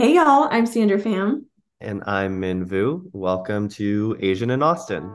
Hey 0.00 0.14
y'all, 0.14 0.48
I'm 0.50 0.64
Sandra 0.64 0.98
Pham. 0.98 1.44
And 1.78 2.02
I'm 2.06 2.40
Min 2.40 2.64
Vu. 2.64 3.10
Welcome 3.12 3.68
to 3.72 4.16
Asian 4.18 4.48
in 4.48 4.62
Austin. 4.62 5.14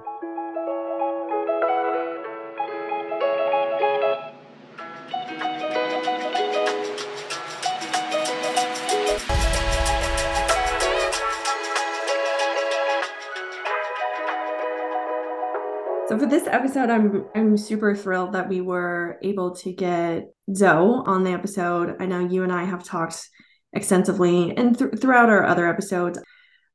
So 16.08 16.20
for 16.20 16.28
this 16.28 16.46
episode, 16.46 16.92
I'm 16.92 17.26
I'm 17.34 17.58
super 17.58 17.96
thrilled 17.96 18.34
that 18.34 18.48
we 18.48 18.62
were 18.62 19.18
able 19.24 19.56
to 19.56 19.74
get 19.74 20.32
Zo 20.54 21.02
on 21.08 21.24
the 21.24 21.32
episode. 21.32 21.96
I 22.00 22.06
know 22.06 22.20
you 22.20 22.44
and 22.44 22.52
I 22.52 22.66
have 22.66 22.84
talked 22.84 23.30
extensively 23.76 24.56
and 24.56 24.78
th- 24.78 25.00
throughout 25.00 25.30
our 25.30 25.46
other 25.46 25.68
episodes. 25.68 26.20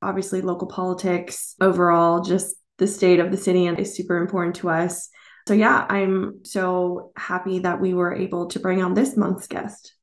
Obviously, 0.02 0.40
local 0.40 0.68
politics 0.68 1.54
overall, 1.60 2.22
just 2.22 2.56
the 2.78 2.86
state 2.86 3.20
of 3.20 3.30
the 3.30 3.36
city, 3.36 3.66
is 3.66 3.94
super 3.96 4.16
important 4.16 4.56
to 4.56 4.70
us. 4.70 5.08
So 5.48 5.54
yeah, 5.54 5.86
I'm 5.88 6.44
so 6.44 7.12
happy 7.16 7.60
that 7.60 7.80
we 7.80 7.94
were 7.94 8.14
able 8.14 8.46
to 8.48 8.60
bring 8.60 8.82
on 8.82 8.94
this 8.94 9.16
month's 9.16 9.46
guest. 9.46 9.94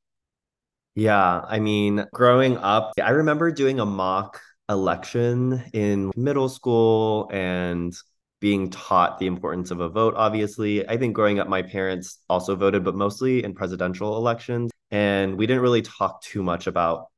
Yeah, 0.94 1.42
I 1.46 1.60
mean, 1.60 2.04
growing 2.12 2.56
up, 2.56 2.92
I 3.02 3.10
remember 3.10 3.52
doing 3.52 3.80
a 3.80 3.86
mock 3.86 4.40
election 4.68 5.62
in 5.72 6.10
middle 6.16 6.48
school 6.48 7.30
and 7.32 7.94
being 8.40 8.70
taught 8.70 9.18
the 9.18 9.26
importance 9.26 9.70
of 9.70 9.80
a 9.80 9.88
vote, 9.88 10.14
obviously. 10.16 10.88
I 10.88 10.96
think 10.96 11.14
growing 11.14 11.38
up, 11.38 11.48
my 11.48 11.62
parents 11.62 12.18
also 12.28 12.54
voted, 12.54 12.84
but 12.84 12.94
mostly 12.94 13.42
in 13.44 13.54
presidential 13.54 14.16
elections. 14.16 14.70
And 14.90 15.36
we 15.36 15.46
didn't 15.46 15.62
really 15.62 15.82
talk 15.82 16.22
too 16.22 16.42
much 16.42 16.66
about 16.66 17.08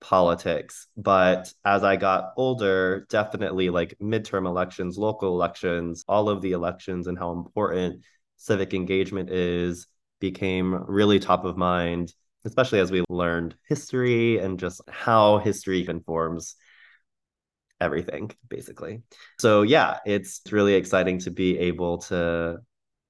politics. 0.00 0.86
But 0.96 1.52
as 1.64 1.82
I 1.82 1.96
got 1.96 2.32
older, 2.36 3.06
definitely 3.08 3.70
like 3.70 3.96
midterm 4.00 4.46
elections, 4.46 4.98
local 4.98 5.30
elections, 5.34 6.04
all 6.06 6.28
of 6.28 6.42
the 6.42 6.52
elections 6.52 7.06
and 7.06 7.18
how 7.18 7.32
important 7.32 8.04
civic 8.36 8.74
engagement 8.74 9.30
is 9.30 9.86
became 10.20 10.74
really 10.86 11.18
top 11.18 11.44
of 11.44 11.56
mind, 11.56 12.12
especially 12.44 12.80
as 12.80 12.90
we 12.90 13.02
learned 13.08 13.54
history 13.68 14.38
and 14.38 14.58
just 14.58 14.82
how 14.88 15.38
history 15.38 15.86
informs 15.88 16.56
everything 17.80 18.30
basically. 18.48 19.02
So 19.38 19.62
yeah, 19.62 19.98
it's 20.04 20.40
really 20.50 20.74
exciting 20.74 21.18
to 21.20 21.30
be 21.30 21.58
able 21.58 21.98
to 21.98 22.58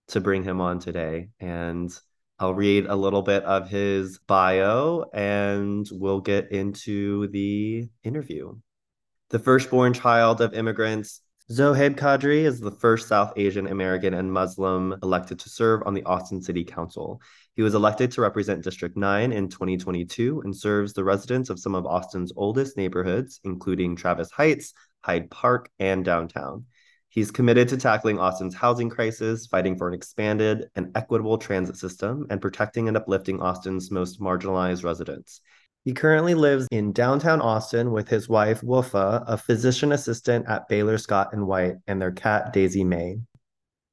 to 0.09 0.21
bring 0.21 0.43
him 0.43 0.61
on 0.61 0.79
today 0.79 1.31
and 1.41 1.91
I'll 2.39 2.55
read 2.55 2.87
a 2.87 2.97
little 2.97 3.23
bit 3.23 3.45
of 3.45 3.69
his 3.69 4.19
bio 4.27 5.05
and 5.15 5.87
we'll 5.93 6.21
get 6.21 6.51
into 6.51 7.29
the 7.29 7.89
interview. 8.03 8.57
The 9.31 9.39
firstborn 9.39 9.95
child 9.95 10.41
of 10.41 10.53
immigrants, 10.53 11.21
Zohaib 11.51 11.97
Qadri 11.97 12.45
is 12.45 12.59
the 12.59 12.71
first 12.71 13.07
South 13.07 13.35
Asian 13.37 13.67
American 13.67 14.15
and 14.15 14.33
Muslim 14.33 14.97
elected 15.03 15.39
to 15.41 15.49
serve 15.49 15.83
on 15.87 15.95
the 15.95 16.03
Austin 16.05 16.41
City 16.41 16.65
Council. 16.65 17.21
He 17.55 17.63
was 17.63 17.75
elected 17.75 18.11
to 18.13 18.23
represent 18.23 18.65
District 18.65 18.97
9 18.97 19.31
in 19.31 19.49
2022 19.49 20.41
and 20.41 20.57
serves 20.57 20.93
the 20.93 21.05
residents 21.05 21.51
of 21.51 21.61
some 21.61 21.75
of 21.75 21.87
Austin's 21.87 22.33
oldest 22.35 22.77
neighborhoods, 22.77 23.41
including 23.45 23.95
Travis 23.95 24.31
Heights, 24.31 24.73
Hyde 25.03 25.31
Park, 25.31 25.71
and 25.79 26.05
downtown. 26.05 26.65
He's 27.15 27.31
committed 27.31 27.69
to 27.69 27.77
tackling 27.77 28.19
Austin's 28.19 28.57
housing 28.57 28.91
crisis, 28.91 29.47
fighting 29.47 29.77
for 29.77 29.87
an 29.87 29.95
expanded 29.95 30.69
and 30.75 30.91
equitable 30.97 31.39
transit 31.39 31.77
system, 31.77 32.27
and 32.29 32.41
protecting 32.41 32.89
and 32.89 32.97
uplifting 32.97 33.41
Austin's 33.41 33.93
most 33.93 34.21
marginalized 34.21 34.83
residents. 34.83 35.41
He 35.85 35.93
currently 35.93 36.35
lives 36.35 36.67
in 36.73 36.93
downtown 36.93 37.41
Austin 37.41 37.93
with 37.93 38.09
his 38.09 38.29
wife, 38.29 38.65
Wafa, 38.65 39.23
a 39.29 39.39
physician 39.39 39.93
assistant 39.93 40.47
at 40.49 40.67
Baylor 40.67 40.99
Scott 40.99 41.29
and 41.33 41.47
White, 41.47 41.77
and 41.87 42.03
their 42.03 42.11
cat, 42.11 42.53
Daisy 42.53 42.83
Mae. 42.83 43.21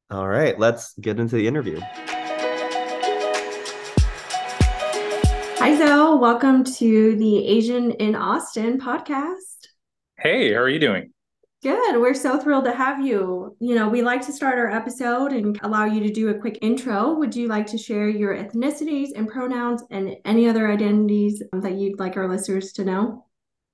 All 0.09 0.27
right, 0.27 0.57
let's 0.57 0.95
get 0.97 1.19
into 1.19 1.35
the 1.35 1.45
interview. 1.45 1.79
Hi, 5.59 5.77
Zo. 5.77 6.15
Welcome 6.15 6.63
to 6.63 7.15
the 7.17 7.45
Asian 7.45 7.91
in 7.91 8.15
Austin 8.15 8.79
podcast. 8.79 9.67
Hey, 10.17 10.53
how 10.53 10.61
are 10.61 10.69
you 10.69 10.79
doing? 10.79 11.13
Good. 11.61 12.01
We're 12.01 12.15
so 12.15 12.39
thrilled 12.39 12.65
to 12.65 12.73
have 12.73 13.05
you. 13.05 13.55
You 13.59 13.75
know, 13.75 13.87
we 13.87 14.01
like 14.01 14.25
to 14.25 14.33
start 14.33 14.57
our 14.57 14.71
episode 14.71 15.31
and 15.31 15.59
allow 15.61 15.85
you 15.85 16.01
to 16.01 16.11
do 16.11 16.29
a 16.29 16.33
quick 16.33 16.57
intro. 16.63 17.13
Would 17.13 17.35
you 17.35 17.47
like 17.47 17.67
to 17.67 17.77
share 17.77 18.09
your 18.09 18.35
ethnicities 18.35 19.09
and 19.15 19.27
pronouns 19.27 19.83
and 19.91 20.15
any 20.25 20.49
other 20.49 20.71
identities 20.71 21.43
um, 21.53 21.61
that 21.61 21.73
you'd 21.73 21.99
like 21.99 22.17
our 22.17 22.27
listeners 22.27 22.71
to 22.73 22.83
know? 22.83 23.27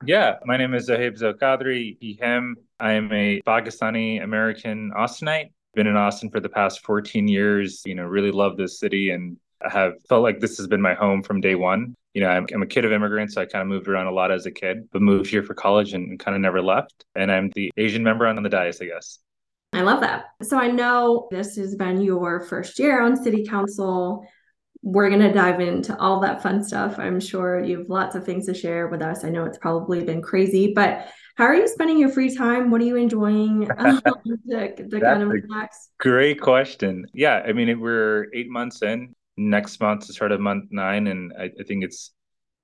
Yeah, 0.05 0.35
my 0.43 0.57
name 0.57 0.73
is 0.73 0.89
Zohaib 0.89 1.17
Zo 1.17 1.31
Qadri, 1.31 1.97
he, 2.01 2.19
him. 2.21 2.57
I 2.77 2.91
am 2.91 3.09
a 3.13 3.41
Pakistani 3.47 4.21
American 4.21 4.91
Austinite. 4.91 5.51
Been 5.73 5.87
in 5.87 5.95
Austin 5.95 6.29
for 6.29 6.41
the 6.41 6.49
past 6.49 6.85
14 6.85 7.25
years. 7.29 7.83
You 7.85 7.95
know, 7.95 8.03
really 8.03 8.31
love 8.31 8.57
this 8.57 8.79
city 8.79 9.11
and 9.11 9.37
I 9.63 9.69
have 9.69 9.93
felt 10.07 10.23
like 10.23 10.39
this 10.39 10.57
has 10.57 10.67
been 10.67 10.81
my 10.81 10.93
home 10.93 11.23
from 11.23 11.41
day 11.41 11.55
one. 11.55 11.95
You 12.13 12.21
know, 12.21 12.29
I'm, 12.29 12.47
I'm 12.53 12.61
a 12.61 12.67
kid 12.67 12.85
of 12.85 12.91
immigrants. 12.91 13.35
So 13.35 13.41
I 13.41 13.45
kind 13.45 13.61
of 13.61 13.67
moved 13.67 13.87
around 13.87 14.07
a 14.07 14.11
lot 14.11 14.31
as 14.31 14.45
a 14.45 14.51
kid, 14.51 14.89
but 14.91 15.01
moved 15.01 15.29
here 15.29 15.43
for 15.43 15.53
college 15.53 15.93
and, 15.93 16.09
and 16.09 16.19
kind 16.19 16.35
of 16.35 16.41
never 16.41 16.61
left. 16.61 17.05
And 17.15 17.31
I'm 17.31 17.51
the 17.55 17.71
Asian 17.77 18.03
member 18.03 18.25
on 18.27 18.41
the 18.41 18.49
dais, 18.49 18.81
I 18.81 18.85
guess. 18.85 19.19
I 19.73 19.81
love 19.81 20.01
that. 20.01 20.25
So 20.43 20.57
I 20.57 20.67
know 20.71 21.27
this 21.29 21.55
has 21.57 21.75
been 21.75 22.01
your 22.01 22.39
first 22.39 22.79
year 22.79 23.01
on 23.01 23.21
city 23.21 23.45
council. 23.45 24.25
We're 24.81 25.09
going 25.09 25.21
to 25.21 25.33
dive 25.33 25.59
into 25.59 25.97
all 25.99 26.21
that 26.21 26.41
fun 26.41 26.63
stuff. 26.63 26.97
I'm 26.97 27.19
sure 27.19 27.59
you 27.63 27.79
have 27.79 27.89
lots 27.89 28.15
of 28.15 28.23
things 28.23 28.45
to 28.45 28.53
share 28.53 28.87
with 28.87 29.01
us. 29.01 29.25
I 29.25 29.29
know 29.29 29.43
it's 29.43 29.57
probably 29.57 30.03
been 30.03 30.21
crazy, 30.21 30.73
but 30.73 31.07
how 31.35 31.45
are 31.45 31.55
you 31.55 31.67
spending 31.67 31.99
your 31.99 32.09
free 32.09 32.33
time? 32.33 32.71
What 32.71 32.81
are 32.81 32.85
you 32.85 32.95
enjoying 32.95 33.69
um, 33.77 34.01
to, 34.49 34.75
to 34.75 34.99
kind 34.99 35.23
of 35.23 35.29
relax? 35.29 35.89
Great 35.99 36.41
question. 36.41 37.05
Yeah, 37.13 37.43
I 37.45 37.53
mean, 37.53 37.79
we're 37.79 38.27
eight 38.33 38.49
months 38.49 38.81
in 38.81 39.13
next 39.37 39.79
month 39.79 40.07
to 40.07 40.13
start 40.13 40.31
of 40.31 40.39
month 40.39 40.65
nine, 40.71 41.07
and 41.07 41.33
I, 41.39 41.51
I, 41.59 41.63
think 41.63 41.83
it's 41.83 42.11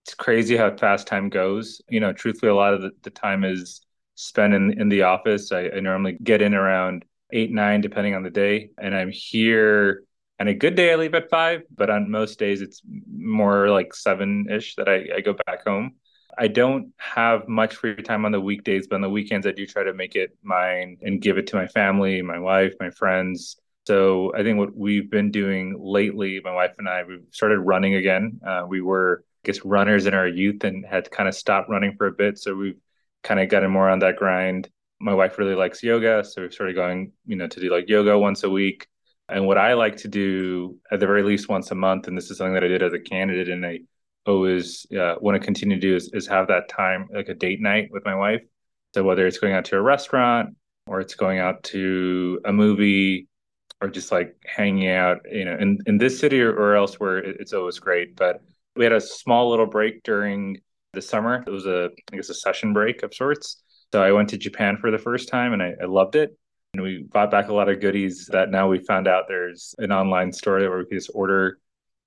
it's 0.04 0.16
crazy 0.16 0.58
how 0.58 0.76
fast 0.76 1.08
time 1.08 1.30
goes. 1.30 1.82
You 1.88 2.00
know, 2.00 2.14
truthfully, 2.14 2.50
a 2.50 2.56
lot 2.56 2.74
of 2.74 2.82
the, 2.82 2.92
the 3.04 3.10
time 3.10 3.44
is 3.44 3.82
spent 4.16 4.54
in 4.54 4.80
in 4.80 4.90
the 4.90 5.04
office. 5.04 5.52
I, 5.52 5.70
I 5.70 5.80
normally 5.80 6.18
get 6.22 6.42
in 6.42 6.54
around 6.54 7.06
eight 7.32 7.52
nine, 7.52 7.82
depending 7.82 8.16
on 8.16 8.24
the 8.24 8.30
day, 8.30 8.70
and 8.78 8.96
I'm 8.96 9.12
here. 9.12 10.04
And 10.40 10.50
a 10.50 10.54
good 10.54 10.76
day, 10.76 10.92
I 10.92 10.96
leave 10.96 11.14
at 11.14 11.30
five, 11.30 11.62
but 11.74 11.90
on 11.90 12.10
most 12.10 12.40
days, 12.40 12.62
it's 12.62 12.82
more 13.08 13.70
like 13.70 13.94
seven 13.94 14.48
ish 14.50 14.76
that 14.76 14.90
I, 14.90 15.18
I 15.18 15.22
go 15.22 15.36
back 15.46 15.64
home. 15.66 15.94
I 16.38 16.48
don't 16.48 16.92
have 16.98 17.48
much 17.48 17.76
free 17.76 17.96
time 17.96 18.26
on 18.26 18.32
the 18.32 18.42
weekdays, 18.42 18.88
but 18.88 18.96
on 18.96 19.02
the 19.02 19.10
weekends, 19.10 19.46
I 19.46 19.52
do 19.52 19.68
try 19.68 19.84
to 19.84 19.94
make 19.94 20.16
it 20.16 20.36
mine 20.42 20.98
and 21.02 21.22
give 21.22 21.38
it 21.38 21.48
to 21.48 21.56
my 21.56 21.68
family, 21.68 22.22
my 22.24 22.40
wife, 22.40 22.74
my 22.80 22.90
friends, 22.90 23.58
so 23.86 24.34
I 24.34 24.44
think 24.44 24.58
what 24.58 24.76
we've 24.76 25.10
been 25.10 25.32
doing 25.32 25.76
lately, 25.78 26.40
my 26.44 26.54
wife 26.54 26.76
and 26.78 26.88
I, 26.88 27.04
we've 27.04 27.26
started 27.32 27.60
running 27.60 27.96
again. 27.96 28.40
Uh, 28.46 28.64
we 28.68 28.82
were, 28.82 29.26
I 29.44 29.48
guess, 29.48 29.66
runners 29.66 30.06
in 30.06 30.14
our 30.14 30.28
youth 30.28 30.64
and 30.64 30.86
had 30.86 31.12
kind 31.12 31.28
of 31.28 31.36
stopped 31.36 31.70
running 31.70 31.96
for 31.98 32.08
a 32.08 32.12
bit. 32.12 32.38
So 32.38 32.56
we've 32.56 32.80
kind 33.24 33.40
of 33.40 33.50
gotten 33.50 33.72
more 33.72 33.90
on 33.90 34.00
that 34.00 34.16
grind. 34.16 34.70
My 35.00 35.14
wife 35.14 35.38
really 35.38 35.56
likes 35.56 35.84
yoga, 35.84 36.24
so 36.24 36.42
we've 36.42 36.54
started 36.54 36.76
going, 36.76 37.12
you 37.26 37.36
know, 37.36 37.48
to 37.48 37.60
do 37.60 37.70
like 37.70 37.90
yoga 37.90 38.18
once 38.18 38.44
a 38.44 38.50
week. 38.50 38.88
And 39.28 39.48
what 39.48 39.58
I 39.58 39.74
like 39.74 39.98
to 39.98 40.08
do 40.08 40.78
at 40.92 41.00
the 41.00 41.08
very 41.08 41.24
least 41.24 41.50
once 41.50 41.72
a 41.72 41.76
month, 41.76 42.08
and 42.08 42.18
this 42.18 42.32
is 42.32 42.38
something 42.38 42.54
that 42.54 42.64
I 42.64 42.68
did 42.68 42.84
as 42.84 42.94
a 42.94 43.00
candidate, 43.00 43.50
and 43.50 43.66
I 43.66 43.80
always 44.26 44.86
uh, 44.98 45.16
want 45.20 45.36
to 45.36 45.46
continue 45.46 45.76
to 45.76 45.82
do 45.82 45.96
is, 45.96 46.10
is 46.14 46.28
have 46.28 46.48
that 46.48 46.70
time 46.70 47.10
like 47.14 47.28
a 47.28 47.34
date 47.34 47.60
night 47.62 47.90
with 47.92 48.06
my 48.06 48.16
wife. 48.16 48.42
So 48.94 49.04
whether 49.04 49.28
it's 49.28 49.40
going 49.40 49.54
out 49.54 49.66
to 49.66 49.78
a 49.78 49.82
restaurant 49.82 50.56
or 50.88 51.02
it's 51.02 51.16
going 51.16 51.40
out 51.40 51.64
to 51.64 52.40
a 52.46 52.54
movie 52.54 53.28
or 53.84 53.90
just 53.90 54.14
like 54.14 54.34
hanging 54.46 54.88
out, 54.88 55.20
you 55.30 55.44
know, 55.44 55.58
in, 55.60 55.78
in 55.86 55.98
this 55.98 56.18
city 56.18 56.42
or, 56.42 56.56
or 56.56 56.76
elsewhere, 56.76 57.18
it's 57.18 57.52
always 57.52 57.80
great. 57.80 58.16
But 58.16 58.42
we 58.78 58.86
had 58.86 58.94
a 58.94 59.02
small 59.02 59.50
little 59.50 59.66
break 59.66 60.04
during 60.04 60.62
the 60.94 61.02
summer. 61.02 61.44
It 61.46 61.50
was 61.50 61.66
a, 61.66 61.90
I 62.12 62.16
guess, 62.16 62.30
a 62.30 62.34
session 62.34 62.72
break 62.72 63.04
of 63.04 63.14
sorts. 63.14 63.62
So 63.92 64.02
I 64.02 64.14
went 64.14 64.30
to 64.30 64.38
Japan 64.38 64.78
for 64.78 64.90
the 64.90 64.98
first 64.98 65.28
time 65.28 65.52
and 65.52 65.62
I, 65.62 65.74
I 65.82 65.86
loved 65.86 66.16
it. 66.16 66.36
And 66.74 66.82
we 66.82 67.04
bought 67.12 67.30
back 67.30 67.50
a 67.50 67.54
lot 67.54 67.68
of 67.68 67.82
goodies 67.82 68.30
that 68.32 68.50
now 68.50 68.70
we 68.70 68.80
found 68.80 69.06
out 69.06 69.26
there's 69.28 69.76
an 69.80 69.92
online 69.92 70.32
store 70.32 70.60
where 70.60 70.78
we 70.78 70.86
can 70.86 70.98
just 70.98 71.12
order 71.14 71.60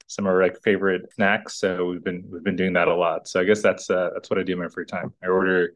some 0.07 0.25
of 0.25 0.33
our 0.33 0.43
like 0.43 0.59
favorite 0.63 1.03
snacks. 1.13 1.61
So 1.61 1.85
we've 1.85 2.03
been 2.03 2.25
we've 2.31 2.43
been 2.43 2.57
doing 2.57 2.73
that 2.73 2.89
a 2.89 2.95
lot. 2.95 3.29
So 3.29 3.39
I 3.39 3.45
guess 3.45 3.61
that's 3.61 3.91
uh, 3.91 4.11
that's 4.15 4.31
what 4.31 4.39
I 4.39 4.45
do 4.45 4.55
in 4.55 4.61
my 4.61 4.69
free 4.69 4.87
time. 4.87 5.13
I 5.23 5.27
order 5.27 5.75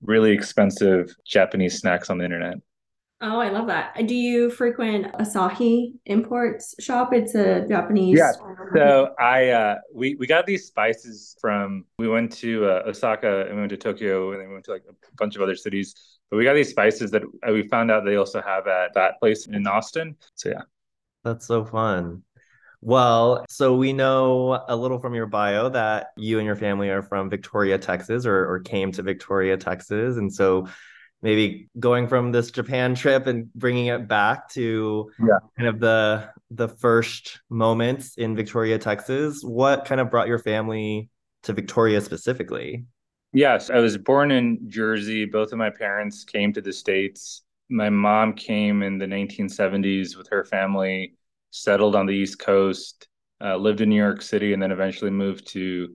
really 0.00 0.30
expensive 0.30 1.12
Japanese 1.26 1.80
snacks 1.80 2.08
on 2.08 2.18
the 2.18 2.24
internet. 2.24 2.54
Oh, 3.22 3.38
I 3.38 3.50
love 3.50 3.66
that. 3.66 4.06
Do 4.06 4.14
you 4.14 4.48
frequent 4.50 5.12
Asahi 5.12 5.92
Imports 6.06 6.74
shop? 6.80 7.12
It's 7.12 7.34
a 7.34 7.66
Japanese. 7.68 8.18
Yeah. 8.18 8.32
So 8.74 9.14
I 9.18 9.50
uh, 9.50 9.76
we 9.94 10.14
we 10.14 10.26
got 10.26 10.46
these 10.46 10.66
spices 10.66 11.36
from. 11.38 11.84
We 11.98 12.08
went 12.08 12.32
to 12.38 12.64
uh, 12.64 12.82
Osaka 12.86 13.42
and 13.46 13.56
we 13.56 13.60
went 13.60 13.70
to 13.70 13.76
Tokyo 13.76 14.32
and 14.32 14.40
then 14.40 14.48
we 14.48 14.54
went 14.54 14.64
to 14.66 14.70
like 14.70 14.84
a 14.88 14.94
bunch 15.18 15.36
of 15.36 15.42
other 15.42 15.56
cities. 15.56 15.94
But 16.30 16.38
we 16.38 16.44
got 16.44 16.54
these 16.54 16.70
spices 16.70 17.10
that 17.10 17.22
uh, 17.46 17.52
we 17.52 17.68
found 17.68 17.90
out 17.90 18.06
they 18.06 18.16
also 18.16 18.40
have 18.40 18.66
at 18.66 18.94
that 18.94 19.20
place 19.20 19.46
in 19.46 19.66
Austin. 19.66 20.16
So 20.34 20.48
yeah, 20.48 20.62
that's 21.22 21.46
so 21.46 21.64
fun. 21.64 22.22
Well, 22.80 23.44
so 23.50 23.76
we 23.76 23.92
know 23.92 24.64
a 24.66 24.74
little 24.74 24.98
from 24.98 25.14
your 25.14 25.26
bio 25.26 25.68
that 25.68 26.12
you 26.16 26.38
and 26.38 26.46
your 26.46 26.56
family 26.56 26.88
are 26.88 27.02
from 27.02 27.28
Victoria, 27.28 27.76
Texas, 27.76 28.24
or, 28.24 28.50
or 28.50 28.60
came 28.60 28.90
to 28.92 29.02
Victoria, 29.02 29.58
Texas. 29.58 30.16
And 30.16 30.32
so 30.32 30.66
maybe 31.22 31.68
going 31.78 32.08
from 32.08 32.32
this 32.32 32.50
Japan 32.50 32.94
trip 32.94 33.26
and 33.26 33.52
bringing 33.54 33.86
it 33.86 34.08
back 34.08 34.48
to 34.50 35.10
yeah. 35.18 35.38
kind 35.56 35.68
of 35.68 35.80
the 35.80 36.30
the 36.50 36.68
first 36.68 37.40
moments 37.48 38.16
in 38.16 38.34
Victoria, 38.34 38.78
Texas. 38.78 39.42
What 39.42 39.84
kind 39.84 40.00
of 40.00 40.10
brought 40.10 40.28
your 40.28 40.38
family 40.38 41.08
to 41.44 41.52
Victoria 41.52 42.00
specifically? 42.00 42.84
Yes, 43.32 43.70
I 43.70 43.78
was 43.78 43.96
born 43.96 44.32
in 44.32 44.58
Jersey. 44.68 45.24
Both 45.24 45.52
of 45.52 45.58
my 45.58 45.70
parents 45.70 46.24
came 46.24 46.52
to 46.52 46.60
the 46.60 46.72
States. 46.72 47.42
My 47.68 47.88
mom 47.88 48.32
came 48.32 48.82
in 48.82 48.98
the 48.98 49.06
1970s 49.06 50.16
with 50.16 50.28
her 50.30 50.44
family, 50.44 51.14
settled 51.52 51.94
on 51.94 52.06
the 52.06 52.14
East 52.14 52.40
Coast, 52.40 53.06
uh, 53.40 53.56
lived 53.56 53.80
in 53.80 53.88
New 53.88 53.96
York 53.96 54.22
City, 54.22 54.52
and 54.52 54.60
then 54.60 54.72
eventually 54.72 55.12
moved 55.12 55.46
to, 55.52 55.94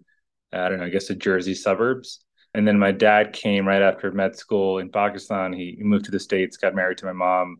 I 0.53 0.69
don't 0.69 0.79
know, 0.79 0.85
I 0.85 0.89
guess 0.89 1.09
the 1.09 1.15
Jersey 1.15 1.53
suburbs. 1.53 2.23
And 2.55 2.65
then 2.65 2.79
my 2.79 2.93
dad 2.93 3.33
came 3.33 3.67
right 3.67 3.81
after 3.81 4.11
med 4.13 4.37
school 4.37 4.77
in 4.77 4.89
Pakistan. 4.89 5.51
He, 5.51 5.75
moved 5.81 6.05
to 6.05 6.11
the 6.11 6.21
States, 6.21 6.55
got 6.55 6.73
married 6.73 6.97
to 6.99 7.05
my 7.05 7.11
mom. 7.11 7.57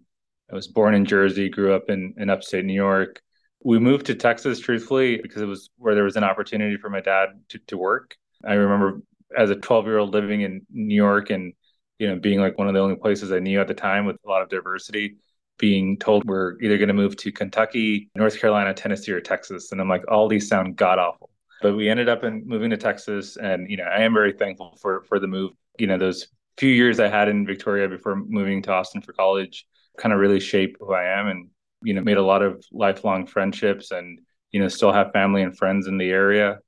I 0.50 0.56
was 0.56 0.68
born 0.68 0.96
in 0.96 1.04
Jersey, 1.04 1.50
grew 1.50 1.74
up 1.74 1.90
in, 1.90 2.14
in 2.18 2.30
upstate 2.30 2.64
New 2.64 2.74
York. 2.74 3.22
We 3.62 3.78
moved 3.78 4.06
to 4.06 4.16
Texas, 4.16 4.58
truthfully, 4.60 5.18
because 5.22 5.42
it 5.42 5.48
was 5.48 5.70
where 5.78 5.96
there 5.96 6.06
was 6.06 6.16
an 6.16 6.24
opportunity 6.24 6.78
for 6.78 6.90
my 6.90 7.02
dad 7.02 7.30
to, 7.50 7.60
to 7.68 7.78
work. 7.78 8.16
I 8.46 8.54
remember 8.54 9.02
as 9.38 9.50
a 9.50 9.56
12 9.56 9.86
year 9.86 9.98
old 9.98 10.14
living 10.14 10.42
in 10.42 10.66
New 10.72 10.96
York 10.96 11.30
and, 11.30 11.52
you 12.00 12.08
know, 12.08 12.16
being 12.16 12.40
like 12.40 12.58
one 12.58 12.70
of 12.70 12.74
the 12.74 12.80
only 12.80 12.96
places 12.96 13.34
I 13.34 13.40
knew 13.40 13.60
at 13.60 13.68
the 13.68 13.74
time 13.74 14.06
with 14.06 14.16
a 14.26 14.30
lot 14.30 14.44
of 14.44 14.50
diversity, 14.50 15.18
being 15.58 15.98
told 16.00 16.24
we're 16.24 16.58
either 16.62 16.78
going 16.78 16.88
to 16.88 16.94
move 16.94 17.18
to 17.18 17.34
Kentucky, 17.34 18.10
North 18.16 18.40
Carolina, 18.40 18.74
Tennessee, 18.74 19.12
or 19.12 19.20
Texas. 19.20 19.74
And 19.74 19.82
I'm 19.82 19.90
like, 19.90 20.10
all 20.10 20.30
these 20.30 20.48
sound 20.48 20.78
god 20.78 21.00
awful. 21.00 21.32
But 21.62 21.76
we 21.76 21.90
ended 21.90 22.10
up 22.10 22.24
in 22.24 22.44
moving 22.46 22.70
to 22.70 22.78
Texas. 22.78 23.38
And, 23.38 23.70
you 23.70 23.78
know, 23.78 23.84
I 23.84 24.02
am 24.02 24.14
very 24.14 24.34
thankful 24.34 24.78
for, 24.82 25.04
for 25.04 25.20
the 25.20 25.28
move. 25.28 25.52
You 25.78 25.88
know, 25.88 25.98
those 25.98 26.28
few 26.58 26.70
years 26.70 27.00
I 27.00 27.08
had 27.08 27.28
in 27.28 27.46
Victoria 27.46 27.88
before 27.88 28.16
moving 28.16 28.62
to 28.64 28.72
Austin 28.72 29.02
for 29.02 29.14
college 29.14 29.66
kind 29.98 30.14
of 30.14 30.20
really 30.20 30.40
shaped 30.40 30.78
who 30.80 30.94
I 30.94 31.06
am 31.20 31.28
and, 31.28 31.50
you 31.82 31.94
know, 31.94 32.02
made 32.02 32.18
a 32.18 32.24
lot 32.24 32.42
of 32.42 32.64
lifelong 32.72 33.26
friendships 33.26 33.92
and, 33.92 34.20
you 34.52 34.60
know, 34.60 34.68
still 34.68 34.92
have 34.92 35.12
family 35.12 35.42
and 35.42 35.58
friends 35.58 35.88
in 35.88 35.98
the 35.98 36.10
area. 36.10 36.60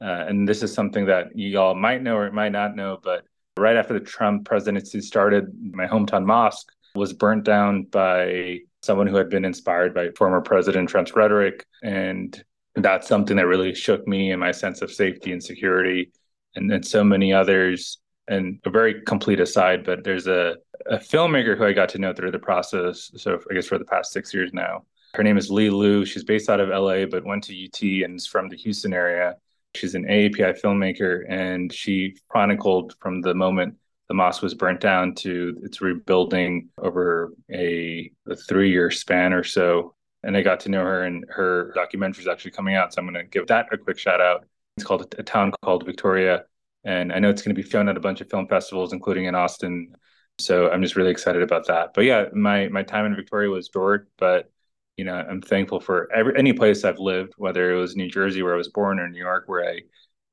Uh, 0.00 0.24
and 0.28 0.48
this 0.48 0.62
is 0.62 0.72
something 0.72 1.06
that 1.06 1.36
you 1.36 1.58
all 1.58 1.74
might 1.74 2.02
know 2.02 2.16
or 2.16 2.30
might 2.30 2.52
not 2.52 2.76
know, 2.76 2.98
but 3.02 3.24
right 3.56 3.76
after 3.76 3.94
the 3.94 4.00
Trump 4.00 4.44
presidency 4.44 5.00
started, 5.00 5.46
my 5.72 5.86
hometown 5.86 6.24
mosque 6.24 6.70
was 6.94 7.12
burnt 7.12 7.44
down 7.44 7.84
by 7.84 8.58
someone 8.82 9.06
who 9.06 9.16
had 9.16 9.30
been 9.30 9.44
inspired 9.44 9.94
by 9.94 10.10
former 10.10 10.40
President 10.40 10.88
Trump's 10.88 11.16
rhetoric. 11.16 11.64
And 11.82 12.42
that's 12.76 13.08
something 13.08 13.36
that 13.36 13.46
really 13.46 13.74
shook 13.74 14.06
me 14.06 14.32
and 14.32 14.40
my 14.40 14.52
sense 14.52 14.82
of 14.82 14.92
safety 14.92 15.32
and 15.32 15.42
security. 15.42 16.12
And 16.54 16.84
so 16.86 17.04
many 17.04 17.32
others. 17.32 17.98
And 18.28 18.58
a 18.64 18.70
very 18.70 19.02
complete 19.02 19.40
aside, 19.40 19.84
but 19.84 20.02
there's 20.02 20.26
a, 20.26 20.56
a 20.86 20.96
filmmaker 20.96 21.56
who 21.56 21.64
I 21.64 21.72
got 21.72 21.88
to 21.90 21.98
know 21.98 22.12
through 22.12 22.32
the 22.32 22.38
process. 22.38 23.10
So 23.16 23.38
I 23.50 23.54
guess 23.54 23.66
for 23.66 23.78
the 23.78 23.84
past 23.84 24.12
six 24.12 24.34
years 24.34 24.52
now. 24.52 24.84
Her 25.14 25.22
name 25.22 25.38
is 25.38 25.50
Li 25.50 25.70
Lu. 25.70 26.04
She's 26.04 26.24
based 26.24 26.50
out 26.50 26.60
of 26.60 26.68
LA, 26.68 27.06
but 27.06 27.24
went 27.24 27.44
to 27.44 27.64
UT 27.64 27.80
and 28.04 28.16
is 28.16 28.26
from 28.26 28.48
the 28.48 28.56
Houston 28.56 28.92
area. 28.92 29.36
She's 29.74 29.94
an 29.94 30.04
AAPI 30.04 30.60
filmmaker, 30.60 31.24
and 31.28 31.72
she 31.72 32.16
chronicled 32.28 32.94
from 33.00 33.20
the 33.20 33.34
moment 33.34 33.76
the 34.08 34.14
mosque 34.14 34.42
was 34.42 34.54
burnt 34.54 34.80
down 34.80 35.14
to 35.16 35.58
its 35.62 35.80
rebuilding 35.80 36.68
over 36.78 37.32
a, 37.50 38.10
a 38.28 38.36
three 38.36 38.70
year 38.70 38.90
span 38.90 39.32
or 39.32 39.42
so. 39.42 39.94
And 40.22 40.36
I 40.36 40.42
got 40.42 40.60
to 40.60 40.68
know 40.68 40.82
her, 40.82 41.04
and 41.04 41.24
her 41.28 41.72
documentary 41.74 42.22
is 42.22 42.28
actually 42.28 42.50
coming 42.52 42.74
out. 42.74 42.92
So 42.92 43.00
I'm 43.00 43.06
going 43.06 43.22
to 43.22 43.28
give 43.28 43.46
that 43.48 43.66
a 43.72 43.78
quick 43.78 43.98
shout 43.98 44.20
out. 44.20 44.44
It's 44.76 44.84
called 44.84 45.14
A 45.18 45.22
Town 45.22 45.52
Called 45.62 45.84
Victoria. 45.86 46.44
And 46.84 47.12
I 47.12 47.18
know 47.18 47.30
it's 47.30 47.42
going 47.42 47.54
to 47.54 47.62
be 47.62 47.68
shown 47.68 47.88
at 47.88 47.96
a 47.96 48.00
bunch 48.00 48.20
of 48.20 48.30
film 48.30 48.46
festivals, 48.46 48.92
including 48.92 49.24
in 49.24 49.34
Austin. 49.34 49.94
So 50.38 50.70
I'm 50.70 50.82
just 50.82 50.96
really 50.96 51.10
excited 51.10 51.42
about 51.42 51.66
that. 51.66 51.94
But 51.94 52.04
yeah, 52.04 52.26
my 52.32 52.68
my 52.68 52.82
time 52.82 53.06
in 53.06 53.16
Victoria 53.16 53.50
was 53.50 53.70
short, 53.72 54.08
but 54.18 54.50
you 54.96 55.04
know, 55.04 55.14
I'm 55.14 55.42
thankful 55.42 55.80
for 55.80 56.10
every 56.12 56.38
any 56.38 56.52
place 56.52 56.84
I've 56.84 56.98
lived, 56.98 57.34
whether 57.36 57.72
it 57.72 57.78
was 57.78 57.96
New 57.96 58.08
Jersey 58.08 58.42
where 58.42 58.54
I 58.54 58.56
was 58.56 58.68
born 58.68 58.98
or 58.98 59.08
New 59.08 59.18
York 59.18 59.44
where 59.46 59.68
I, 59.68 59.80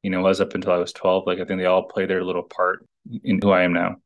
you 0.03 0.09
know, 0.09 0.21
was 0.21 0.41
up 0.41 0.55
until 0.55 0.73
I 0.73 0.77
was 0.77 0.93
12. 0.93 1.25
Like 1.27 1.39
I 1.39 1.45
think 1.45 1.59
they 1.59 1.65
all 1.65 1.83
play 1.83 2.05
their 2.05 2.23
little 2.23 2.43
part 2.43 2.85
in 3.23 3.39
who 3.41 3.51
I 3.51 3.63
am 3.63 3.73
now. 3.73 3.97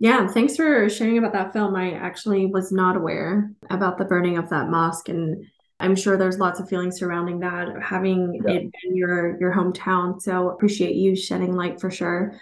Yeah, 0.00 0.26
thanks 0.26 0.56
for 0.56 0.88
sharing 0.88 1.18
about 1.18 1.34
that 1.34 1.52
film. 1.52 1.76
I 1.76 1.92
actually 1.92 2.46
was 2.46 2.72
not 2.72 2.96
aware 2.96 3.52
about 3.68 3.98
the 3.98 4.06
burning 4.06 4.38
of 4.38 4.48
that 4.48 4.68
mosque 4.68 5.10
and 5.10 5.44
I'm 5.80 5.96
sure 5.96 6.16
there's 6.16 6.38
lots 6.38 6.60
of 6.60 6.68
feelings 6.68 6.98
surrounding 6.98 7.40
that, 7.40 7.68
having 7.82 8.40
yeah. 8.46 8.54
it 8.54 8.70
in 8.84 8.96
your 8.96 9.40
your 9.40 9.54
hometown. 9.54 10.20
So 10.20 10.50
appreciate 10.50 10.94
you 10.94 11.16
shedding 11.16 11.56
light 11.56 11.80
for 11.80 11.90
sure. 11.90 12.38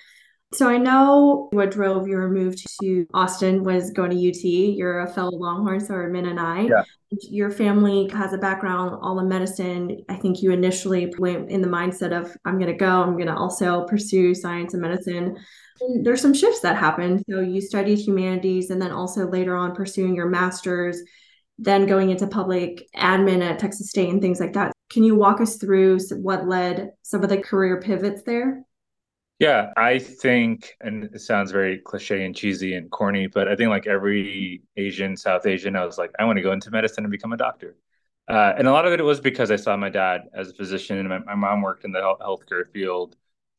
So 0.54 0.68
I 0.68 0.78
know 0.78 1.48
what 1.52 1.70
drove 1.70 2.08
your 2.08 2.28
move 2.28 2.56
to 2.80 3.06
Austin 3.12 3.64
was 3.64 3.90
going 3.90 4.10
to 4.10 4.28
UT. 4.28 4.44
You're 4.44 5.00
a 5.00 5.12
fellow 5.12 5.36
Longhorn, 5.36 5.80
so 5.80 5.94
are 5.94 6.08
Min 6.08 6.26
and 6.26 6.40
I. 6.40 6.62
Yeah. 6.62 6.82
Your 7.10 7.50
family 7.50 8.08
has 8.08 8.32
a 8.32 8.38
background 8.38 8.98
all 9.02 9.20
in 9.20 9.28
medicine. 9.28 10.04
I 10.08 10.16
think 10.16 10.42
you 10.42 10.50
initially 10.50 11.12
went 11.18 11.50
in 11.50 11.60
the 11.60 11.68
mindset 11.68 12.18
of 12.18 12.34
I'm 12.44 12.58
going 12.58 12.72
to 12.72 12.78
go. 12.78 13.02
I'm 13.02 13.14
going 13.14 13.26
to 13.26 13.36
also 13.36 13.84
pursue 13.84 14.34
science 14.34 14.72
and 14.72 14.82
medicine. 14.82 15.36
There's 16.02 16.20
some 16.20 16.34
shifts 16.34 16.60
that 16.60 16.76
happened. 16.76 17.22
So 17.28 17.40
you 17.40 17.60
studied 17.60 17.98
humanities, 17.98 18.70
and 18.70 18.80
then 18.80 18.92
also 18.92 19.28
later 19.28 19.56
on 19.56 19.74
pursuing 19.74 20.14
your 20.14 20.28
master's, 20.28 21.00
then 21.58 21.86
going 21.86 22.10
into 22.10 22.26
public 22.26 22.88
admin 22.96 23.42
at 23.42 23.58
Texas 23.58 23.90
State 23.90 24.10
and 24.10 24.20
things 24.20 24.40
like 24.40 24.52
that. 24.54 24.72
Can 24.90 25.04
you 25.04 25.16
walk 25.16 25.40
us 25.40 25.56
through 25.56 25.98
what 26.10 26.48
led 26.48 26.92
some 27.02 27.22
of 27.22 27.28
the 27.28 27.38
career 27.38 27.80
pivots 27.80 28.22
there? 28.22 28.64
Yeah, 29.38 29.72
I 29.76 30.00
think, 30.00 30.74
and 30.80 31.04
it 31.04 31.20
sounds 31.20 31.52
very 31.52 31.78
cliche 31.78 32.24
and 32.24 32.34
cheesy 32.34 32.74
and 32.74 32.90
corny, 32.90 33.28
but 33.28 33.46
I 33.46 33.54
think 33.54 33.70
like 33.70 33.86
every 33.86 34.62
Asian, 34.76 35.16
South 35.16 35.46
Asian, 35.46 35.76
I 35.76 35.84
was 35.84 35.96
like, 35.96 36.10
I 36.18 36.24
want 36.24 36.38
to 36.38 36.42
go 36.42 36.50
into 36.50 36.72
medicine 36.72 37.04
and 37.04 37.10
become 37.10 37.32
a 37.32 37.36
doctor. 37.36 37.76
Uh, 38.28 38.54
and 38.58 38.66
a 38.66 38.72
lot 38.72 38.84
of 38.84 38.92
it 38.92 39.02
was 39.02 39.20
because 39.20 39.52
I 39.52 39.56
saw 39.56 39.76
my 39.76 39.90
dad 39.90 40.22
as 40.34 40.50
a 40.50 40.54
physician 40.54 40.98
and 40.98 41.08
my, 41.08 41.18
my 41.20 41.34
mom 41.36 41.62
worked 41.62 41.84
in 41.84 41.92
the 41.92 42.00
health, 42.00 42.18
healthcare 42.20 42.68
field. 42.72 43.16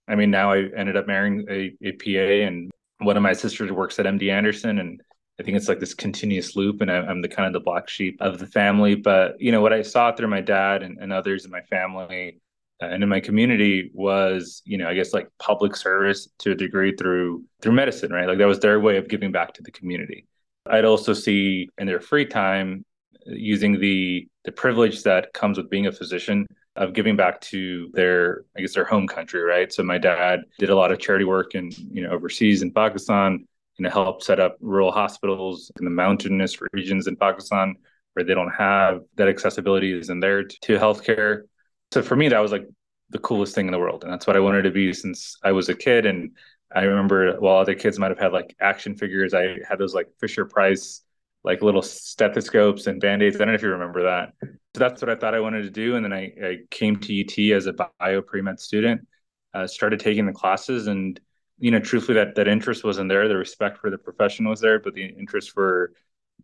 I 0.09 0.15
mean, 0.15 0.31
now 0.31 0.51
I 0.51 0.69
ended 0.75 0.97
up 0.97 1.07
marrying 1.07 1.45
a, 1.49 1.73
a 1.81 1.91
PA, 1.93 2.47
and 2.47 2.71
one 2.97 3.15
of 3.15 3.23
my 3.23 3.33
sisters 3.33 3.71
works 3.71 3.99
at 3.99 4.05
MD 4.05 4.31
Anderson, 4.31 4.79
and 4.79 5.01
I 5.39 5.43
think 5.43 5.55
it's 5.55 5.69
like 5.69 5.79
this 5.79 5.93
continuous 5.93 6.55
loop, 6.55 6.81
and 6.81 6.91
I, 6.91 7.09
am 7.09 7.21
the 7.21 7.29
kind 7.29 7.47
of 7.47 7.53
the 7.53 7.63
black 7.63 7.87
sheep 7.87 8.17
of 8.19 8.39
the 8.39 8.47
family. 8.47 8.95
But 8.95 9.39
you 9.39 9.51
know, 9.51 9.61
what 9.61 9.73
I 9.73 9.83
saw 9.83 10.11
through 10.11 10.27
my 10.27 10.41
dad 10.41 10.83
and, 10.83 10.97
and 10.97 11.13
others 11.13 11.45
in 11.45 11.51
my 11.51 11.61
family 11.61 12.41
uh, 12.81 12.87
and 12.87 13.03
in 13.03 13.09
my 13.09 13.19
community 13.19 13.91
was 13.93 14.61
you 14.65 14.77
know 14.77 14.87
i 14.87 14.93
guess 14.93 15.13
like 15.13 15.27
public 15.37 15.75
service 15.75 16.29
to 16.37 16.51
a 16.51 16.55
degree 16.55 16.95
through 16.95 17.43
through 17.61 17.73
medicine 17.73 18.11
right 18.11 18.27
like 18.27 18.37
that 18.37 18.47
was 18.47 18.59
their 18.59 18.79
way 18.79 18.97
of 18.97 19.09
giving 19.09 19.31
back 19.31 19.53
to 19.53 19.61
the 19.63 19.71
community 19.71 20.25
i'd 20.67 20.85
also 20.85 21.13
see 21.13 21.67
in 21.77 21.85
their 21.85 21.99
free 21.99 22.25
time 22.25 22.85
uh, 23.27 23.33
using 23.33 23.79
the 23.79 24.27
the 24.45 24.51
privilege 24.51 25.03
that 25.03 25.33
comes 25.33 25.57
with 25.57 25.69
being 25.69 25.87
a 25.87 25.91
physician 25.91 26.47
of 26.79 26.93
giving 26.93 27.15
back 27.17 27.39
to 27.41 27.89
their 27.93 28.45
i 28.57 28.61
guess 28.61 28.73
their 28.73 28.85
home 28.85 29.05
country 29.05 29.41
right? 29.41 29.71
So 29.71 29.83
my 29.83 29.97
dad 29.99 30.39
did 30.57 30.69
a 30.69 30.75
lot 30.75 30.91
of 30.91 30.97
charity 30.97 31.25
work 31.25 31.53
in 31.53 31.71
you 31.91 32.01
know 32.01 32.09
overseas 32.09 32.61
in 32.63 32.71
pakistan 32.71 33.45
you 33.77 33.83
know 33.83 33.89
helped 33.91 34.23
set 34.23 34.39
up 34.39 34.57
rural 34.61 34.91
hospitals 34.91 35.71
in 35.77 35.85
the 35.85 35.91
mountainous 35.91 36.57
regions 36.73 37.07
in 37.07 37.15
pakistan 37.15 37.75
where 38.13 38.23
they 38.23 38.33
don't 38.33 38.51
have 38.51 39.01
that 39.15 39.27
accessibility 39.27 39.97
isn't 39.97 40.19
there 40.19 40.43
to, 40.43 40.59
to 40.61 40.77
healthcare. 40.77 41.43
So 41.91 42.01
for 42.01 42.15
me 42.15 42.29
that 42.29 42.39
was 42.39 42.51
like 42.51 42.65
the 43.09 43.19
coolest 43.19 43.53
thing 43.53 43.67
in 43.67 43.71
the 43.71 43.79
world 43.79 44.03
and 44.03 44.11
that's 44.11 44.25
what 44.25 44.37
i 44.37 44.39
wanted 44.39 44.63
to 44.63 44.71
be 44.71 44.93
since 44.93 45.37
i 45.43 45.51
was 45.51 45.67
a 45.67 45.75
kid 45.75 46.05
and 46.05 46.31
i 46.73 46.83
remember 46.83 47.35
while 47.39 47.57
other 47.57 47.75
kids 47.75 47.99
might 47.99 48.11
have 48.11 48.19
had 48.19 48.31
like 48.31 48.55
action 48.61 48.95
figures 48.95 49.33
i 49.33 49.57
had 49.67 49.79
those 49.79 49.95
like 49.95 50.07
fisher 50.19 50.45
price 50.45 51.01
like 51.43 51.61
little 51.61 51.81
stethoscopes 51.81 52.87
and 52.87 52.99
band-aids. 52.99 53.35
I 53.35 53.39
don't 53.39 53.49
know 53.49 53.53
if 53.53 53.61
you 53.61 53.69
remember 53.69 54.03
that. 54.03 54.33
So 54.41 54.79
that's 54.79 55.01
what 55.01 55.09
i 55.09 55.15
thought 55.15 55.33
i 55.33 55.39
wanted 55.39 55.63
to 55.63 55.69
do. 55.69 55.95
And 55.95 56.03
then 56.03 56.13
i, 56.13 56.31
I 56.43 56.57
came 56.69 56.97
to 56.97 57.21
ut 57.21 57.55
as 57.55 57.65
a 57.65 57.73
bio 57.73 58.21
pre-med 58.21 58.59
student 58.59 59.07
uh, 59.53 59.65
started 59.65 59.99
taking 59.99 60.25
the 60.25 60.33
classes. 60.33 60.87
And 60.87 61.19
you 61.57 61.71
know 61.71 61.79
truthfully 61.79 62.15
that 62.15 62.35
that 62.35 62.47
interest 62.47 62.83
wasn't 62.83 63.09
there. 63.09 63.27
The 63.27 63.37
respect 63.37 63.79
for 63.79 63.89
the 63.89 63.97
profession 63.97 64.47
was 64.47 64.59
there 64.59 64.79
but 64.79 64.93
the 64.93 65.05
interest 65.05 65.51
for 65.51 65.93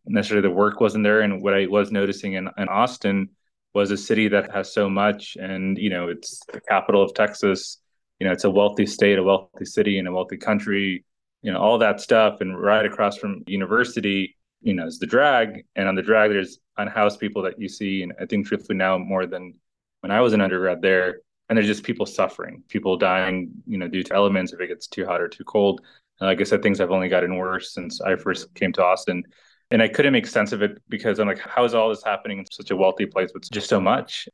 necessarily 0.06 0.48
the 0.48 0.54
work 0.54 0.80
wasn't 0.80 1.04
there. 1.04 1.22
And 1.22 1.42
what 1.42 1.54
i 1.54 1.68
was 1.68 1.92
noticing 1.92 2.34
in, 2.34 2.50
in 2.58 2.68
austin 2.70 3.30
was 3.74 3.92
a 3.92 3.98
city 3.98 4.30
that 4.30 4.54
has 4.54 4.74
so 4.74 4.90
much 4.90 5.36
and 5.40 5.78
you 5.78 5.90
know 5.90 6.08
it's 6.08 6.40
the 6.52 6.62
capital 6.62 7.04
of 7.04 7.14
texas. 7.14 7.78
You 8.20 8.28
know 8.28 8.34
it's 8.34 8.46
a 8.46 8.50
wealthy 8.50 8.86
state 8.86 9.20
a 9.20 9.24
wealthy 9.24 9.66
city 9.66 10.00
and 10.00 10.08
a 10.08 10.12
wealthy 10.14 10.38
country 10.38 11.04
you 11.42 11.52
know 11.52 11.60
all 11.60 11.78
that 11.80 12.00
stuff. 12.00 12.42
And 12.42 12.60
right 12.60 12.86
across 12.86 13.18
from 13.18 13.44
university 13.46 14.36
you 14.66 14.74
know 14.74 14.86
is 14.86 15.00
the 15.00 15.06
drag. 15.06 15.66
And 15.78 15.88
on 15.88 15.96
the 15.96 16.02
drag 16.02 16.32
there's 16.32 16.60
unhoused 16.78 17.20
people 17.20 17.42
that 17.44 17.58
you 17.58 17.70
see 17.70 18.04
and 18.04 18.12
i 18.20 18.26
think 18.26 18.46
truthfully 18.46 18.78
now 18.78 18.98
more 18.98 19.26
than 19.26 19.54
when 20.02 20.12
i 20.12 20.20
was 20.20 20.34
an 20.34 20.42
undergrad 20.42 20.82
there 20.82 21.20
and 21.48 21.56
there's 21.56 21.68
just 21.68 21.84
people 21.84 22.06
suffering 22.06 22.62
people 22.68 22.98
dying 22.98 23.52
you 23.66 23.78
know 23.78 23.88
due 23.88 24.04
to 24.04 24.14
elements. 24.14 24.52
If 24.52 24.60
it 24.60 24.68
gets 24.68 24.88
too 24.88 25.06
hot 25.06 25.22
or 25.22 25.30
too 25.30 25.46
cold 25.46 25.80
and 26.20 26.28
like 26.28 26.42
i 26.42 26.44
said 26.44 26.62
things 26.62 26.80
have 26.80 26.92
only 26.92 27.08
gotten 27.08 27.38
worse 27.38 27.74
since 27.74 28.02
i 28.02 28.18
first 28.18 28.54
came 28.56 28.74
to 28.74 28.84
austin. 28.84 29.24
And 29.72 29.82
I 29.82 29.88
couldn't 29.88 30.14
make 30.14 30.28
sense 30.28 30.52
of 30.52 30.62
it 30.62 30.80
because 30.90 31.18
I'm 31.18 31.28
like, 31.28 31.40
how 31.40 31.64
is 31.64 31.74
all 31.74 31.90
this 31.90 32.04
happening 32.04 32.38
in 32.38 32.46
such 32.52 32.70
a 32.70 32.76
wealthy 32.76 33.08
place 33.08 33.32
with 33.34 33.50
just 33.50 33.68
so 33.68 33.82
much? 33.82 34.30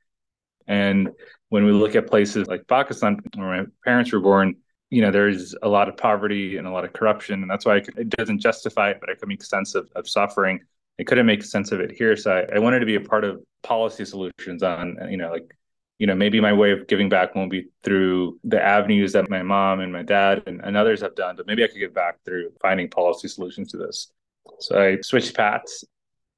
And 0.68 1.10
when 1.48 1.64
we 1.64 1.72
look 1.72 1.96
at 1.96 2.08
places 2.08 2.48
like 2.48 2.68
Pakistan, 2.68 3.18
where 3.36 3.64
my 3.64 3.66
parents 3.86 4.12
were 4.12 4.20
born, 4.20 4.58
you 4.92 5.02
know, 5.02 5.10
there's 5.10 5.56
a 5.64 5.70
lot 5.70 5.90
of 5.90 5.96
poverty 5.98 6.58
and 6.58 6.68
a 6.68 6.72
lot 6.72 6.84
of 6.84 6.92
corruption. 6.94 7.42
And 7.42 7.50
that's 7.50 7.66
why 7.66 7.80
could, 7.80 7.98
it 7.98 8.10
doesn't 8.10 8.40
justify 8.40 8.92
it, 8.92 8.98
but 9.00 9.10
I 9.10 9.16
could 9.16 9.30
make 9.30 9.42
sense 9.42 9.74
of, 9.74 9.90
of 9.96 10.08
suffering. 10.08 10.60
I 11.00 11.04
couldn't 11.04 11.26
make 11.26 11.44
sense 11.44 11.72
of 11.72 11.80
it 11.80 11.92
here. 11.92 12.16
So 12.18 12.32
I, 12.32 12.58
I 12.58 12.60
wanted 12.60 12.82
to 12.82 12.86
be 12.86 12.96
a 12.96 13.02
part 13.02 13.24
of 13.24 13.42
policy 13.64 14.04
solutions 14.06 14.62
on, 14.62 14.98
you 15.10 15.18
know, 15.18 15.32
like, 15.32 15.56
you 15.98 16.08
know, 16.08 16.16
maybe 16.16 16.42
my 16.42 16.52
way 16.52 16.72
of 16.72 16.88
giving 16.88 17.08
back 17.08 17.36
won't 17.36 17.50
be 17.50 17.70
through 17.84 18.40
the 18.44 18.62
avenues 18.62 19.14
that 19.14 19.30
my 19.30 19.44
mom 19.44 19.80
and 19.80 19.94
my 19.94 20.04
dad 20.04 20.44
and, 20.46 20.60
and 20.62 20.76
others 20.76 21.00
have 21.02 21.16
done, 21.16 21.38
but 21.38 21.48
maybe 21.48 21.64
I 21.64 21.68
could 21.68 21.80
give 21.80 21.94
back 21.94 22.18
through 22.26 22.52
finding 22.62 22.90
policy 22.90 23.30
solutions 23.30 23.72
to 23.72 23.78
this. 23.78 24.12
So 24.60 24.82
I 24.82 25.00
switched 25.02 25.36
paths. 25.36 25.86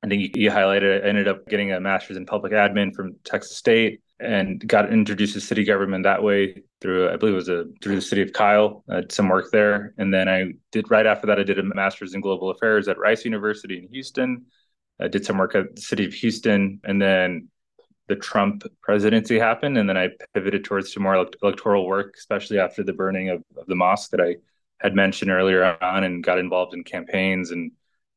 I 0.04 0.08
think 0.08 0.22
you, 0.22 0.44
you 0.44 0.52
highlighted, 0.52 1.04
I 1.04 1.08
ended 1.08 1.28
up 1.28 1.48
getting 1.48 1.72
a 1.72 1.80
master's 1.80 2.18
in 2.18 2.28
public 2.28 2.54
admin 2.54 2.94
from 2.94 3.16
Texas 3.24 3.58
State 3.58 4.03
and 4.24 4.66
got 4.68 4.92
introduced 4.92 5.34
to 5.34 5.42
city 5.42 5.64
government 5.64 6.04
that 6.04 6.24
way 6.24 6.64
through 6.82 7.10
I 7.10 7.18
believe 7.18 7.34
it 7.34 7.38
was 7.38 7.50
a 7.50 7.66
through 7.82 7.96
the 7.96 8.02
city 8.02 8.22
of 8.22 8.34
Kyle. 8.34 8.84
I 8.90 9.04
some 9.10 9.30
work 9.30 9.52
there, 9.52 9.94
and 9.98 10.14
then 10.14 10.28
I 10.28 10.54
did 10.72 10.90
right 10.90 11.06
after 11.06 11.28
that 11.28 11.40
I 11.40 11.44
did 11.44 11.60
a 11.60 11.64
master's 11.64 12.14
in 12.14 12.22
global 12.22 12.50
affairs 12.50 12.88
at 12.88 12.98
Rice 12.98 13.26
University 13.26 13.78
in 13.78 13.88
Houston. 13.90 14.46
I 15.00 15.08
did 15.08 15.26
some 15.26 15.38
work 15.38 15.56
at 15.56 15.76
the 15.76 15.82
city 15.82 16.06
of 16.06 16.14
Houston, 16.14 16.80
and 16.84 17.02
then 17.02 17.50
the 18.08 18.16
Trump 18.16 18.64
presidency 18.82 19.40
happened, 19.40 19.78
and 19.78 19.88
then 19.88 19.98
I 19.98 20.10
pivoted 20.34 20.64
towards 20.64 20.94
some 20.94 21.04
more 21.04 21.28
electoral 21.42 21.88
work, 21.88 22.16
especially 22.18 22.60
after 22.60 22.84
the 22.84 22.94
burning 22.94 23.30
of, 23.30 23.44
of 23.58 23.66
the 23.68 23.76
mosque 23.76 24.12
that 24.12 24.22
I 24.22 24.36
had 24.80 24.96
mentioned 24.96 25.32
earlier 25.32 25.78
on, 25.82 26.04
and 26.04 26.24
got 26.24 26.40
involved 26.40 26.74
in 26.74 26.84
campaigns 26.84 27.52
and 27.52 27.72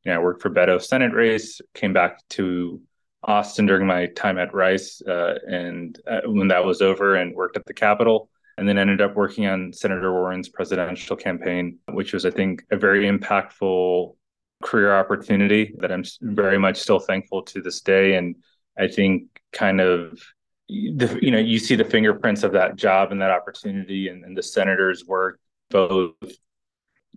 you 0.05 0.13
know 0.13 0.21
I 0.21 0.23
worked 0.23 0.43
for 0.43 0.51
Beto 0.51 0.81
Senate 0.81 1.13
race, 1.13 1.61
came 1.75 1.93
back 1.93 2.21
to 2.31 2.81
Austin 3.27 3.67
during 3.67 3.87
my 3.87 4.07
time 4.07 4.39
at 4.39 4.55
Rice, 4.55 5.03
uh, 5.03 5.35
and 5.49 5.99
uh, 6.07 6.21
when 6.27 6.49
that 6.49 6.65
was 6.65 6.81
over, 6.81 7.17
and 7.17 7.35
worked 7.35 7.57
at 7.57 7.65
the 7.67 7.75
Capitol, 7.75 8.31
and 8.57 8.69
then 8.69 8.79
ended 8.79 9.01
up 9.01 9.15
working 9.15 9.47
on 9.47 9.73
Senator 9.73 10.13
Warren's 10.13 10.49
presidential 10.49 11.17
campaign, 11.17 11.79
which 11.91 12.13
was, 12.13 12.25
I 12.25 12.31
think, 12.31 12.65
a 12.71 12.77
very 12.77 13.11
impactful 13.11 14.15
career 14.63 14.97
opportunity 14.97 15.75
that 15.79 15.93
I'm 15.93 16.05
very 16.23 16.59
much 16.59 16.79
still 16.79 17.01
thankful 17.01 17.43
to 17.43 17.61
this 17.61 17.81
day. 17.81 18.15
And 18.15 18.37
I 18.79 18.89
think, 18.89 19.25
kind 19.53 19.81
of, 19.81 20.23
the, 20.69 21.19
you 21.21 21.31
know, 21.31 21.39
you 21.39 21.59
see 21.59 21.75
the 21.75 21.85
fingerprints 21.85 22.45
of 22.45 22.53
that 22.53 22.77
job 22.77 23.13
and 23.13 23.21
that 23.21 23.31
opportunity, 23.31 24.09
and, 24.09 24.25
and 24.25 24.37
the 24.37 24.43
senator's 24.43 25.05
work 25.05 25.41
both 25.71 26.15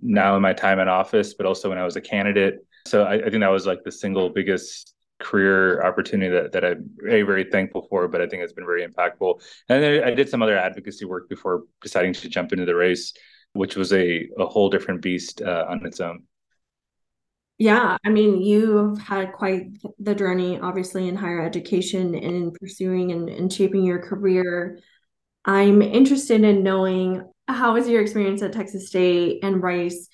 now 0.02 0.36
in 0.36 0.42
my 0.42 0.54
time 0.54 0.80
in 0.80 0.88
office, 0.88 1.36
but 1.36 1.46
also 1.46 1.70
when 1.70 1.78
I 1.78 1.86
was 1.86 1.96
a 1.96 2.02
candidate. 2.02 2.56
So 2.88 3.04
I, 3.04 3.16
I 3.16 3.30
think 3.30 3.42
that 3.42 3.52
was 3.52 3.68
like 3.68 3.84
the 3.84 3.92
single 3.92 4.30
biggest 4.30 4.96
career 5.20 5.84
opportunity 5.84 6.34
that, 6.34 6.52
that 6.54 6.66
I'm 6.66 6.90
very, 6.98 7.24
very 7.24 7.44
thankful 7.44 7.86
for, 7.90 8.08
but 8.08 8.22
I 8.22 8.28
think 8.28 8.44
it's 8.44 8.54
been 8.54 8.66
very 8.66 8.88
impactful. 8.88 9.42
And 9.68 9.84
then 9.84 10.04
I 10.04 10.12
did 10.12 10.30
some 10.30 10.42
other 10.42 10.58
advocacy 10.58 11.06
work 11.06 11.30
before 11.30 11.64
deciding 11.82 12.14
to 12.14 12.30
jump 12.30 12.54
into 12.54 12.66
the 12.66 12.76
race, 12.76 13.14
which 13.54 13.76
was 13.76 13.94
a, 13.94 14.28
a 14.38 14.46
whole 14.46 14.70
different 14.70 15.02
beast 15.02 15.42
uh, 15.42 15.66
on 15.70 15.86
its 15.86 16.00
own. 16.00 16.24
Yeah, 17.58 17.98
I 18.06 18.10
mean, 18.10 18.42
you've 18.42 19.00
had 19.00 19.34
quite 19.34 19.68
the 20.00 20.16
journey, 20.16 20.58
obviously, 20.60 21.10
in 21.10 21.18
higher 21.18 21.42
education 21.42 22.16
and 22.16 22.36
in 22.36 22.52
pursuing 22.52 23.12
and, 23.12 23.28
and 23.28 23.52
shaping 23.52 23.84
your 23.84 24.00
career. 24.00 24.80
I'm 25.44 25.82
interested 25.82 26.42
in 26.44 26.64
knowing 26.64 27.30
how 27.50 27.74
was 27.74 27.90
your 27.90 28.02
experience 28.02 28.42
at 28.44 28.54
Texas 28.54 28.88
State 28.88 29.44
and 29.44 29.62
Rice? 29.62 30.08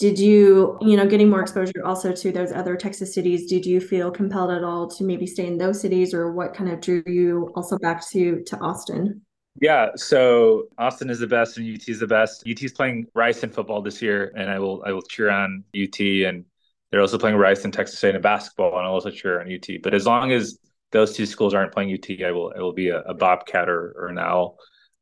Did 0.00 0.18
you 0.18 0.78
you 0.80 0.96
know 0.96 1.06
getting 1.06 1.28
more 1.28 1.42
exposure 1.42 1.84
also 1.84 2.10
to 2.10 2.32
those 2.32 2.50
other 2.52 2.74
texas 2.74 3.14
cities 3.14 3.46
did 3.46 3.64
you 3.66 3.80
feel 3.80 4.10
compelled 4.10 4.50
at 4.50 4.64
all 4.64 4.88
to 4.88 5.04
maybe 5.04 5.26
stay 5.26 5.46
in 5.46 5.58
those 5.58 5.80
cities 5.80 6.14
or 6.14 6.32
what 6.32 6.54
kind 6.54 6.70
of 6.70 6.80
drew 6.80 7.02
you 7.06 7.52
also 7.54 7.78
back 7.78 8.04
to 8.08 8.42
to 8.44 8.58
austin? 8.58 9.20
Yeah 9.60 9.90
so 9.96 10.64
austin 10.78 11.10
is 11.10 11.18
the 11.20 11.26
best 11.26 11.58
and 11.58 11.72
ut 11.72 11.88
is 11.88 12.00
the 12.00 12.06
best. 12.06 12.44
UT 12.50 12.62
is 12.62 12.72
playing 12.72 13.06
rice 13.14 13.44
in 13.44 13.50
football 13.50 13.82
this 13.82 14.00
year 14.00 14.32
and 14.36 14.50
i 14.50 14.58
will 14.58 14.82
i 14.86 14.92
will 14.92 15.02
cheer 15.02 15.30
on 15.30 15.62
ut 15.76 16.00
and 16.00 16.44
they're 16.90 17.00
also 17.02 17.18
playing 17.18 17.36
rice 17.36 17.64
and 17.64 17.72
texas 17.72 17.98
state 17.98 18.14
in 18.14 18.22
basketball 18.22 18.76
and 18.78 18.86
i'll 18.86 18.94
also 18.94 19.10
cheer 19.10 19.40
on 19.40 19.52
ut 19.52 19.68
but 19.82 19.92
as 19.92 20.06
long 20.06 20.32
as 20.32 20.58
those 20.92 21.14
two 21.14 21.26
schools 21.26 21.52
aren't 21.52 21.72
playing 21.72 21.92
ut 21.92 22.24
i 22.24 22.30
will 22.30 22.52
i 22.56 22.60
will 22.60 22.72
be 22.72 22.88
a, 22.88 23.00
a 23.00 23.14
bobcat 23.14 23.68
or, 23.68 23.94
or 23.98 24.08
an 24.08 24.18
owl. 24.18 24.56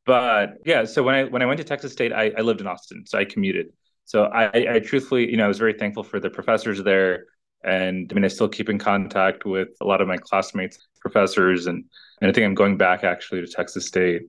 But 0.05 0.55
yeah 0.65 0.83
so 0.83 1.03
when 1.03 1.15
i 1.15 1.23
when 1.23 1.41
i 1.41 1.45
went 1.45 1.59
to 1.59 1.63
texas 1.63 1.93
state 1.93 2.11
I, 2.11 2.31
I 2.37 2.41
lived 2.41 2.59
in 2.59 2.67
austin 2.67 3.05
so 3.05 3.17
i 3.17 3.23
commuted 3.23 3.67
so 4.09 4.23
I, 4.23 4.73
I 4.73 4.79
truthfully, 4.79 5.29
you 5.29 5.37
know, 5.37 5.45
I 5.45 5.47
was 5.47 5.59
very 5.59 5.73
thankful 5.73 6.01
for 6.01 6.19
the 6.19 6.31
professors 6.31 6.81
there. 6.81 7.25
And 7.63 8.11
I 8.11 8.15
mean, 8.15 8.25
I 8.25 8.27
still 8.27 8.49
keep 8.49 8.67
in 8.67 8.79
contact 8.79 9.45
with 9.45 9.67
a 9.81 9.85
lot 9.85 10.01
of 10.01 10.07
my 10.07 10.17
classmates, 10.17 10.79
professors, 10.99 11.67
and 11.67 11.85
and 12.19 12.27
I 12.27 12.33
think 12.33 12.45
I'm 12.45 12.55
going 12.55 12.75
back 12.75 13.03
actually 13.03 13.41
to 13.41 13.47
Texas 13.47 13.85
State 13.85 14.23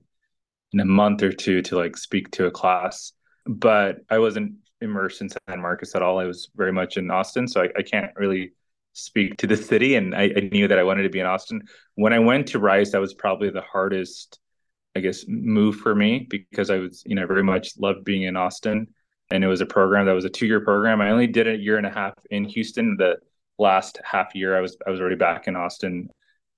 in 0.71 0.81
a 0.81 0.85
month 0.85 1.23
or 1.23 1.31
two 1.31 1.63
to 1.63 1.77
like 1.77 1.97
speak 1.97 2.29
to 2.33 2.45
a 2.45 2.51
class. 2.51 3.13
But 3.47 4.01
I 4.07 4.19
wasn't 4.19 4.53
immersed 4.81 5.19
in 5.21 5.29
San 5.29 5.59
Marcos 5.59 5.95
at 5.95 6.03
all. 6.03 6.19
I 6.19 6.25
was 6.25 6.51
very 6.55 6.71
much 6.71 6.97
in 6.97 7.09
Austin, 7.09 7.47
so 7.47 7.63
I, 7.63 7.69
I 7.75 7.81
can't 7.81 8.11
really 8.15 8.53
speak 8.93 9.37
to 9.37 9.47
the 9.47 9.57
city. 9.57 9.95
And 9.95 10.13
I, 10.13 10.31
I 10.37 10.49
knew 10.51 10.67
that 10.67 10.77
I 10.77 10.83
wanted 10.83 11.03
to 11.03 11.09
be 11.09 11.21
in 11.21 11.25
Austin. 11.25 11.59
When 11.95 12.13
I 12.13 12.19
went 12.19 12.49
to 12.49 12.59
Rice, 12.59 12.91
that 12.91 13.01
was 13.01 13.15
probably 13.15 13.49
the 13.49 13.61
hardest, 13.61 14.39
I 14.95 14.99
guess, 14.99 15.25
move 15.27 15.77
for 15.77 15.95
me 15.95 16.27
because 16.29 16.69
I 16.69 16.77
was, 16.77 17.01
you 17.03 17.15
know, 17.15 17.25
very 17.25 17.43
much 17.43 17.79
loved 17.79 18.03
being 18.03 18.21
in 18.21 18.37
Austin 18.37 18.85
and 19.31 19.43
it 19.43 19.47
was 19.47 19.61
a 19.61 19.65
program 19.65 20.05
that 20.05 20.13
was 20.13 20.25
a 20.25 20.29
two 20.29 20.45
year 20.45 20.59
program. 20.61 21.01
I 21.01 21.09
only 21.09 21.27
did 21.27 21.47
a 21.47 21.57
year 21.57 21.77
and 21.77 21.85
a 21.85 21.91
half 21.91 22.13
in 22.29 22.45
Houston. 22.45 22.97
The 22.97 23.17
last 23.57 23.99
half 24.03 24.35
year, 24.35 24.57
I 24.57 24.61
was 24.61 24.77
I 24.85 24.89
was 24.91 24.99
already 24.99 25.15
back 25.15 25.47
in 25.47 25.55
Austin, 25.55 26.09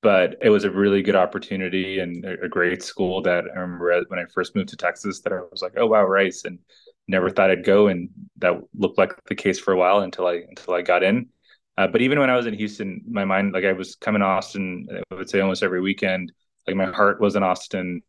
but 0.01 0.35
it 0.41 0.49
was 0.49 0.63
a 0.63 0.71
really 0.71 1.01
good 1.01 1.15
opportunity 1.15 1.99
and 1.99 2.25
a, 2.25 2.45
a 2.45 2.49
great 2.49 2.83
school 2.83 3.21
that 3.23 3.45
I 3.55 3.59
remember 3.59 4.03
when 4.07 4.19
I 4.19 4.25
first 4.33 4.55
moved 4.55 4.69
to 4.69 4.77
Texas 4.77 5.21
that 5.21 5.33
I 5.33 5.41
was 5.51 5.61
like, 5.61 5.73
oh 5.77 5.87
wow, 5.87 6.03
Rice, 6.03 6.45
and 6.45 6.59
never 7.07 7.29
thought 7.29 7.51
I'd 7.51 7.65
go, 7.65 7.87
and 7.87 8.09
that 8.37 8.59
looked 8.75 8.97
like 8.97 9.13
the 9.25 9.35
case 9.35 9.59
for 9.59 9.73
a 9.73 9.77
while 9.77 9.99
until 9.99 10.27
I 10.27 10.43
until 10.47 10.73
I 10.73 10.81
got 10.81 11.03
in. 11.03 11.29
Uh, 11.77 11.87
but 11.87 12.01
even 12.01 12.19
when 12.19 12.29
I 12.29 12.35
was 12.35 12.45
in 12.45 12.53
Houston, 12.53 13.01
my 13.07 13.25
mind 13.25 13.53
like 13.53 13.65
I 13.65 13.73
was 13.73 13.95
coming 13.95 14.21
to 14.21 14.25
Austin, 14.25 14.87
I 15.11 15.15
would 15.15 15.29
say 15.29 15.39
almost 15.39 15.63
every 15.63 15.81
weekend. 15.81 16.31
Like 16.67 16.75
my 16.75 16.85
heart 16.85 17.19
was 17.19 17.35
in 17.35 17.43
Austin. 17.43 18.01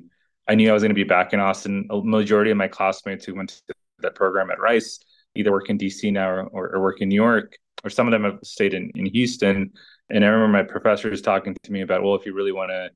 I 0.46 0.54
knew 0.54 0.68
I 0.70 0.74
was 0.74 0.82
going 0.82 0.90
to 0.90 0.94
be 0.94 1.04
back 1.04 1.32
in 1.32 1.40
Austin. 1.40 1.88
A 1.90 2.02
majority 2.02 2.50
of 2.50 2.56
my 2.58 2.68
classmates 2.68 3.24
who 3.24 3.34
went 3.34 3.48
to 3.68 3.74
that 4.04 4.14
program 4.14 4.50
at 4.50 4.60
Rice 4.60 5.00
either 5.34 5.52
work 5.52 5.70
in 5.70 5.78
DC 5.78 6.12
now 6.12 6.30
or, 6.30 6.68
or, 6.68 6.80
work 6.80 7.00
in 7.00 7.08
New 7.08 7.14
York, 7.14 7.56
or 7.82 7.90
some 7.90 8.06
of 8.06 8.12
them 8.12 8.24
have 8.24 8.38
stayed 8.42 8.74
in, 8.74 8.90
in 8.94 9.06
Houston. 9.06 9.72
And 10.10 10.24
I 10.24 10.28
remember 10.28 10.58
my 10.58 10.62
professors 10.62 11.22
talking 11.22 11.56
to 11.62 11.72
me 11.72 11.80
about, 11.80 12.02
well, 12.02 12.14
if 12.14 12.26
you 12.26 12.34
really 12.34 12.52
want 12.52 12.70
to 12.70 12.90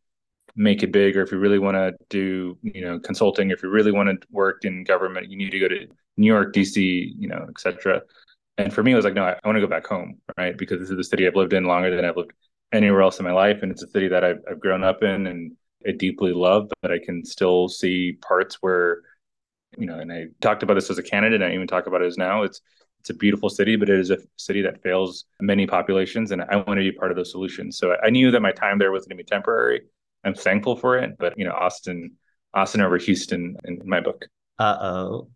make 0.54 0.82
it 0.82 0.92
big, 0.92 1.16
or 1.16 1.22
if 1.22 1.32
you 1.32 1.38
really 1.38 1.58
want 1.58 1.76
to 1.76 1.94
do, 2.08 2.58
you 2.62 2.80
know, 2.80 2.98
consulting, 2.98 3.50
if 3.50 3.62
you 3.62 3.70
really 3.70 3.92
want 3.92 4.08
to 4.08 4.26
work 4.30 4.64
in 4.64 4.84
government, 4.84 5.30
you 5.30 5.36
need 5.36 5.50
to 5.50 5.58
go 5.58 5.68
to 5.68 5.86
New 6.16 6.26
York, 6.26 6.54
DC, 6.54 7.12
you 7.18 7.28
know, 7.28 7.46
etc. 7.48 8.02
And 8.56 8.72
for 8.72 8.82
me, 8.82 8.92
it 8.92 8.96
was 8.96 9.04
like, 9.04 9.14
no, 9.14 9.24
I, 9.24 9.32
I 9.32 9.46
want 9.46 9.56
to 9.56 9.60
go 9.60 9.68
back 9.68 9.86
home, 9.86 10.18
right? 10.36 10.56
Because 10.56 10.80
this 10.80 10.90
is 10.90 10.96
the 10.96 11.04
city 11.04 11.26
I've 11.26 11.36
lived 11.36 11.52
in 11.52 11.64
longer 11.64 11.94
than 11.94 12.04
I've 12.04 12.16
lived 12.16 12.32
anywhere 12.72 13.02
else 13.02 13.18
in 13.18 13.24
my 13.24 13.32
life, 13.32 13.58
and 13.62 13.72
it's 13.72 13.82
a 13.82 13.88
city 13.88 14.08
that 14.08 14.24
I've, 14.24 14.40
I've 14.50 14.60
grown 14.60 14.84
up 14.84 15.02
in 15.02 15.26
and 15.26 15.52
I 15.86 15.92
deeply 15.92 16.32
love, 16.32 16.68
but 16.82 16.90
I 16.90 16.98
can 16.98 17.24
still 17.24 17.68
see 17.68 18.18
parts 18.20 18.58
where 18.60 19.02
you 19.76 19.86
know, 19.86 19.98
and 19.98 20.12
I 20.12 20.26
talked 20.40 20.62
about 20.62 20.74
this 20.74 20.90
as 20.90 20.98
a 20.98 21.02
candidate, 21.02 21.42
and 21.42 21.50
I 21.50 21.54
even 21.54 21.66
talk 21.66 21.86
about 21.86 22.02
it 22.02 22.06
as 22.06 22.16
now. 22.16 22.42
It's 22.42 22.60
it's 23.00 23.10
a 23.10 23.14
beautiful 23.14 23.48
city, 23.48 23.76
but 23.76 23.88
it 23.88 23.98
is 23.98 24.10
a 24.10 24.18
city 24.36 24.62
that 24.62 24.82
fails 24.82 25.24
many 25.40 25.66
populations, 25.66 26.30
and 26.32 26.42
I 26.42 26.56
want 26.56 26.70
to 26.70 26.76
be 26.76 26.92
part 26.92 27.10
of 27.10 27.16
those 27.16 27.30
solutions. 27.30 27.78
So 27.78 27.96
I 28.02 28.10
knew 28.10 28.30
that 28.30 28.40
my 28.40 28.52
time 28.52 28.78
there 28.78 28.90
was 28.90 29.04
going 29.04 29.16
to 29.16 29.22
be 29.22 29.28
temporary. 29.28 29.82
I'm 30.24 30.34
thankful 30.34 30.76
for 30.76 30.98
it, 30.98 31.16
but 31.18 31.38
you 31.38 31.44
know, 31.44 31.52
Austin, 31.52 32.12
Austin 32.54 32.80
over 32.80 32.98
Houston 32.98 33.56
in 33.64 33.80
my 33.84 34.00
book. 34.00 34.26
Uh 34.60 34.76
oh, 34.80 35.28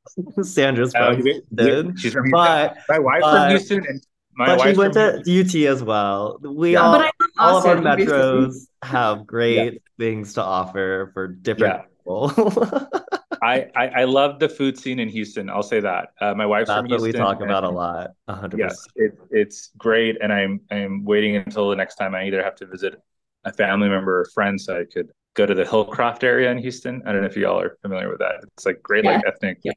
Sandra's 0.42 0.90
from 0.90 1.14
uh, 1.14 1.14
Houston. 1.14 1.96
She's 1.96 2.12
from 2.12 2.24
Houston. 2.24 2.30
But, 2.32 2.76
my 2.88 2.98
wife 2.98 3.22
from 3.22 3.50
Houston, 3.50 3.86
and 3.86 4.04
my 4.34 4.56
but 4.56 4.68
she 4.68 4.76
went 4.76 4.94
to 4.94 5.22
Houston. 5.24 5.62
UT 5.62 5.72
as 5.72 5.84
well. 5.84 6.40
We 6.42 6.72
yeah, 6.72 6.80
all, 6.80 7.10
all 7.38 7.58
of 7.58 7.64
our 7.64 7.76
metros 7.76 8.66
have 8.82 9.24
great 9.24 9.74
yeah. 9.74 9.78
things 9.96 10.34
to 10.34 10.42
offer 10.42 11.12
for 11.14 11.28
different 11.28 11.82
yeah. 11.82 11.84
people. 11.98 12.88
I, 13.42 13.68
I, 13.74 13.88
I 13.88 14.04
love 14.04 14.38
the 14.38 14.48
food 14.48 14.78
scene 14.78 15.00
in 15.00 15.08
Houston. 15.08 15.50
I'll 15.50 15.64
say 15.64 15.80
that. 15.80 16.10
Uh, 16.20 16.32
my 16.34 16.46
wife's 16.46 16.68
That's 16.68 16.78
from 16.78 16.86
Houston. 16.86 17.02
what 17.02 17.12
we 17.14 17.18
talk 17.18 17.42
about 17.42 17.64
a 17.64 17.68
lot. 17.68 18.10
100%. 18.28 18.56
Yes, 18.56 18.86
it, 18.94 19.18
it's 19.30 19.70
great, 19.76 20.16
and 20.22 20.32
I'm 20.32 20.60
I'm 20.70 21.04
waiting 21.04 21.36
until 21.36 21.68
the 21.68 21.76
next 21.76 21.96
time 21.96 22.14
I 22.14 22.24
either 22.26 22.42
have 22.42 22.54
to 22.56 22.66
visit 22.66 23.02
a 23.44 23.52
family 23.52 23.88
member 23.88 24.20
or 24.20 24.26
friend 24.26 24.60
so 24.60 24.78
I 24.78 24.84
could 24.84 25.10
go 25.34 25.44
to 25.44 25.54
the 25.54 25.64
Hillcroft 25.64 26.22
area 26.22 26.52
in 26.52 26.58
Houston. 26.58 27.02
I 27.04 27.12
don't 27.12 27.22
know 27.22 27.26
if 27.26 27.36
y'all 27.36 27.60
are 27.60 27.76
familiar 27.82 28.08
with 28.08 28.20
that. 28.20 28.44
It's 28.56 28.64
like 28.64 28.80
great 28.80 29.04
yeah. 29.04 29.16
like 29.16 29.24
ethnic 29.26 29.58
yeah. 29.64 29.72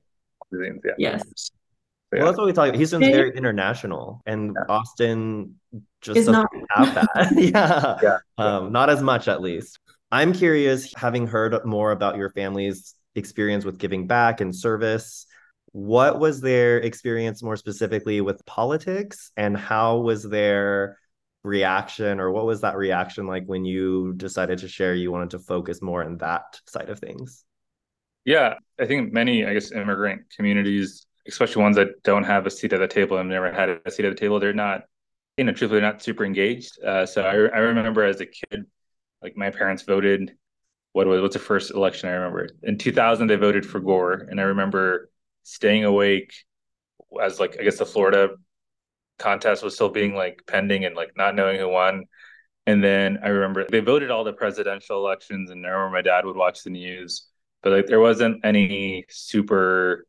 cuisines. 0.54 0.82
Yeah. 0.86 0.94
Yes. 1.00 1.24
So, 1.36 1.54
yeah. 2.14 2.20
Well, 2.20 2.28
that's 2.28 2.38
what 2.38 2.46
we 2.46 2.54
talk 2.54 2.68
about. 2.68 2.78
Houston's 2.78 3.08
very 3.08 3.36
international, 3.36 4.22
and 4.28 4.56
Austin 4.70 5.56
just 6.02 6.18
doesn't 6.18 6.34
not. 6.34 6.50
have 6.70 6.94
that. 6.94 7.32
yeah. 7.36 7.98
yeah. 8.04 8.18
Um, 8.38 8.72
not 8.72 8.92
as 8.92 9.02
much, 9.02 9.28
at 9.28 9.42
least. 9.42 9.80
I'm 10.12 10.34
curious, 10.34 10.94
having 10.96 11.26
heard 11.26 11.56
more 11.66 11.92
about 11.92 12.16
your 12.16 12.30
family's 12.30 12.94
experience 13.16 13.66
with 13.66 13.78
giving 13.78 14.08
back 14.08 14.42
and 14.42 14.56
service. 14.56 15.26
What 15.72 16.20
was 16.20 16.42
their 16.42 16.78
experience 16.78 17.44
more 17.44 17.58
specifically 17.58 18.22
with 18.22 18.46
politics 18.46 19.32
and 19.36 19.58
how 19.58 19.98
was 19.98 20.24
their 20.24 20.98
reaction 21.44 22.20
or 22.20 22.32
what 22.32 22.46
was 22.46 22.62
that 22.62 22.78
reaction 22.78 23.28
like 23.28 23.46
when 23.46 23.66
you 23.66 24.14
decided 24.18 24.60
to 24.60 24.68
share 24.68 24.96
you 24.96 25.12
wanted 25.12 25.32
to 25.32 25.40
focus 25.40 25.82
more 25.82 26.04
on 26.04 26.18
that 26.18 26.60
side 26.68 26.90
of 26.90 27.00
things? 27.00 27.44
Yeah 28.24 28.56
i 28.80 28.86
think 28.86 29.14
many 29.14 29.46
i 29.46 29.54
guess 29.54 29.72
immigrant 29.72 30.24
communities 30.36 31.06
especially 31.28 31.62
ones 31.62 31.76
that 31.76 32.02
don't 32.02 32.24
have 32.24 32.48
a 32.48 32.50
seat 32.50 32.74
at 32.74 32.80
the 32.80 32.88
table 32.88 33.18
and 33.18 33.30
never 33.30 33.52
had 33.52 33.70
a 33.86 33.92
seat 33.92 34.06
at 34.06 34.10
the 34.10 34.20
table 34.20 34.40
they're 34.40 34.52
not 34.52 34.86
you 35.38 35.44
know 35.44 35.52
truthfully 35.52 35.82
not 35.82 36.02
super 36.02 36.26
engaged. 36.26 36.82
Uh, 36.84 37.06
so 37.06 37.22
I, 37.24 37.34
I 37.34 37.60
remember 37.60 38.04
as 38.04 38.22
a 38.22 38.26
kid 38.26 38.66
like 39.22 39.36
my 39.36 39.50
parents 39.50 39.84
voted 39.84 40.36
what 40.96 41.08
was 41.08 41.22
what's 41.22 41.34
the 41.34 41.40
first 41.40 41.72
election 41.72 42.08
I 42.08 42.14
remember? 42.14 42.48
In 42.64 42.78
2000, 42.78 43.28
they 43.28 43.36
voted 43.36 43.66
for 43.66 43.82
Gore, 43.82 44.14
and 44.14 44.40
I 44.40 44.44
remember 44.44 45.10
staying 45.44 45.84
awake 45.84 46.34
as 47.22 47.38
like 47.38 47.58
I 47.60 47.64
guess 47.64 47.80
the 47.80 47.86
Florida 47.86 48.30
contest 49.20 49.62
was 49.62 49.76
still 49.76 49.90
being 49.90 50.16
like 50.16 50.44
pending 50.48 50.86
and 50.86 50.96
like 50.96 51.12
not 51.18 51.36
knowing 51.36 51.60
who 51.60 51.68
won. 51.68 52.06
And 52.66 52.82
then 52.82 53.20
I 53.22 53.28
remember 53.28 53.66
they 53.70 53.82
voted 53.82 54.10
all 54.10 54.24
the 54.24 54.32
presidential 54.32 54.96
elections, 55.06 55.52
and 55.52 55.66
I 55.66 55.70
remember 55.72 55.98
my 55.98 56.02
dad 56.02 56.24
would 56.26 56.38
watch 56.38 56.64
the 56.64 56.70
news, 56.70 57.28
but 57.62 57.74
like 57.74 57.88
there 57.88 58.00
wasn't 58.00 58.46
any 58.46 59.04
super, 59.10 60.08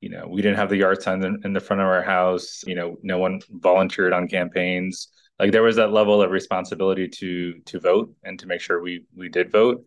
you 0.00 0.08
know, 0.08 0.26
we 0.26 0.40
didn't 0.40 0.56
have 0.56 0.70
the 0.70 0.78
yard 0.78 1.02
signs 1.02 1.26
in, 1.26 1.42
in 1.44 1.52
the 1.52 1.60
front 1.60 1.82
of 1.82 1.88
our 1.88 2.02
house. 2.02 2.64
You 2.66 2.76
know, 2.76 2.96
no 3.02 3.18
one 3.18 3.42
volunteered 3.50 4.14
on 4.14 4.28
campaigns. 4.28 5.08
Like 5.38 5.52
there 5.52 5.62
was 5.62 5.76
that 5.76 5.92
level 5.92 6.22
of 6.22 6.30
responsibility 6.30 7.08
to 7.08 7.60
to 7.66 7.78
vote 7.78 8.14
and 8.24 8.38
to 8.38 8.46
make 8.46 8.62
sure 8.62 8.80
we 8.80 9.04
we 9.14 9.28
did 9.28 9.52
vote. 9.52 9.84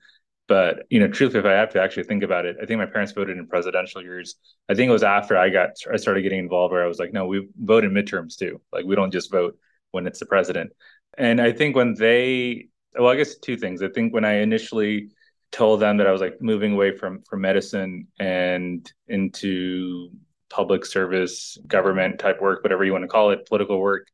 But 0.47 0.85
you 0.89 0.99
know, 0.99 1.07
truthfully, 1.07 1.39
if 1.39 1.45
I 1.45 1.53
have 1.53 1.71
to 1.73 1.81
actually 1.81 2.03
think 2.03 2.23
about 2.23 2.45
it, 2.45 2.57
I 2.61 2.65
think 2.65 2.79
my 2.79 2.85
parents 2.85 3.11
voted 3.11 3.37
in 3.37 3.47
presidential 3.47 4.01
years. 4.01 4.35
I 4.69 4.75
think 4.75 4.89
it 4.89 4.93
was 4.93 5.03
after 5.03 5.37
I 5.37 5.49
got 5.49 5.71
I 5.91 5.97
started 5.97 6.21
getting 6.21 6.39
involved 6.39 6.71
where 6.71 6.83
I 6.83 6.87
was 6.87 6.99
like, 6.99 7.13
no, 7.13 7.25
we 7.27 7.47
vote 7.59 7.83
in 7.83 7.91
midterms 7.91 8.37
too. 8.37 8.61
Like 8.71 8.85
we 8.85 8.95
don't 8.95 9.11
just 9.11 9.31
vote 9.31 9.57
when 9.91 10.07
it's 10.07 10.19
the 10.19 10.25
president. 10.25 10.71
And 11.17 11.41
I 11.41 11.51
think 11.51 11.75
when 11.75 11.95
they, 11.95 12.67
well, 12.97 13.09
I 13.09 13.15
guess 13.15 13.37
two 13.37 13.57
things. 13.57 13.81
I 13.81 13.89
think 13.89 14.13
when 14.13 14.23
I 14.25 14.35
initially 14.35 15.09
told 15.51 15.79
them 15.81 15.97
that 15.97 16.07
I 16.07 16.11
was 16.11 16.21
like 16.21 16.41
moving 16.41 16.73
away 16.73 16.95
from 16.95 17.23
from 17.23 17.41
medicine 17.41 18.07
and 18.19 18.89
into 19.07 20.09
public 20.49 20.85
service, 20.85 21.57
government 21.67 22.19
type 22.19 22.41
work, 22.41 22.63
whatever 22.63 22.85
you 22.85 22.93
want 22.93 23.03
to 23.03 23.07
call 23.09 23.31
it, 23.31 23.45
political 23.47 23.79
work. 23.79 24.07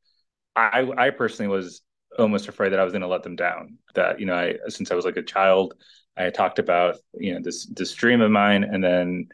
I 0.55 0.89
I 0.97 1.09
personally 1.11 1.49
was 1.55 1.81
almost 2.17 2.47
afraid 2.47 2.69
that 2.69 2.79
I 2.79 2.83
was 2.83 2.93
going 2.93 3.01
to 3.01 3.07
let 3.07 3.23
them 3.23 3.35
down. 3.35 3.77
That 3.95 4.19
you 4.19 4.25
know, 4.25 4.35
I 4.35 4.55
since 4.69 4.91
I 4.91 4.95
was 4.95 5.05
like 5.05 5.17
a 5.17 5.23
child, 5.23 5.73
I 6.15 6.29
talked 6.29 6.59
about 6.59 6.97
you 7.13 7.33
know 7.33 7.41
this 7.41 7.65
this 7.65 7.93
dream 7.93 8.21
of 8.21 8.31
mine, 8.31 8.63
and 8.63 8.83
then 8.83 9.27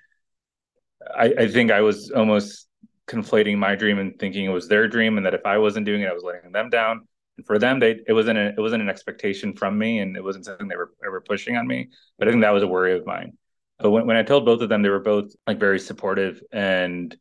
I, 1.16 1.34
I 1.38 1.48
think 1.48 1.72
I 1.72 1.82
was 1.82 2.12
almost 2.12 2.68
conflating 3.08 3.58
my 3.58 3.76
dream 3.76 4.00
and 4.00 4.18
thinking 4.20 4.46
it 4.46 4.50
was 4.50 4.68
their 4.68 4.88
dream, 4.88 5.18
and 5.18 5.26
that 5.26 5.34
if 5.34 5.46
I 5.46 5.58
wasn't 5.58 5.86
doing 5.86 6.02
it, 6.02 6.10
I 6.10 6.14
was 6.14 6.24
letting 6.24 6.52
them 6.52 6.70
down. 6.70 7.08
And 7.38 7.46
for 7.46 7.60
them, 7.60 7.80
they 7.80 8.02
it 8.08 8.14
wasn't 8.14 8.38
a, 8.38 8.50
it 8.50 8.60
wasn't 8.60 8.84
an 8.84 8.90
expectation 8.90 9.54
from 9.54 9.78
me, 9.78 10.00
and 10.00 10.16
it 10.16 10.24
wasn't 10.24 10.46
something 10.46 10.68
they 10.68 10.78
were 10.78 10.92
ever 11.06 11.22
pushing 11.22 11.58
on 11.58 11.68
me. 11.68 11.90
But 12.18 12.28
I 12.28 12.32
think 12.32 12.42
that 12.42 12.52
was 12.52 12.64
a 12.64 12.68
worry 12.68 12.98
of 12.98 13.06
mine. 13.06 13.38
But 13.80 13.92
when 13.92 14.08
when 14.08 14.18
I 14.18 14.24
told 14.24 14.46
both 14.46 14.62
of 14.62 14.70
them, 14.70 14.82
they 14.82 14.90
were 14.90 15.00
both 15.00 15.32
like 15.48 15.60
very 15.60 15.80
supportive, 15.80 16.42
and 16.52 17.16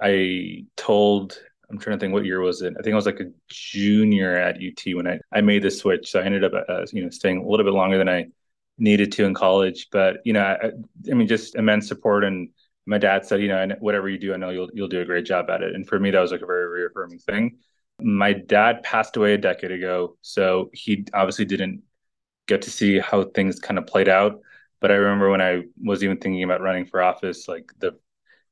I 0.00 0.64
told 0.76 1.38
I'm 1.70 1.78
trying 1.78 1.96
to 1.96 2.00
think 2.00 2.12
what 2.12 2.24
year 2.24 2.40
was 2.40 2.62
it. 2.62 2.74
I 2.78 2.82
think 2.82 2.92
I 2.92 2.96
was 2.96 3.06
like 3.06 3.20
a 3.20 3.30
junior 3.48 4.36
at 4.36 4.60
UT 4.60 4.94
when 4.94 5.06
I, 5.06 5.18
I 5.32 5.40
made 5.40 5.62
the 5.62 5.70
switch. 5.70 6.10
So 6.10 6.20
I 6.20 6.24
ended 6.24 6.44
up, 6.44 6.52
uh, 6.68 6.84
you 6.92 7.02
know, 7.02 7.10
staying 7.10 7.38
a 7.38 7.48
little 7.48 7.64
bit 7.64 7.72
longer 7.72 7.98
than 7.98 8.08
I 8.08 8.26
needed 8.78 9.12
to 9.12 9.24
in 9.24 9.34
college. 9.34 9.88
But 9.90 10.18
you 10.24 10.32
know, 10.32 10.42
I, 10.42 10.70
I 11.10 11.14
mean, 11.14 11.28
just 11.28 11.54
immense 11.54 11.88
support. 11.88 12.24
And 12.24 12.50
my 12.86 12.98
dad 12.98 13.24
said, 13.24 13.40
you 13.40 13.48
know, 13.48 13.66
whatever 13.80 14.08
you 14.08 14.18
do, 14.18 14.34
I 14.34 14.36
know 14.36 14.50
you'll 14.50 14.70
you'll 14.74 14.88
do 14.88 15.00
a 15.00 15.04
great 15.04 15.24
job 15.24 15.50
at 15.50 15.62
it. 15.62 15.74
And 15.74 15.86
for 15.86 15.98
me, 15.98 16.10
that 16.10 16.20
was 16.20 16.32
like 16.32 16.42
a 16.42 16.46
very 16.46 16.68
reaffirming 16.68 17.18
thing. 17.18 17.58
My 18.00 18.32
dad 18.32 18.82
passed 18.82 19.16
away 19.16 19.34
a 19.34 19.38
decade 19.38 19.70
ago, 19.70 20.16
so 20.20 20.70
he 20.72 21.06
obviously 21.14 21.44
didn't 21.44 21.82
get 22.46 22.62
to 22.62 22.70
see 22.70 22.98
how 22.98 23.24
things 23.24 23.60
kind 23.60 23.78
of 23.78 23.86
played 23.86 24.08
out. 24.08 24.40
But 24.80 24.90
I 24.90 24.96
remember 24.96 25.30
when 25.30 25.40
I 25.40 25.62
was 25.82 26.04
even 26.04 26.18
thinking 26.18 26.42
about 26.42 26.60
running 26.60 26.84
for 26.86 27.00
office, 27.00 27.48
like 27.48 27.72
the 27.78 27.92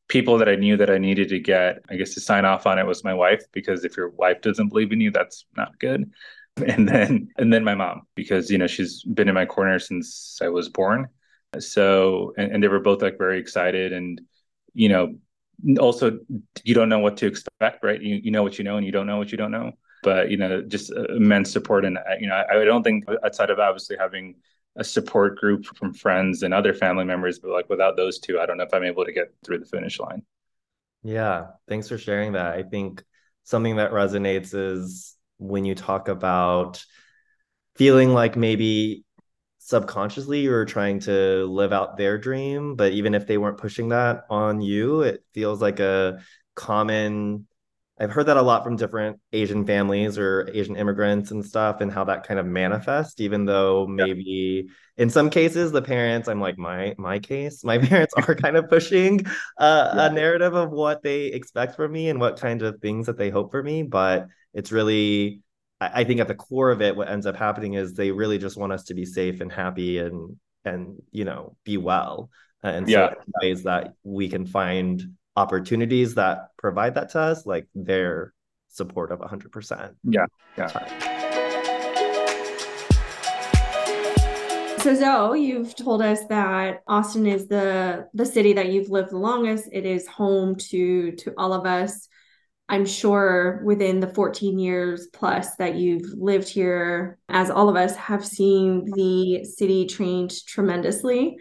people 0.09 0.39
that 0.39 0.49
I 0.49 0.57
knew 0.57 0.77
that 0.77 0.91
I 0.91 0.99
needed 0.99 1.29
to 1.31 1.41
get, 1.41 1.81
I 1.91 1.97
guess, 1.97 2.15
to 2.15 2.21
sign 2.21 2.45
off 2.45 2.67
on 2.67 2.79
it 2.79 2.87
was 2.87 3.05
my 3.05 3.15
wife, 3.15 3.43
because 3.53 3.85
if 3.85 3.97
your 3.97 4.11
wife 4.11 4.41
doesn't 4.41 4.69
believe 4.69 4.93
in 4.93 5.01
you, 5.01 5.11
that's 5.11 5.45
not 5.57 5.79
good. 5.79 6.11
and 6.67 6.89
then 6.89 7.29
and 7.39 7.53
then 7.53 7.65
my 7.65 7.75
mom 7.75 8.03
because 8.15 8.51
you 8.51 8.59
know 8.59 8.67
she's 8.67 9.03
been 9.05 9.29
in 9.29 9.35
my 9.35 9.47
corner 9.47 9.79
since 9.79 10.39
I 10.43 10.49
was 10.49 10.69
born. 10.69 11.09
So 11.59 12.35
and, 12.37 12.53
and 12.53 12.63
they 12.63 12.69
were 12.69 12.81
both 12.81 13.03
like 13.03 13.19
very 13.19 13.39
excited 13.39 13.93
and 13.93 14.21
you 14.75 14.89
know 14.89 15.15
also 15.79 16.19
you 16.65 16.75
don't 16.75 16.89
know 16.89 16.99
what 16.99 17.17
to 17.19 17.27
expect 17.27 17.83
right? 17.83 18.01
You, 18.01 18.17
you 18.17 18.31
know 18.31 18.43
what 18.43 18.59
you 18.59 18.65
know 18.65 18.77
and 18.77 18.87
you 18.87 18.93
don't 18.93 19.07
know 19.07 19.19
what 19.19 19.33
you 19.33 19.39
don't 19.39 19.51
know. 19.51 19.73
But 20.03 20.31
you 20.31 20.37
know 20.37 20.63
just 20.63 20.91
immense 20.93 21.53
support 21.53 21.85
and 21.85 21.99
you 22.21 22.29
know 22.29 22.35
I, 22.35 22.61
I 22.61 22.65
don't 22.65 22.83
think 22.83 23.05
outside 23.25 23.51
of 23.51 23.59
obviously 23.59 23.97
having 23.99 24.37
a 24.77 24.85
support 24.85 25.39
group 25.39 25.65
from 25.65 25.93
friends 25.95 26.43
and 26.43 26.55
other 26.55 26.73
family 26.73 27.05
members 27.05 27.39
but 27.39 27.51
like 27.51 27.69
without 27.69 27.95
those 27.95 28.19
two 28.19 28.41
i 28.41 28.47
don't 28.47 28.57
know 28.57 28.65
if 28.65 28.73
i'm 28.73 28.85
able 28.85 29.05
to 29.05 29.13
get 29.13 29.27
through 29.45 29.59
the 29.59 29.67
finish 29.67 30.01
line. 30.01 30.23
Yeah. 31.03 31.49
Thanks 31.69 31.89
for 31.89 31.99
sharing 31.99 32.33
that. 32.33 32.55
I 32.55 32.63
think 32.63 33.03
something 33.45 33.77
that 33.77 33.91
resonates 33.91 34.55
is 34.55 35.17
when 35.43 35.65
you 35.65 35.75
talk 35.75 36.09
about 36.09 36.85
feeling 37.77 38.13
like 38.13 38.37
maybe 38.37 39.05
subconsciously 39.59 40.41
you 40.41 40.51
were 40.51 40.65
trying 40.65 40.99
to 41.01 41.45
live 41.47 41.73
out 41.73 41.97
their 41.97 42.19
dream 42.19 42.75
but 42.75 42.93
even 42.93 43.15
if 43.15 43.27
they 43.27 43.39
weren't 43.39 43.59
pushing 43.59 43.91
that 43.91 44.25
on 44.29 44.61
you 44.61 45.03
it 45.03 45.25
feels 45.33 45.63
like 45.63 45.81
a 45.81 46.21
common 46.55 47.47
I've 48.03 48.11
heard 48.11 48.27
that 48.27 48.37
a 48.37 48.43
lot 48.43 48.65
from 48.65 48.75
different 48.75 49.21
Asian 49.33 49.65
families 49.65 50.19
or 50.19 50.51
Asian 50.53 50.75
immigrants 50.75 51.31
and 51.31 51.45
stuff, 51.45 51.81
and 51.81 51.93
how 51.93 52.03
that 52.05 52.27
kind 52.27 52.41
of 52.41 52.47
manifests. 52.47 53.21
Even 53.21 53.45
though 53.45 53.87
maybe 53.87 54.65
yeah. 54.67 54.73
in 54.97 55.09
some 55.09 55.31
cases 55.31 55.71
the 55.71 55.83
parents, 55.83 56.27
I'm 56.27 56.41
like 56.41 56.59
my 56.59 56.97
my 56.99 57.21
case, 57.21 57.63
my 57.65 57.79
parents 57.79 58.13
are 58.17 58.35
kind 58.35 58.57
of 58.57 58.69
pushing 58.69 59.25
uh, 59.57 59.93
yeah. 59.95 60.07
a 60.07 60.13
narrative 60.13 60.55
of 60.55 60.71
what 60.71 61.05
they 61.05 61.27
expect 61.27 61.77
from 61.77 61.93
me 61.93 62.09
and 62.09 62.19
what 62.19 62.41
kind 62.41 62.63
of 62.63 62.81
things 62.81 63.07
that 63.07 63.19
they 63.19 63.31
hope 63.31 63.53
for 63.53 63.63
me. 63.63 63.85
But 63.85 64.27
it's 64.55 64.73
really, 64.73 65.43
I, 65.81 66.01
I 66.01 66.05
think 66.05 66.21
at 66.21 66.29
the 66.29 66.35
core 66.35 66.71
of 66.71 66.83
it, 66.83 66.97
what 66.97 67.09
ends 67.09 67.27
up 67.27 67.37
happening 67.37 67.75
is 67.75 67.95
they 67.95 68.11
really 68.11 68.39
just 68.39 68.57
want 68.57 68.73
us 68.73 68.85
to 68.85 68.95
be 68.95 69.05
safe 69.05 69.41
and 69.41 69.53
happy 69.53 69.99
and 69.99 70.37
and 70.65 71.03
you 71.11 71.25
know 71.25 71.57
be 71.65 71.77
well. 71.77 72.31
And 72.63 72.87
so 72.89 72.93
yeah. 72.93 73.15
ways 73.43 73.65
that 73.65 73.95
we 74.05 74.29
can 74.29 74.47
find 74.47 75.17
opportunities 75.37 76.15
that 76.15 76.51
provide 76.57 76.95
that 76.95 77.11
to 77.11 77.21
us, 77.21 77.45
like 77.45 77.67
their 77.75 78.33
support 78.69 79.11
of 79.11 79.19
100%. 79.19 79.95
Yeah. 80.05 80.27
Yeah. 80.57 81.13
So 84.79 84.95
Zo, 84.95 85.33
you've 85.35 85.77
told 85.77 86.03
us 86.03 86.25
that 86.27 86.83
Austin 86.89 87.27
is 87.27 87.47
the 87.47 88.09
the 88.15 88.27
city 88.27 88.53
that 88.55 88.71
you've 88.71 88.91
lived 88.91 89.11
the 89.11 89.17
longest. 89.17 89.69
It 89.71 89.87
is 89.87 90.09
home 90.09 90.57
to 90.71 91.13
to 91.13 91.33
all 91.39 91.53
of 91.53 91.67
us. 91.67 92.09
I'm 92.69 92.87
sure 92.87 93.63
within 93.65 94.01
the 94.01 94.09
14 94.09 94.59
years 94.59 95.09
plus 95.13 95.57
that 95.57 95.75
you've 95.75 96.11
lived 96.17 96.49
here, 96.49 97.19
as 97.29 97.51
all 97.51 97.69
of 97.69 97.77
us 97.77 97.95
have 97.97 98.25
seen 98.25 98.91
the 98.95 99.45
city 99.45 99.87
change 99.87 100.47
tremendously. 100.47 101.37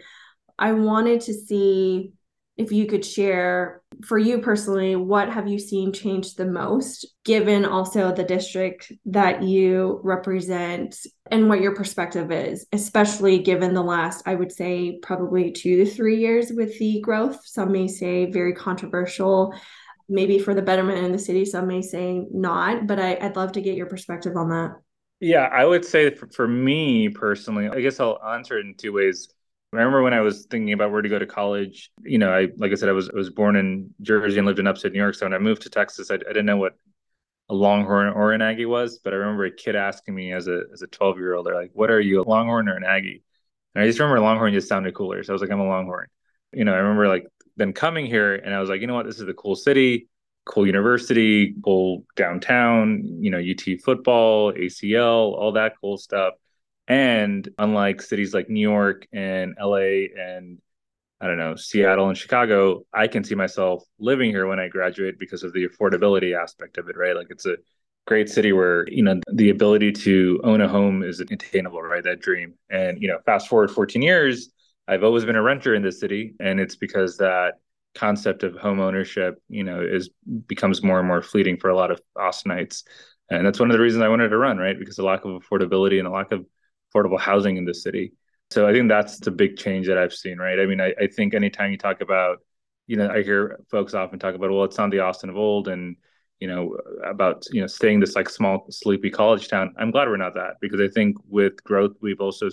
I 0.58 0.72
wanted 0.72 1.22
to 1.22 1.34
see 1.34 2.12
if 2.56 2.70
you 2.70 2.86
could 2.86 3.04
share 3.04 3.82
for 4.04 4.18
you 4.18 4.38
personally 4.38 4.94
what 4.94 5.30
have 5.30 5.48
you 5.48 5.58
seen 5.58 5.92
change 5.92 6.34
the 6.34 6.44
most 6.44 7.06
given 7.24 7.64
also 7.64 8.12
the 8.12 8.24
district 8.24 8.92
that 9.06 9.42
you 9.42 10.00
represent 10.04 10.96
and 11.30 11.48
what 11.48 11.60
your 11.60 11.74
perspective 11.74 12.30
is 12.30 12.66
especially 12.72 13.38
given 13.38 13.72
the 13.72 13.82
last 13.82 14.22
i 14.26 14.34
would 14.34 14.52
say 14.52 14.98
probably 15.02 15.50
2 15.50 15.84
to 15.84 15.90
3 15.90 16.18
years 16.18 16.52
with 16.54 16.78
the 16.78 17.00
growth 17.00 17.40
some 17.44 17.72
may 17.72 17.88
say 17.88 18.30
very 18.30 18.54
controversial 18.54 19.54
maybe 20.08 20.38
for 20.38 20.54
the 20.54 20.62
betterment 20.62 21.04
in 21.04 21.12
the 21.12 21.18
city 21.18 21.44
some 21.44 21.66
may 21.66 21.82
say 21.82 22.26
not 22.32 22.86
but 22.86 22.98
I, 22.98 23.18
would 23.20 23.36
love 23.36 23.52
to 23.52 23.60
get 23.60 23.76
your 23.76 23.86
perspective 23.86 24.36
on 24.36 24.48
that 24.50 24.76
yeah 25.20 25.48
i 25.52 25.64
would 25.64 25.84
say 25.84 26.14
for, 26.14 26.28
for 26.28 26.48
me 26.48 27.08
personally 27.08 27.68
i 27.68 27.80
guess 27.80 28.00
i'll 28.00 28.20
answer 28.22 28.58
it 28.58 28.66
in 28.66 28.74
two 28.74 28.92
ways 28.92 29.28
I 29.72 29.78
remember 29.78 30.02
when 30.02 30.12
I 30.12 30.20
was 30.20 30.46
thinking 30.50 30.74
about 30.74 30.92
where 30.92 31.00
to 31.00 31.08
go 31.08 31.18
to 31.18 31.26
college, 31.26 31.90
you 32.02 32.18
know, 32.18 32.30
I 32.30 32.48
like 32.58 32.72
I 32.72 32.74
said, 32.74 32.90
I 32.90 32.92
was 32.92 33.08
I 33.08 33.14
was 33.14 33.30
born 33.30 33.56
in 33.56 33.88
Jersey 34.02 34.36
and 34.36 34.46
lived 34.46 34.58
in 34.58 34.66
upstate 34.66 34.92
New 34.92 34.98
York. 34.98 35.14
So 35.14 35.24
when 35.24 35.32
I 35.32 35.38
moved 35.38 35.62
to 35.62 35.70
Texas, 35.70 36.10
I, 36.10 36.16
I 36.16 36.18
didn't 36.18 36.44
know 36.44 36.58
what 36.58 36.74
a 37.48 37.54
Longhorn 37.54 38.08
or 38.08 38.32
an 38.32 38.42
Aggie 38.42 38.66
was, 38.66 38.98
but 38.98 39.14
I 39.14 39.16
remember 39.16 39.46
a 39.46 39.50
kid 39.50 39.74
asking 39.74 40.14
me 40.14 40.32
as 40.32 40.46
a 40.46 40.64
as 40.74 40.82
a 40.82 40.86
12 40.88 41.18
year 41.18 41.34
old, 41.34 41.46
they're 41.46 41.54
like, 41.54 41.70
"What 41.72 41.90
are 41.90 42.00
you, 42.00 42.20
a 42.20 42.28
Longhorn 42.28 42.68
or 42.68 42.76
an 42.76 42.84
Aggie?" 42.84 43.22
And 43.74 43.82
I 43.82 43.86
just 43.86 43.98
remember 43.98 44.20
Longhorn 44.20 44.52
just 44.52 44.68
sounded 44.68 44.94
cooler, 44.94 45.22
so 45.22 45.32
I 45.32 45.34
was 45.34 45.42
like, 45.42 45.50
"I'm 45.50 45.60
a 45.60 45.66
Longhorn." 45.66 46.08
You 46.52 46.64
know, 46.64 46.74
I 46.74 46.78
remember 46.78 47.08
like 47.08 47.26
then 47.56 47.72
coming 47.72 48.06
here, 48.06 48.34
and 48.34 48.54
I 48.54 48.60
was 48.60 48.68
like, 48.68 48.80
you 48.80 48.86
know 48.86 48.94
what, 48.94 49.06
this 49.06 49.20
is 49.20 49.28
a 49.28 49.34
cool 49.34 49.54
city, 49.54 50.08
cool 50.44 50.66
university, 50.66 51.54
cool 51.64 52.04
downtown, 52.16 53.02
you 53.20 53.30
know, 53.30 53.38
UT 53.38 53.80
football, 53.84 54.52
ACL, 54.52 55.32
all 55.34 55.52
that 55.52 55.74
cool 55.80 55.98
stuff. 55.98 56.34
And 56.88 57.48
unlike 57.58 58.02
cities 58.02 58.34
like 58.34 58.48
New 58.48 58.60
York 58.60 59.06
and 59.12 59.54
LA 59.60 60.08
and 60.18 60.58
I 61.20 61.26
don't 61.26 61.38
know, 61.38 61.54
Seattle 61.54 62.08
and 62.08 62.18
Chicago, 62.18 62.84
I 62.92 63.06
can 63.06 63.22
see 63.22 63.36
myself 63.36 63.84
living 64.00 64.30
here 64.30 64.48
when 64.48 64.58
I 64.58 64.66
graduate 64.66 65.20
because 65.20 65.44
of 65.44 65.52
the 65.52 65.68
affordability 65.68 66.36
aspect 66.36 66.78
of 66.78 66.88
it, 66.88 66.96
right? 66.96 67.14
Like 67.14 67.28
it's 67.30 67.46
a 67.46 67.58
great 68.08 68.28
city 68.28 68.52
where, 68.52 68.88
you 68.88 69.04
know, 69.04 69.20
the 69.32 69.50
ability 69.50 69.92
to 69.92 70.40
own 70.42 70.60
a 70.60 70.68
home 70.68 71.04
is 71.04 71.20
attainable, 71.20 71.80
right? 71.80 72.02
That 72.02 72.20
dream. 72.20 72.54
And, 72.70 73.00
you 73.00 73.06
know, 73.06 73.18
fast 73.24 73.46
forward 73.46 73.70
14 73.70 74.02
years, 74.02 74.50
I've 74.88 75.04
always 75.04 75.24
been 75.24 75.36
a 75.36 75.42
renter 75.42 75.74
in 75.74 75.82
this 75.82 76.00
city. 76.00 76.34
And 76.40 76.60
it's 76.60 76.76
because 76.76 77.18
that 77.18 77.54
concept 77.94 78.42
of 78.42 78.56
home 78.56 78.80
ownership, 78.80 79.40
you 79.48 79.64
know, 79.64 79.80
is 79.80 80.10
becomes 80.46 80.82
more 80.82 80.98
and 80.98 81.08
more 81.08 81.22
fleeting 81.22 81.56
for 81.56 81.68
a 81.68 81.76
lot 81.76 81.90
of 81.90 82.00
Austinites. 82.16 82.84
And 83.30 83.46
that's 83.46 83.60
one 83.60 83.70
of 83.70 83.76
the 83.76 83.82
reasons 83.82 84.02
I 84.02 84.08
wanted 84.08 84.28
to 84.28 84.38
run, 84.38 84.58
right? 84.58 84.78
Because 84.78 84.96
the 84.96 85.04
lack 85.04 85.24
of 85.24 85.42
affordability 85.42 85.98
and 85.98 86.06
the 86.06 86.10
lack 86.10 86.32
of 86.32 86.44
affordable 86.94 87.20
housing 87.20 87.56
in 87.56 87.64
the 87.64 87.74
city. 87.74 88.12
So 88.50 88.68
I 88.68 88.72
think 88.72 88.88
that's 88.88 89.18
the 89.18 89.30
big 89.30 89.56
change 89.56 89.86
that 89.86 89.96
I've 89.96 90.12
seen, 90.12 90.38
right? 90.38 90.58
I 90.58 90.66
mean, 90.66 90.80
I, 90.80 90.92
I 91.00 91.06
think 91.06 91.32
anytime 91.32 91.70
you 91.70 91.78
talk 91.78 92.02
about, 92.02 92.38
you 92.86 92.96
know, 92.96 93.08
I 93.08 93.22
hear 93.22 93.60
folks 93.70 93.94
often 93.94 94.18
talk 94.18 94.34
about, 94.34 94.50
well, 94.50 94.64
it's 94.64 94.76
not 94.76 94.90
the 94.90 94.98
Austin 94.98 95.30
of 95.30 95.36
old 95.36 95.68
and, 95.68 95.96
you 96.40 96.48
know, 96.48 96.76
about, 97.04 97.46
you 97.52 97.60
know, 97.60 97.66
staying 97.66 98.00
this 98.00 98.14
like 98.14 98.28
small, 98.28 98.66
sleepy 98.68 99.08
college 99.08 99.48
town. 99.48 99.74
I'm 99.78 99.90
glad 99.90 100.08
we're 100.08 100.16
not 100.18 100.34
that 100.34 100.56
because 100.60 100.80
I 100.80 100.88
think 100.88 101.16
with 101.26 101.62
growth, 101.64 101.96
we've 102.02 102.20
also 102.20 102.48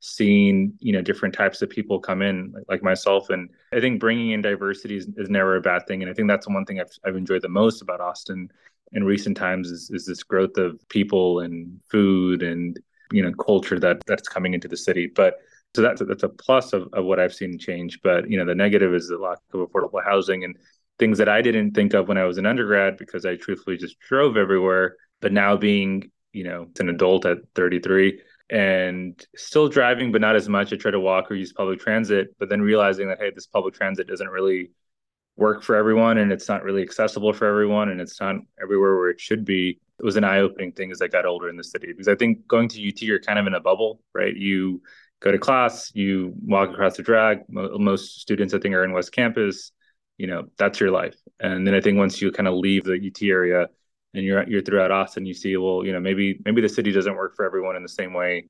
seen, 0.00 0.74
you 0.78 0.92
know, 0.92 1.02
different 1.02 1.34
types 1.34 1.60
of 1.62 1.68
people 1.68 1.98
come 1.98 2.22
in 2.22 2.54
like, 2.68 2.82
myself. 2.82 3.30
And 3.30 3.50
I 3.72 3.80
think 3.80 4.00
bringing 4.00 4.30
in 4.30 4.42
diversity 4.42 4.96
is, 4.96 5.08
is 5.16 5.28
never 5.28 5.56
a 5.56 5.60
bad 5.60 5.86
thing. 5.86 6.02
And 6.02 6.10
I 6.10 6.14
think 6.14 6.28
that's 6.28 6.48
one 6.48 6.64
thing 6.64 6.80
I've, 6.80 6.90
I've 7.04 7.16
enjoyed 7.16 7.42
the 7.42 7.48
most 7.48 7.82
about 7.82 8.00
Austin 8.00 8.50
in 8.92 9.04
recent 9.04 9.36
times 9.36 9.70
is, 9.70 9.90
is 9.90 10.06
this 10.06 10.22
growth 10.22 10.56
of 10.56 10.80
people 10.88 11.40
and 11.40 11.80
food 11.90 12.42
and 12.42 12.78
you 13.12 13.22
know 13.22 13.32
culture 13.32 13.78
that 13.78 14.02
that's 14.06 14.28
coming 14.28 14.54
into 14.54 14.68
the 14.68 14.76
city 14.76 15.06
but 15.06 15.34
so 15.74 15.82
that's 15.82 16.02
that's 16.06 16.22
a 16.22 16.28
plus 16.28 16.72
of, 16.72 16.88
of 16.92 17.04
what 17.04 17.18
i've 17.18 17.34
seen 17.34 17.58
change 17.58 18.00
but 18.02 18.28
you 18.30 18.38
know 18.38 18.44
the 18.44 18.54
negative 18.54 18.94
is 18.94 19.08
the 19.08 19.16
lack 19.16 19.38
of 19.52 19.60
affordable 19.60 20.02
housing 20.04 20.44
and 20.44 20.56
things 20.98 21.18
that 21.18 21.28
i 21.28 21.40
didn't 21.40 21.72
think 21.72 21.94
of 21.94 22.08
when 22.08 22.18
i 22.18 22.24
was 22.24 22.38
an 22.38 22.46
undergrad 22.46 22.96
because 22.96 23.24
i 23.24 23.36
truthfully 23.36 23.76
just 23.76 23.98
drove 24.00 24.36
everywhere 24.36 24.96
but 25.20 25.32
now 25.32 25.56
being 25.56 26.10
you 26.32 26.44
know 26.44 26.66
an 26.80 26.88
adult 26.88 27.24
at 27.24 27.38
33 27.54 28.20
and 28.50 29.26
still 29.36 29.68
driving 29.68 30.12
but 30.12 30.20
not 30.20 30.36
as 30.36 30.48
much. 30.48 30.72
I 30.72 30.76
try 30.76 30.90
to 30.90 31.00
walk 31.00 31.30
or 31.30 31.34
use 31.34 31.52
public 31.52 31.80
transit 31.80 32.34
but 32.38 32.48
then 32.48 32.60
realizing 32.62 33.08
that 33.08 33.18
hey 33.18 33.30
this 33.34 33.46
public 33.46 33.74
transit 33.74 34.06
doesn't 34.08 34.28
really 34.28 34.70
work 35.36 35.62
for 35.62 35.76
everyone 35.76 36.18
and 36.18 36.32
it's 36.32 36.48
not 36.48 36.64
really 36.64 36.82
accessible 36.82 37.32
for 37.32 37.46
everyone 37.46 37.90
and 37.90 38.00
it's 38.00 38.20
not 38.20 38.36
everywhere 38.60 38.96
where 38.96 39.10
it 39.10 39.20
should 39.20 39.44
be. 39.44 39.78
It 39.98 40.04
was 40.04 40.16
an 40.16 40.24
eye-opening 40.24 40.72
thing 40.72 40.90
as 40.90 41.02
i 41.02 41.08
got 41.08 41.26
older 41.26 41.48
in 41.48 41.56
the 41.56 41.64
city 41.64 41.88
because 41.88 42.08
i 42.08 42.14
think 42.14 42.46
going 42.46 42.68
to 42.68 42.88
ut 42.88 43.02
you're 43.02 43.20
kind 43.20 43.38
of 43.38 43.46
in 43.46 43.54
a 43.54 43.60
bubble 43.60 44.00
right? 44.14 44.34
You 44.34 44.82
go 45.20 45.30
to 45.32 45.38
class 45.38 45.92
you 45.94 46.32
walk 46.44 46.70
across 46.70 46.96
the 46.96 47.02
drag. 47.02 47.40
Most 47.48 48.20
students 48.20 48.54
i 48.54 48.58
think 48.58 48.74
are 48.74 48.84
in 48.84 48.92
west 48.92 49.12
campus. 49.12 49.72
You 50.16 50.26
know 50.26 50.48
that's 50.56 50.80
your 50.80 50.90
life. 50.90 51.16
And 51.40 51.66
then 51.66 51.74
i 51.74 51.80
think 51.80 51.98
once 51.98 52.20
you 52.20 52.32
kind 52.32 52.48
of 52.48 52.54
leave 52.54 52.84
the 52.84 52.94
ut 52.94 53.22
area 53.22 53.68
and 54.14 54.24
you're 54.24 54.48
you're 54.48 54.62
throughout 54.62 54.90
austin 54.90 55.26
you 55.26 55.34
see 55.34 55.56
well 55.56 55.84
you 55.84 55.92
know 55.92 56.00
maybe 56.00 56.40
maybe 56.44 56.60
the 56.60 56.68
city 56.68 56.92
doesn't 56.92 57.16
work 57.16 57.34
for 57.36 57.44
everyone 57.44 57.76
in 57.76 57.82
the 57.82 57.88
same 57.88 58.12
way 58.12 58.48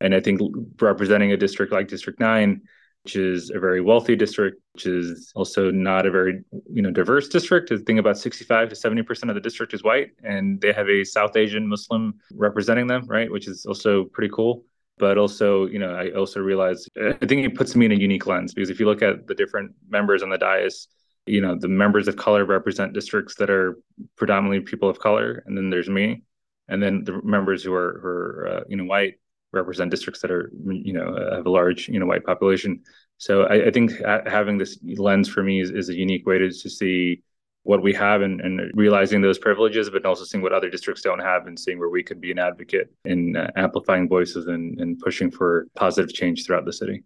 and 0.00 0.14
i 0.14 0.20
think 0.20 0.40
representing 0.80 1.32
a 1.32 1.36
district 1.36 1.72
like 1.72 1.88
district 1.88 2.20
9 2.20 2.60
which 3.04 3.16
is 3.16 3.50
a 3.50 3.58
very 3.58 3.80
wealthy 3.80 4.16
district, 4.16 4.60
which 4.74 4.84
is 4.84 5.32
also 5.34 5.70
not 5.70 6.04
a 6.04 6.10
very 6.10 6.42
you 6.70 6.82
know 6.82 6.90
diverse 6.90 7.28
district. 7.28 7.72
I 7.72 7.78
think 7.78 7.98
about 7.98 8.18
65 8.18 8.68
to 8.68 8.76
70 8.76 9.02
percent 9.02 9.30
of 9.30 9.34
the 9.34 9.40
district 9.40 9.72
is 9.72 9.82
white, 9.82 10.10
and 10.22 10.60
they 10.60 10.72
have 10.72 10.88
a 10.88 11.04
South 11.04 11.36
Asian 11.36 11.66
Muslim 11.66 12.14
representing 12.34 12.86
them, 12.86 13.06
right? 13.06 13.30
Which 13.30 13.48
is 13.48 13.64
also 13.64 14.04
pretty 14.04 14.30
cool. 14.34 14.64
But 14.98 15.16
also, 15.16 15.66
you 15.66 15.78
know, 15.78 15.94
I 15.94 16.10
also 16.10 16.40
realize 16.40 16.86
I 17.00 17.12
think 17.12 17.46
it 17.46 17.54
puts 17.54 17.74
me 17.76 17.86
in 17.86 17.92
a 17.92 17.94
unique 17.94 18.26
lens 18.26 18.52
because 18.52 18.68
if 18.68 18.78
you 18.78 18.84
look 18.84 19.00
at 19.00 19.26
the 19.26 19.34
different 19.34 19.72
members 19.88 20.22
on 20.22 20.28
the 20.28 20.38
dais, 20.38 20.88
you 21.28 21.40
know, 21.40 21.56
the 21.58 21.68
members 21.68 22.08
of 22.08 22.16
color 22.16 22.44
represent 22.44 22.92
districts 22.92 23.34
that 23.36 23.50
are 23.50 23.78
predominantly 24.16 24.60
people 24.60 24.88
of 24.88 24.98
color, 24.98 25.42
and 25.46 25.56
then 25.56 25.70
there's 25.70 25.88
me, 25.88 26.22
and 26.68 26.82
then 26.82 27.04
the 27.04 27.20
members 27.22 27.62
who 27.62 27.74
are, 27.74 27.98
who 28.00 28.08
are 28.08 28.48
uh, 28.48 28.64
you 28.68 28.76
know 28.76 28.84
white 28.84 29.14
represent 29.52 29.90
districts 29.90 30.20
that 30.20 30.30
are 30.30 30.52
you 30.66 30.92
know 30.92 31.16
have 31.32 31.46
a 31.46 31.50
large 31.50 31.88
you 31.88 31.98
know 31.98 32.06
white 32.06 32.24
population. 32.24 32.82
So 33.18 33.42
i, 33.44 33.66
I 33.66 33.70
think 33.70 34.00
ha- 34.02 34.22
having 34.26 34.58
this 34.58 34.78
lens 34.82 35.28
for 35.28 35.42
me 35.42 35.60
is, 35.60 35.70
is 35.70 35.88
a 35.88 35.94
unique 35.94 36.26
way 36.26 36.38
to, 36.38 36.50
to 36.50 36.70
see 36.70 37.22
what 37.64 37.82
we 37.82 37.92
have 37.92 38.22
and, 38.22 38.40
and 38.40 38.70
realizing 38.74 39.20
those 39.20 39.38
privileges 39.38 39.90
but 39.90 40.04
also 40.06 40.24
seeing 40.24 40.42
what 40.42 40.52
other 40.52 40.70
districts 40.70 41.02
don't 41.02 41.18
have 41.18 41.46
and 41.46 41.58
seeing 41.58 41.78
where 41.78 41.90
we 41.90 42.02
could 42.02 42.20
be 42.20 42.30
an 42.30 42.38
advocate 42.38 42.90
in 43.04 43.36
uh, 43.36 43.50
amplifying 43.56 44.08
voices 44.08 44.46
and, 44.46 44.80
and 44.80 44.98
pushing 45.00 45.30
for 45.30 45.66
positive 45.74 46.12
change 46.14 46.46
throughout 46.46 46.64
the 46.64 46.72
city. 46.72 47.02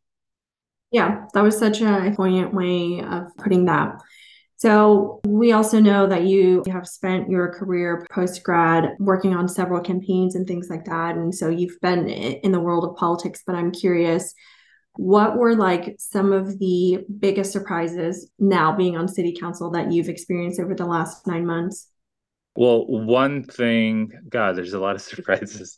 Yeah 0.91 1.25
that 1.33 1.43
was 1.43 1.59
such 1.59 1.81
a 1.81 2.13
poignant 2.17 2.53
way 2.53 3.01
of 3.01 3.35
putting 3.39 3.65
that 3.65 4.01
so, 4.63 5.21
we 5.27 5.51
also 5.51 5.81
know 5.81 6.07
that 6.07 6.23
you 6.23 6.63
have 6.71 6.87
spent 6.87 7.29
your 7.29 7.53
career 7.53 8.07
post 8.13 8.45
grad 8.45 8.91
working 9.01 9.35
on 9.35 9.49
several 9.49 9.81
campaigns 9.81 10.37
and 10.37 10.47
things 10.47 10.71
like 10.71 10.85
that. 10.85 11.17
And 11.17 11.35
so 11.35 11.49
you've 11.49 11.81
been 11.83 12.09
in 12.09 12.53
the 12.53 12.61
world 12.61 12.85
of 12.85 12.95
politics, 12.95 13.43
but 13.45 13.57
I'm 13.57 13.73
curious 13.73 14.33
what 14.95 15.37
were 15.37 15.57
like 15.57 15.97
some 15.99 16.31
of 16.31 16.61
the 16.61 17.05
biggest 17.19 17.51
surprises 17.51 18.31
now 18.39 18.71
being 18.71 18.97
on 18.97 19.09
city 19.09 19.35
council 19.35 19.69
that 19.73 19.91
you've 19.91 20.09
experienced 20.09 20.61
over 20.61 20.77
the 20.77 20.87
last 20.87 21.27
nine 21.27 21.45
months? 21.45 21.89
Well, 22.55 22.87
one 22.87 23.43
thing, 23.43 24.13
God, 24.29 24.55
there's 24.55 24.75
a 24.75 24.79
lot 24.79 24.95
of 24.95 25.03
surprises. 25.03 25.77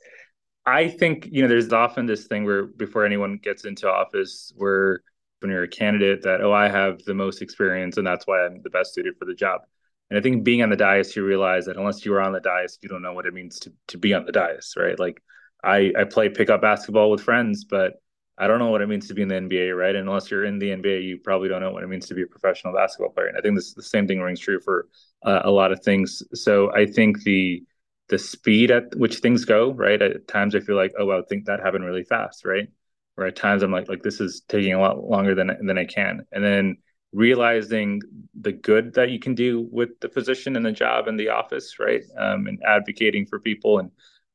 I 0.66 0.88
think, 0.88 1.26
you 1.32 1.40
know, 1.40 1.48
there's 1.48 1.72
often 1.72 2.04
this 2.04 2.26
thing 2.26 2.44
where 2.44 2.66
before 2.66 3.06
anyone 3.06 3.38
gets 3.42 3.64
into 3.64 3.88
office, 3.88 4.52
where 4.56 5.00
when 5.44 5.50
you're 5.50 5.64
a 5.64 5.68
candidate 5.68 6.22
that 6.22 6.40
oh 6.40 6.54
i 6.54 6.70
have 6.70 6.98
the 7.04 7.12
most 7.12 7.42
experience 7.42 7.98
and 7.98 8.06
that's 8.06 8.26
why 8.26 8.46
i'm 8.46 8.62
the 8.62 8.70
best 8.70 8.94
suited 8.94 9.14
for 9.18 9.26
the 9.26 9.34
job. 9.34 9.60
And 10.08 10.18
i 10.18 10.22
think 10.22 10.42
being 10.42 10.62
on 10.62 10.70
the 10.70 10.76
dais 10.76 11.14
you 11.14 11.22
realize 11.22 11.66
that 11.66 11.76
unless 11.76 12.02
you 12.02 12.14
are 12.14 12.22
on 12.22 12.32
the 12.32 12.40
dais 12.40 12.78
you 12.80 12.88
don't 12.88 13.02
know 13.02 13.12
what 13.12 13.26
it 13.26 13.34
means 13.34 13.58
to, 13.60 13.72
to 13.88 13.98
be 13.98 14.14
on 14.14 14.24
the 14.24 14.32
dais 14.32 14.72
right? 14.74 14.98
Like 14.98 15.22
i 15.62 15.92
i 15.98 16.04
play 16.04 16.30
pickup 16.30 16.62
basketball 16.62 17.10
with 17.10 17.20
friends 17.20 17.64
but 17.64 17.92
i 18.38 18.46
don't 18.46 18.58
know 18.58 18.70
what 18.70 18.80
it 18.80 18.88
means 18.88 19.06
to 19.08 19.14
be 19.14 19.20
in 19.20 19.28
the 19.28 19.34
nba 19.34 19.76
right? 19.76 19.94
And 19.94 20.08
unless 20.08 20.30
you're 20.30 20.46
in 20.46 20.58
the 20.58 20.70
nba 20.70 21.02
you 21.04 21.18
probably 21.22 21.50
don't 21.50 21.60
know 21.60 21.72
what 21.72 21.84
it 21.84 21.88
means 21.88 22.06
to 22.06 22.14
be 22.14 22.22
a 22.22 22.26
professional 22.26 22.72
basketball 22.72 23.10
player. 23.10 23.26
And 23.26 23.36
i 23.36 23.42
think 23.42 23.54
this 23.54 23.74
the 23.74 23.82
same 23.82 24.06
thing 24.08 24.20
rings 24.20 24.40
true 24.40 24.60
for 24.60 24.88
uh, 25.26 25.42
a 25.44 25.50
lot 25.50 25.72
of 25.72 25.80
things. 25.84 26.22
So 26.32 26.72
i 26.72 26.86
think 26.86 27.22
the 27.24 27.62
the 28.08 28.18
speed 28.18 28.70
at 28.70 28.96
which 28.96 29.18
things 29.18 29.44
go 29.44 29.72
right? 29.72 30.00
At 30.00 30.26
times 30.26 30.54
i 30.54 30.60
feel 30.60 30.76
like 30.76 30.92
oh 30.98 31.10
i 31.10 31.20
think 31.28 31.44
that 31.44 31.60
happened 31.60 31.84
really 31.84 32.04
fast 32.04 32.46
right 32.46 32.68
where 33.14 33.26
at 33.26 33.36
times 33.36 33.62
I'm 33.62 33.70
like, 33.70 33.88
like 33.88 34.02
this 34.02 34.20
is 34.20 34.42
taking 34.48 34.74
a 34.74 34.80
lot 34.80 35.02
longer 35.02 35.34
than 35.34 35.56
than 35.66 35.78
I 35.78 35.84
can, 35.84 36.26
and 36.32 36.44
then 36.44 36.76
realizing 37.12 38.00
the 38.40 38.52
good 38.52 38.94
that 38.94 39.10
you 39.10 39.18
can 39.18 39.34
do 39.34 39.68
with 39.70 39.90
the 40.00 40.08
position 40.08 40.56
and 40.56 40.66
the 40.66 40.72
job 40.72 41.06
and 41.06 41.18
the 41.18 41.28
office, 41.28 41.78
right, 41.78 42.02
um, 42.18 42.46
and 42.46 42.58
advocating 42.66 43.26
for 43.26 43.38
people 43.38 43.78
and 43.78 43.90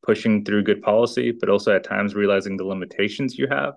pushing 0.05 0.45
through 0.45 0.63
good 0.63 0.81
policy, 0.81 1.31
but 1.31 1.49
also 1.49 1.75
at 1.75 1.83
times 1.83 2.15
realizing 2.15 2.55
the 2.55 2.63
limitations 2.63 3.37
you 3.37 3.47
have, 3.49 3.73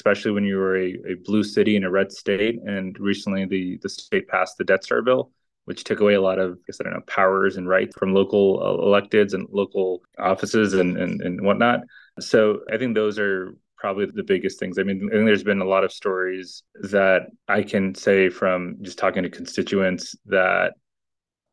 especially 0.00 0.32
when 0.32 0.44
you 0.44 0.56
were 0.56 0.76
a, 0.76 0.94
a 1.10 1.14
blue 1.24 1.42
city 1.42 1.76
in 1.76 1.84
a 1.84 1.90
red 1.90 2.10
state, 2.10 2.58
and 2.64 2.96
recently 2.98 3.44
the 3.44 3.78
the 3.82 3.88
state 3.88 4.28
passed 4.28 4.56
the 4.56 4.64
Death 4.64 4.84
Star 4.84 5.02
bill. 5.02 5.30
Which 5.64 5.84
took 5.84 6.00
away 6.00 6.14
a 6.14 6.22
lot 6.22 6.38
of, 6.38 6.52
I 6.52 6.60
guess 6.66 6.80
I 6.80 6.84
don't 6.84 6.94
know, 6.94 7.02
powers 7.06 7.58
and 7.58 7.68
rights 7.68 7.94
from 7.98 8.14
local 8.14 8.58
uh, 8.58 8.82
electeds 8.82 9.34
and 9.34 9.46
local 9.52 10.00
offices 10.18 10.72
and, 10.72 10.96
and 10.96 11.20
and 11.20 11.42
whatnot. 11.42 11.80
So 12.20 12.60
I 12.72 12.78
think 12.78 12.94
those 12.94 13.18
are 13.18 13.54
probably 13.78 14.06
the 14.06 14.22
biggest 14.22 14.58
things. 14.58 14.78
I 14.78 14.82
mean, 14.82 15.08
I 15.10 15.14
think 15.14 15.26
there's 15.26 15.44
been 15.44 15.60
a 15.60 15.66
lot 15.66 15.84
of 15.84 15.92
stories 15.92 16.62
that 16.82 17.28
I 17.46 17.62
can 17.62 17.94
say 17.94 18.28
from 18.28 18.76
just 18.82 18.98
talking 18.98 19.22
to 19.22 19.30
constituents 19.30 20.16
that 20.26 20.74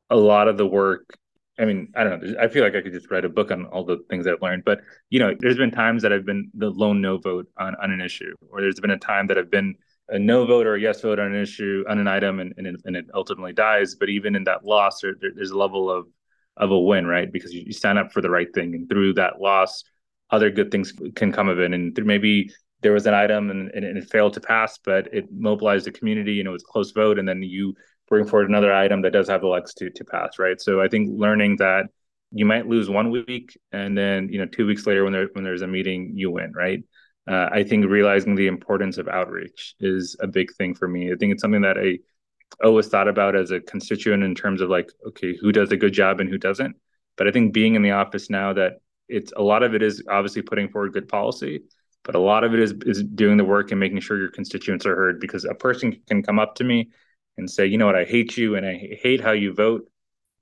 a 0.10 0.16
lot 0.16 0.48
of 0.48 0.58
the 0.58 0.66
work 0.66 1.18
I 1.58 1.66
mean, 1.66 1.92
I 1.96 2.04
don't 2.04 2.22
know. 2.22 2.36
I 2.40 2.50
feel 2.50 2.64
like 2.64 2.76
I 2.76 2.82
could 2.82 2.92
just 2.92 3.10
write 3.10 3.24
a 3.24 3.30
book 3.30 3.50
on 3.50 3.66
all 3.68 3.86
the 3.86 4.00
things 4.10 4.28
I've 4.28 4.42
learned. 4.42 4.64
But 4.66 4.82
you 5.10 5.20
know, 5.20 5.34
there's 5.40 5.58
been 5.58 5.72
times 5.72 6.02
that 6.02 6.12
I've 6.12 6.26
been 6.26 6.50
the 6.54 6.70
lone 6.70 7.02
no 7.02 7.18
vote 7.18 7.48
on, 7.58 7.76
on 7.76 7.92
an 7.92 8.02
issue, 8.02 8.36
or 8.50 8.62
there's 8.62 8.80
been 8.80 8.92
a 8.92 8.98
time 8.98 9.28
that 9.28 9.38
I've 9.38 9.52
been 9.52 9.76
a 10.10 10.20
no 10.20 10.46
vote 10.46 10.68
or 10.68 10.76
a 10.76 10.80
yes 10.80 11.02
vote 11.02 11.18
on 11.18 11.34
an 11.34 11.42
issue 11.42 11.84
on 11.88 11.98
an 11.98 12.08
item, 12.08 12.40
and, 12.40 12.54
and, 12.58 12.68
it, 12.68 12.76
and 12.84 12.96
it 12.96 13.06
ultimately 13.14 13.54
dies. 13.54 13.96
But 13.96 14.10
even 14.10 14.36
in 14.36 14.44
that 14.44 14.66
loss, 14.66 15.00
there, 15.02 15.16
there's 15.20 15.52
a 15.52 15.58
level 15.58 15.90
of 15.90 16.08
of 16.58 16.72
a 16.72 16.80
win, 16.80 17.08
right? 17.08 17.32
Because 17.32 17.54
you, 17.54 17.64
you 17.66 17.74
stand 17.74 18.00
up 18.00 18.12
for 18.12 18.22
the 18.22 18.30
right 18.30 18.54
thing, 18.54 18.76
and 18.76 18.90
through 18.90 19.14
that 19.14 19.40
loss, 19.40 19.84
other 20.32 20.50
good 20.50 20.72
things 20.72 20.94
can 21.16 21.32
come 21.32 21.50
of 21.50 21.60
it. 21.60 21.74
And 21.74 21.98
maybe 22.04 22.52
there 22.82 22.94
was 22.94 23.08
an 23.08 23.14
item 23.14 23.50
and, 23.50 23.72
and, 23.72 23.98
it 23.98 24.10
failed 24.10 24.34
to 24.34 24.42
pass, 24.42 24.78
but 24.84 25.14
it 25.14 25.26
mobilized 25.32 25.86
the 25.86 25.92
community 25.92 26.40
and 26.40 26.48
it 26.48 26.52
was 26.52 26.64
a 26.64 26.72
close 26.72 26.92
vote. 26.92 27.18
And 27.20 27.28
then 27.28 27.42
you 27.42 27.74
bring 28.08 28.28
forward 28.28 28.50
another 28.50 28.74
item 28.74 29.02
that 29.02 29.14
does 29.14 29.28
have 29.30 29.42
the 29.42 29.48
legs 29.48 29.74
to, 29.76 29.90
to 29.90 30.06
pass, 30.06 30.38
right? 30.38 30.60
So 30.60 30.82
I 30.82 30.88
think 30.88 31.10
learning 31.12 31.58
that 31.58 31.86
you 32.32 32.46
might 32.46 32.68
lose 32.68 32.90
one 32.90 33.12
week 33.12 33.58
and 33.72 33.98
then, 33.98 34.30
you 34.30 34.40
know, 34.40 34.46
two 34.46 34.68
weeks 34.68 34.86
later 34.86 35.04
when 35.04 35.14
there 35.14 35.30
when 35.34 35.44
there's 35.44 35.62
a 35.62 35.68
meeting, 35.68 36.12
you 36.16 36.32
win, 36.32 36.52
right? 36.54 36.84
Uh, 37.28 37.50
I 37.52 37.64
think 37.64 37.86
realizing 37.86 38.36
the 38.36 38.48
importance 38.48 38.98
of 38.98 39.08
outreach 39.08 39.76
is 39.80 40.16
a 40.20 40.28
big 40.28 40.54
thing 40.54 40.76
for 40.76 40.88
me. 40.88 41.12
I 41.12 41.16
think 41.16 41.32
it's 41.32 41.42
something 41.42 41.62
that 41.62 41.78
I 41.78 42.00
always 42.64 42.88
thought 42.88 43.08
about 43.08 43.36
as 43.36 43.52
a 43.52 43.62
constituent 43.62 44.24
in 44.24 44.36
terms 44.36 44.62
of 44.62 44.70
like, 44.70 44.92
okay, 45.08 45.36
who 45.36 45.52
does 45.52 45.72
a 45.72 45.78
good 45.78 45.94
job 45.94 46.20
and 46.20 46.30
who 46.30 46.38
doesn't. 46.38 46.76
But 47.18 47.28
I 47.28 47.32
think 47.32 47.54
being 47.54 47.76
in 47.76 47.82
the 47.82 47.92
office 47.92 48.30
now 48.30 48.54
that 48.54 48.74
it's 49.08 49.32
a 49.36 49.42
lot 49.42 49.64
of 49.64 49.76
it 49.76 49.82
is 49.82 50.04
obviously 50.10 50.42
putting 50.42 50.70
forward 50.70 50.94
good 50.94 51.08
policy 51.08 51.62
but 52.06 52.16
a 52.16 52.20
lot 52.20 52.44
of 52.44 52.54
it 52.54 52.60
is 52.60 52.74
is 52.86 53.04
doing 53.04 53.36
the 53.36 53.44
work 53.44 53.72
and 53.72 53.80
making 53.80 54.00
sure 54.00 54.18
your 54.18 54.30
constituents 54.30 54.86
are 54.86 54.96
heard 54.96 55.20
because 55.20 55.44
a 55.44 55.56
person 55.56 56.00
can 56.08 56.22
come 56.24 56.40
up 56.40 56.56
to 56.56 56.64
me 56.64 56.90
and 57.38 57.50
say, 57.50 57.66
you 57.66 57.78
know 57.78 57.88
what, 57.88 57.96
I 57.96 58.06
hate 58.06 58.38
you 58.38 58.56
and 58.56 58.66
I 58.66 58.98
hate 59.02 59.20
how 59.20 59.32
you 59.32 59.54
vote. 59.54 59.90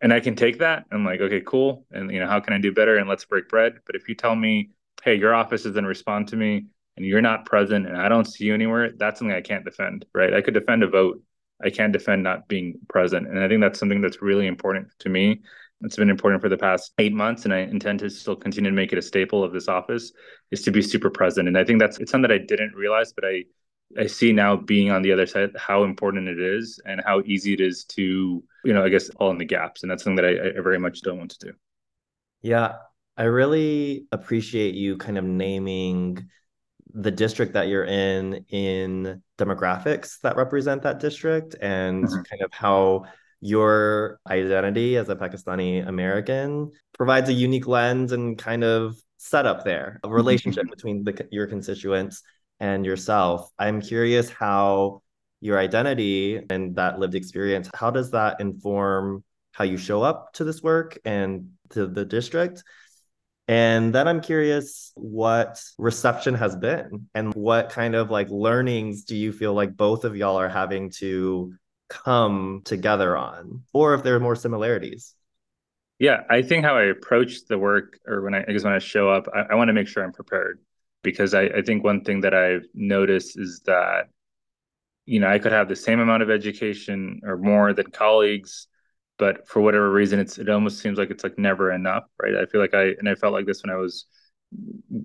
And 0.01 0.13
I 0.13 0.19
can 0.19 0.35
take 0.35 0.59
that. 0.59 0.83
I'm 0.91 1.05
like, 1.05 1.21
okay, 1.21 1.41
cool. 1.45 1.85
And 1.91 2.11
you 2.11 2.19
know, 2.19 2.27
how 2.27 2.41
can 2.41 2.53
I 2.53 2.59
do 2.59 2.73
better? 2.73 2.97
And 2.97 3.07
let's 3.07 3.23
break 3.23 3.47
bread. 3.47 3.79
But 3.85 3.95
if 3.95 4.09
you 4.09 4.15
tell 4.15 4.35
me, 4.35 4.71
hey, 5.01 5.15
your 5.15 5.33
office 5.33 5.63
doesn't 5.63 5.85
respond 5.85 6.27
to 6.27 6.35
me 6.35 6.65
and 6.97 7.05
you're 7.05 7.21
not 7.21 7.45
present 7.45 7.87
and 7.87 7.97
I 7.97 8.09
don't 8.09 8.25
see 8.25 8.43
you 8.43 8.53
anywhere, 8.53 8.91
that's 8.91 9.19
something 9.19 9.35
I 9.35 9.41
can't 9.41 9.63
defend, 9.63 10.05
right? 10.13 10.33
I 10.33 10.41
could 10.41 10.53
defend 10.53 10.83
a 10.83 10.87
vote. 10.87 11.21
I 11.63 11.69
can't 11.69 11.93
defend 11.93 12.23
not 12.23 12.49
being 12.49 12.79
present. 12.89 13.27
And 13.27 13.39
I 13.39 13.47
think 13.47 13.61
that's 13.61 13.79
something 13.79 14.01
that's 14.01 14.21
really 14.21 14.47
important 14.47 14.89
to 14.99 15.09
me 15.09 15.41
it's 15.83 15.95
been 15.95 16.09
important 16.09 16.41
for 16.41 16.49
the 16.49 16.57
past 16.57 16.93
eight 16.97 17.13
months 17.13 17.45
and 17.45 17.53
i 17.53 17.59
intend 17.59 17.99
to 17.99 18.09
still 18.09 18.35
continue 18.35 18.69
to 18.69 18.75
make 18.75 18.91
it 18.91 18.97
a 18.97 19.01
staple 19.01 19.43
of 19.43 19.53
this 19.53 19.67
office 19.67 20.11
is 20.51 20.61
to 20.61 20.71
be 20.71 20.81
super 20.81 21.09
present. 21.09 21.47
And 21.47 21.57
i 21.57 21.63
think 21.63 21.79
that's 21.79 21.99
it's 21.99 22.11
something 22.11 22.29
that 22.29 22.35
i 22.35 22.43
didn't 22.43 22.73
realize 22.73 23.13
but 23.13 23.25
i 23.25 23.43
i 23.99 24.07
see 24.07 24.33
now 24.33 24.55
being 24.55 24.91
on 24.91 25.01
the 25.01 25.11
other 25.11 25.25
side 25.25 25.51
how 25.57 25.83
important 25.83 26.27
it 26.27 26.39
is 26.39 26.79
and 26.85 27.01
how 27.05 27.21
easy 27.25 27.53
it 27.53 27.61
is 27.61 27.83
to 27.85 28.43
you 28.63 28.73
know 28.73 28.83
i 28.83 28.89
guess 28.89 29.09
all 29.17 29.31
in 29.31 29.37
the 29.37 29.45
gaps. 29.45 29.83
And 29.83 29.91
that's 29.91 30.03
something 30.03 30.23
that 30.23 30.25
i, 30.25 30.57
I 30.57 30.61
very 30.61 30.79
much 30.79 31.01
don't 31.01 31.17
want 31.17 31.31
to 31.31 31.47
do. 31.47 31.53
Yeah. 32.41 32.75
I 33.15 33.23
really 33.23 34.07
appreciate 34.11 34.73
you 34.73 34.97
kind 34.97 35.19
of 35.19 35.23
naming 35.23 36.27
the 36.93 37.11
district 37.11 37.53
that 37.53 37.67
you're 37.67 37.85
in 37.85 38.45
in 38.49 39.21
demographics 39.37 40.19
that 40.21 40.35
represent 40.35 40.83
that 40.83 40.99
district 40.99 41.55
and 41.61 42.05
mm-hmm. 42.05 42.21
kind 42.21 42.41
of 42.41 42.51
how 42.51 43.05
your 43.43 44.19
identity 44.29 44.95
as 44.95 45.09
a 45.09 45.15
Pakistani 45.15 45.85
American 45.85 46.71
provides 46.97 47.27
a 47.29 47.33
unique 47.33 47.67
lens 47.67 48.13
and 48.13 48.37
kind 48.37 48.63
of 48.63 48.95
setup 49.17 49.65
there, 49.65 49.99
a 50.03 50.07
mm-hmm. 50.07 50.15
relationship 50.15 50.69
between 50.69 51.03
the, 51.03 51.27
your 51.29 51.45
constituents 51.47 52.23
and 52.59 52.85
yourself. 52.85 53.49
I'm 53.59 53.81
curious 53.81 54.29
how 54.29 55.01
your 55.41 55.59
identity 55.59 56.41
and 56.49 56.75
that 56.77 56.99
lived 56.99 57.15
experience, 57.15 57.69
how 57.75 57.91
does 57.91 58.11
that 58.11 58.39
inform 58.39 59.25
how 59.51 59.65
you 59.65 59.75
show 59.75 60.01
up 60.01 60.31
to 60.33 60.45
this 60.45 60.63
work 60.63 60.97
and 61.03 61.49
to 61.71 61.85
the 61.85 62.05
district? 62.05 62.63
And 63.49 63.93
then 63.93 64.07
I'm 64.07 64.21
curious 64.21 64.93
what 64.95 65.61
reception 65.77 66.33
has 66.35 66.55
been 66.55 67.09
and 67.13 67.33
what 67.33 67.69
kind 67.69 67.93
of 67.93 68.09
like 68.09 68.29
learnings 68.29 69.03
do 69.03 69.17
you 69.17 69.33
feel 69.33 69.53
like 69.53 69.75
both 69.75 70.05
of 70.05 70.15
y'all 70.15 70.39
are 70.39 70.47
having 70.47 70.89
to 70.99 71.53
come 71.89 72.61
together 72.65 73.15
on, 73.17 73.63
or 73.73 73.93
if 73.93 74.03
there 74.03 74.15
are 74.15 74.19
more 74.19 74.35
similarities. 74.35 75.15
Yeah, 75.99 76.21
I 76.29 76.41
think 76.41 76.65
how 76.65 76.75
I 76.75 76.85
approach 76.85 77.45
the 77.45 77.57
work, 77.57 77.99
or 78.07 78.21
when 78.21 78.33
I, 78.33 78.43
I 78.47 78.51
guess 78.51 78.63
when 78.63 78.73
I 78.73 78.79
show 78.79 79.09
up, 79.09 79.27
I, 79.33 79.53
I 79.53 79.55
want 79.55 79.69
to 79.69 79.73
make 79.73 79.87
sure 79.87 80.03
I'm 80.03 80.11
prepared 80.11 80.59
because 81.03 81.33
I, 81.33 81.43
I 81.43 81.61
think 81.61 81.83
one 81.83 82.03
thing 82.03 82.21
that 82.21 82.33
I've 82.33 82.65
noticed 82.73 83.37
is 83.39 83.61
that 83.65 84.09
you 85.05 85.19
know 85.19 85.27
I 85.27 85.39
could 85.39 85.51
have 85.51 85.67
the 85.67 85.75
same 85.75 85.99
amount 85.99 86.23
of 86.23 86.29
education 86.29 87.21
or 87.23 87.37
more 87.37 87.73
than 87.73 87.91
colleagues, 87.91 88.67
but 89.17 89.47
for 89.47 89.61
whatever 89.61 89.91
reason, 89.91 90.19
it's 90.19 90.37
it 90.37 90.49
almost 90.49 90.79
seems 90.79 90.97
like 90.97 91.11
it's 91.11 91.23
like 91.23 91.37
never 91.37 91.71
enough, 91.71 92.05
right? 92.21 92.35
I 92.35 92.45
feel 92.45 92.61
like 92.61 92.73
I 92.73 92.93
and 92.99 93.07
I 93.07 93.15
felt 93.15 93.33
like 93.33 93.45
this 93.45 93.63
when 93.63 93.71
I 93.73 93.77
was, 93.77 94.05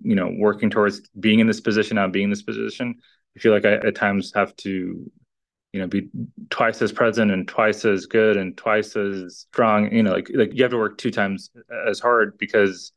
you 0.03 0.15
know, 0.15 0.33
working 0.37 0.71
towards 0.71 1.03
being 1.21 1.41
in 1.41 1.47
this 1.47 1.61
position, 1.61 1.97
now 1.97 2.09
being 2.09 2.25
in 2.25 2.31
this 2.31 2.43
position. 2.43 2.95
I 3.37 3.41
feel 3.41 3.53
like 3.53 3.65
I 3.67 3.75
at 3.75 3.95
times 3.95 4.33
have 4.35 4.57
to 4.57 5.11
you 5.73 5.81
know 5.81 5.87
be 5.87 6.09
twice 6.51 6.81
as 6.81 6.93
present 6.93 7.31
and 7.31 7.47
twice 7.47 7.85
as 7.85 8.07
good 8.07 8.37
and 8.37 8.57
twice 8.57 8.97
as 8.97 9.47
strong 9.51 9.93
you 9.93 10.03
know 10.03 10.13
like 10.13 10.31
like 10.35 10.55
you 10.55 10.63
have 10.63 10.71
to 10.71 10.79
work 10.79 10.97
two 10.99 11.11
times 11.11 11.51
as 11.87 12.01
hard 12.01 12.39
because 12.39 12.93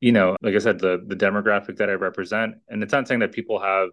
you 0.00 0.12
know 0.12 0.36
like 0.42 0.54
i 0.54 0.58
said 0.58 0.78
the 0.78 1.04
the 1.06 1.16
demographic 1.16 1.76
that 1.76 1.88
i 1.88 1.92
represent 1.92 2.54
and 2.68 2.82
it's 2.82 2.92
not 2.92 3.06
saying 3.06 3.20
that 3.20 3.32
people 3.32 3.60
have 3.60 3.88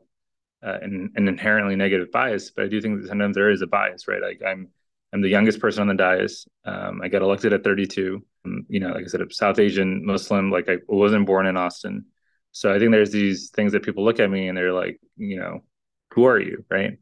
uh, 0.65 0.79
an, 0.81 1.11
an 1.15 1.27
inherently 1.27 1.75
negative 1.75 2.11
bias 2.11 2.49
but 2.49 2.65
i 2.65 2.67
do 2.67 2.81
think 2.81 3.01
that 3.01 3.07
sometimes 3.07 3.35
there 3.35 3.51
is 3.51 3.61
a 3.61 3.67
bias 3.67 4.07
right? 4.07 4.21
Like 4.21 4.41
i'm 4.45 4.69
i'm 5.13 5.21
the 5.21 5.29
youngest 5.29 5.59
person 5.59 5.81
on 5.81 5.87
the 5.87 5.93
dais. 5.95 6.47
Um, 6.65 7.01
i 7.03 7.07
got 7.07 7.21
elected 7.21 7.53
at 7.53 7.63
32 7.63 8.23
um, 8.45 8.65
you 8.67 8.79
know 8.79 8.89
like 8.89 9.03
i 9.03 9.07
said 9.07 9.21
a 9.21 9.31
south 9.31 9.59
asian 9.59 10.03
muslim 10.03 10.49
like 10.49 10.67
i 10.67 10.77
wasn't 10.87 11.27
born 11.27 11.45
in 11.45 11.57
austin. 11.57 12.05
So 12.53 12.73
i 12.73 12.79
think 12.79 12.91
there's 12.91 13.11
these 13.11 13.51
things 13.51 13.73
that 13.73 13.83
people 13.83 14.03
look 14.03 14.19
at 14.19 14.31
me 14.31 14.47
and 14.47 14.57
they're 14.57 14.73
like 14.73 14.99
you 15.17 15.37
know 15.39 15.63
who 16.11 16.25
are 16.25 16.39
you? 16.39 16.63
Right 16.71 16.97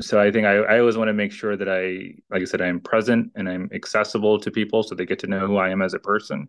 so 0.00 0.20
I 0.20 0.30
think 0.32 0.46
I, 0.46 0.56
I 0.56 0.80
always 0.80 0.96
want 0.96 1.08
to 1.08 1.14
make 1.14 1.30
sure 1.30 1.56
that 1.56 1.68
I, 1.68 2.14
like 2.30 2.42
I 2.42 2.44
said, 2.46 2.60
I'm 2.60 2.80
present 2.80 3.30
and 3.36 3.48
I'm 3.48 3.70
accessible 3.72 4.40
to 4.40 4.50
people 4.50 4.82
so 4.82 4.94
they 4.94 5.06
get 5.06 5.20
to 5.20 5.28
know 5.28 5.46
who 5.46 5.56
I 5.56 5.70
am 5.70 5.82
as 5.82 5.94
a 5.94 6.00
person. 6.00 6.48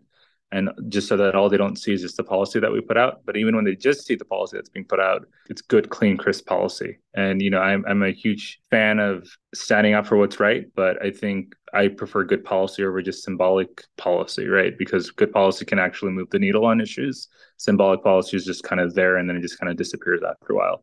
And 0.52 0.70
just 0.88 1.08
so 1.08 1.16
that 1.16 1.34
all 1.34 1.48
they 1.48 1.56
don't 1.56 1.76
see 1.78 1.92
is 1.92 2.02
just 2.02 2.16
the 2.16 2.24
policy 2.24 2.60
that 2.60 2.70
we 2.72 2.80
put 2.80 2.96
out. 2.96 3.22
But 3.24 3.36
even 3.36 3.56
when 3.56 3.64
they 3.64 3.74
just 3.74 4.06
see 4.06 4.14
the 4.14 4.24
policy 4.24 4.56
that's 4.56 4.68
being 4.68 4.86
put 4.86 5.00
out, 5.00 5.26
it's 5.48 5.60
good, 5.60 5.90
clean, 5.90 6.16
crisp 6.16 6.46
policy. 6.46 6.98
And, 7.14 7.42
you 7.42 7.50
know, 7.50 7.60
I'm, 7.60 7.84
I'm 7.86 8.02
a 8.02 8.12
huge 8.12 8.60
fan 8.70 9.00
of 9.00 9.28
standing 9.54 9.94
up 9.94 10.06
for 10.06 10.16
what's 10.16 10.38
right. 10.38 10.66
But 10.76 11.02
I 11.04 11.10
think 11.10 11.54
I 11.72 11.88
prefer 11.88 12.22
good 12.24 12.44
policy 12.44 12.84
over 12.84 13.02
just 13.02 13.24
symbolic 13.24 13.82
policy, 13.96 14.46
right? 14.46 14.76
Because 14.78 15.10
good 15.10 15.32
policy 15.32 15.64
can 15.64 15.80
actually 15.80 16.12
move 16.12 16.30
the 16.30 16.38
needle 16.38 16.64
on 16.64 16.80
issues. 16.80 17.26
Symbolic 17.56 18.02
policy 18.02 18.36
is 18.36 18.44
just 18.44 18.62
kind 18.62 18.80
of 18.80 18.94
there 18.94 19.16
and 19.16 19.28
then 19.28 19.36
it 19.36 19.42
just 19.42 19.58
kind 19.58 19.70
of 19.70 19.76
disappears 19.76 20.22
after 20.22 20.52
a 20.52 20.56
while 20.56 20.82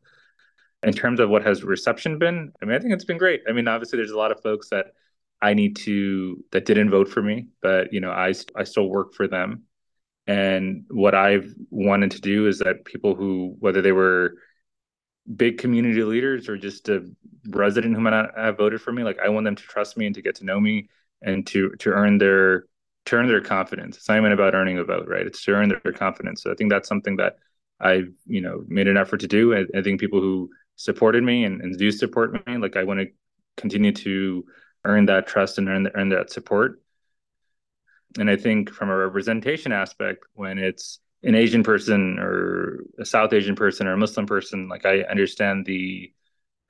in 0.84 0.94
terms 0.94 1.20
of 1.20 1.30
what 1.30 1.44
has 1.44 1.64
reception 1.64 2.20
been, 2.20 2.52
I 2.62 2.66
mean, 2.66 2.76
I 2.76 2.80
think 2.80 2.94
it's 2.94 3.06
been 3.06 3.18
great. 3.18 3.42
I 3.48 3.52
mean, 3.52 3.68
obviously, 3.68 3.98
there's 3.98 4.12
a 4.12 4.18
lot 4.18 4.32
of 4.32 4.42
folks 4.42 4.70
that 4.70 4.88
I 5.42 5.54
need 5.54 5.76
to 5.78 6.44
that 6.52 6.66
didn't 6.66 6.90
vote 6.90 7.10
for 7.10 7.22
me, 7.22 7.48
but 7.62 7.94
you 7.94 8.00
know, 8.00 8.12
I 8.12 8.34
I 8.56 8.64
still 8.64 8.90
work 8.90 9.14
for 9.14 9.28
them. 9.28 9.64
And 10.28 10.86
what 10.90 11.16
I've 11.16 11.54
wanted 11.70 12.12
to 12.12 12.22
do 12.22 12.48
is 12.48 12.60
that 12.60 12.86
people 12.86 13.14
who, 13.16 13.58
whether 13.60 13.82
they 13.82 13.92
were 13.92 14.36
big 15.36 15.58
community 15.58 16.04
leaders 16.04 16.50
or 16.50 16.58
just 16.58 16.90
a 16.90 17.10
resident 17.48 17.96
who 17.96 18.02
might 18.02 18.12
not 18.12 18.38
have 18.38 18.58
voted 18.58 18.82
for 18.82 18.92
me, 18.92 19.04
like 19.04 19.20
I 19.20 19.30
want 19.30 19.46
them 19.46 19.56
to 19.56 19.64
trust 19.64 19.98
me 19.98 20.06
and 20.06 20.16
to 20.16 20.22
get 20.22 20.36
to 20.36 20.46
know 20.46 20.60
me 20.60 20.90
and 21.22 21.46
to 21.48 21.72
to 21.80 21.90
earn 21.92 22.18
their 22.18 22.66
to 23.06 23.16
earn 23.16 23.28
their 23.28 23.42
confidence. 23.42 23.98
It's 23.98 24.08
not 24.10 24.18
even 24.18 24.32
about 24.32 24.56
earning 24.56 24.78
a 24.78 24.84
vote, 24.84 25.08
right? 25.08 25.26
It's 25.26 25.44
to 25.46 25.52
earn 25.52 25.70
their 25.70 25.94
confidence. 25.94 26.44
So 26.44 26.52
I 26.52 26.56
think 26.56 26.70
that's 26.70 26.88
something 26.90 27.18
that 27.18 27.38
I've 27.80 28.10
you 28.26 28.42
know 28.42 28.64
made 28.68 28.88
an 28.88 28.98
effort 28.98 29.20
to 29.22 29.28
do. 29.28 29.56
I, 29.56 29.66
I 29.78 29.82
think 29.82 30.00
people 30.00 30.22
who 30.22 30.50
supported 30.76 31.24
me 31.24 31.44
and, 31.46 31.62
and 31.62 31.78
do 31.78 31.92
support 31.92 32.46
me. 32.48 32.58
Like 32.58 32.76
I 32.76 32.84
want 32.84 33.00
to 33.00 33.08
continue 33.58 33.92
to 33.92 34.46
earn 34.86 35.06
that 35.06 35.28
trust 35.28 35.58
and 35.58 35.70
earn, 35.70 35.90
earn 35.94 36.10
that 36.10 36.32
support. 36.32 36.82
And 38.20 38.30
I 38.30 38.36
think 38.36 38.70
from 38.70 38.90
a 38.90 38.96
representation 38.96 39.72
aspect, 39.72 40.26
when 40.34 40.58
it's 40.58 41.00
an 41.24 41.36
Asian 41.36 41.64
person 41.64 42.20
or 42.20 42.84
a 43.00 43.06
South 43.06 43.34
Asian 43.34 43.56
person 43.56 43.88
or 43.88 43.94
a 43.94 43.98
Muslim 43.98 44.26
person, 44.26 44.68
like 44.68 44.86
I 44.86 45.02
understand 45.02 45.66
the, 45.66 46.12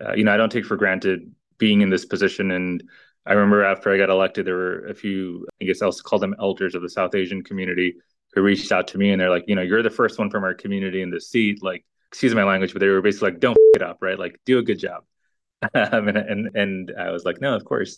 uh, 0.03 0.13
you 0.13 0.23
know, 0.23 0.33
I 0.33 0.37
don't 0.37 0.51
take 0.51 0.65
for 0.65 0.77
granted 0.77 1.31
being 1.57 1.81
in 1.81 1.89
this 1.89 2.05
position. 2.05 2.51
And 2.51 2.83
I 3.25 3.33
remember 3.33 3.63
after 3.63 3.93
I 3.93 3.97
got 3.97 4.09
elected, 4.09 4.45
there 4.45 4.55
were 4.55 4.87
a 4.87 4.93
few, 4.93 5.47
I 5.61 5.65
guess 5.65 5.81
I'll 5.81 5.91
call 5.91 6.19
them 6.19 6.35
elders 6.39 6.75
of 6.75 6.81
the 6.81 6.89
South 6.89 7.15
Asian 7.15 7.43
community 7.43 7.95
who 8.33 8.41
reached 8.41 8.71
out 8.71 8.87
to 8.89 8.97
me 8.97 9.11
and 9.11 9.21
they're 9.21 9.29
like, 9.29 9.45
you 9.47 9.55
know, 9.55 9.61
you're 9.61 9.83
the 9.83 9.89
first 9.89 10.19
one 10.19 10.29
from 10.29 10.43
our 10.43 10.53
community 10.53 11.01
in 11.01 11.09
this 11.09 11.29
seat. 11.29 11.61
Like, 11.61 11.85
excuse 12.13 12.35
my 12.35 12.43
language, 12.43 12.73
but 12.73 12.79
they 12.79 12.87
were 12.89 13.01
basically 13.01 13.31
like, 13.31 13.39
"Don't 13.39 13.57
it 13.73 13.81
up, 13.81 13.97
right? 14.01 14.19
Like, 14.19 14.39
do 14.45 14.59
a 14.59 14.63
good 14.63 14.77
job." 14.77 15.03
um, 15.73 16.07
and, 16.07 16.17
and 16.17 16.55
and 16.55 16.93
I 16.97 17.09
was 17.09 17.25
like, 17.25 17.41
"No, 17.41 17.55
of 17.55 17.65
course." 17.65 17.97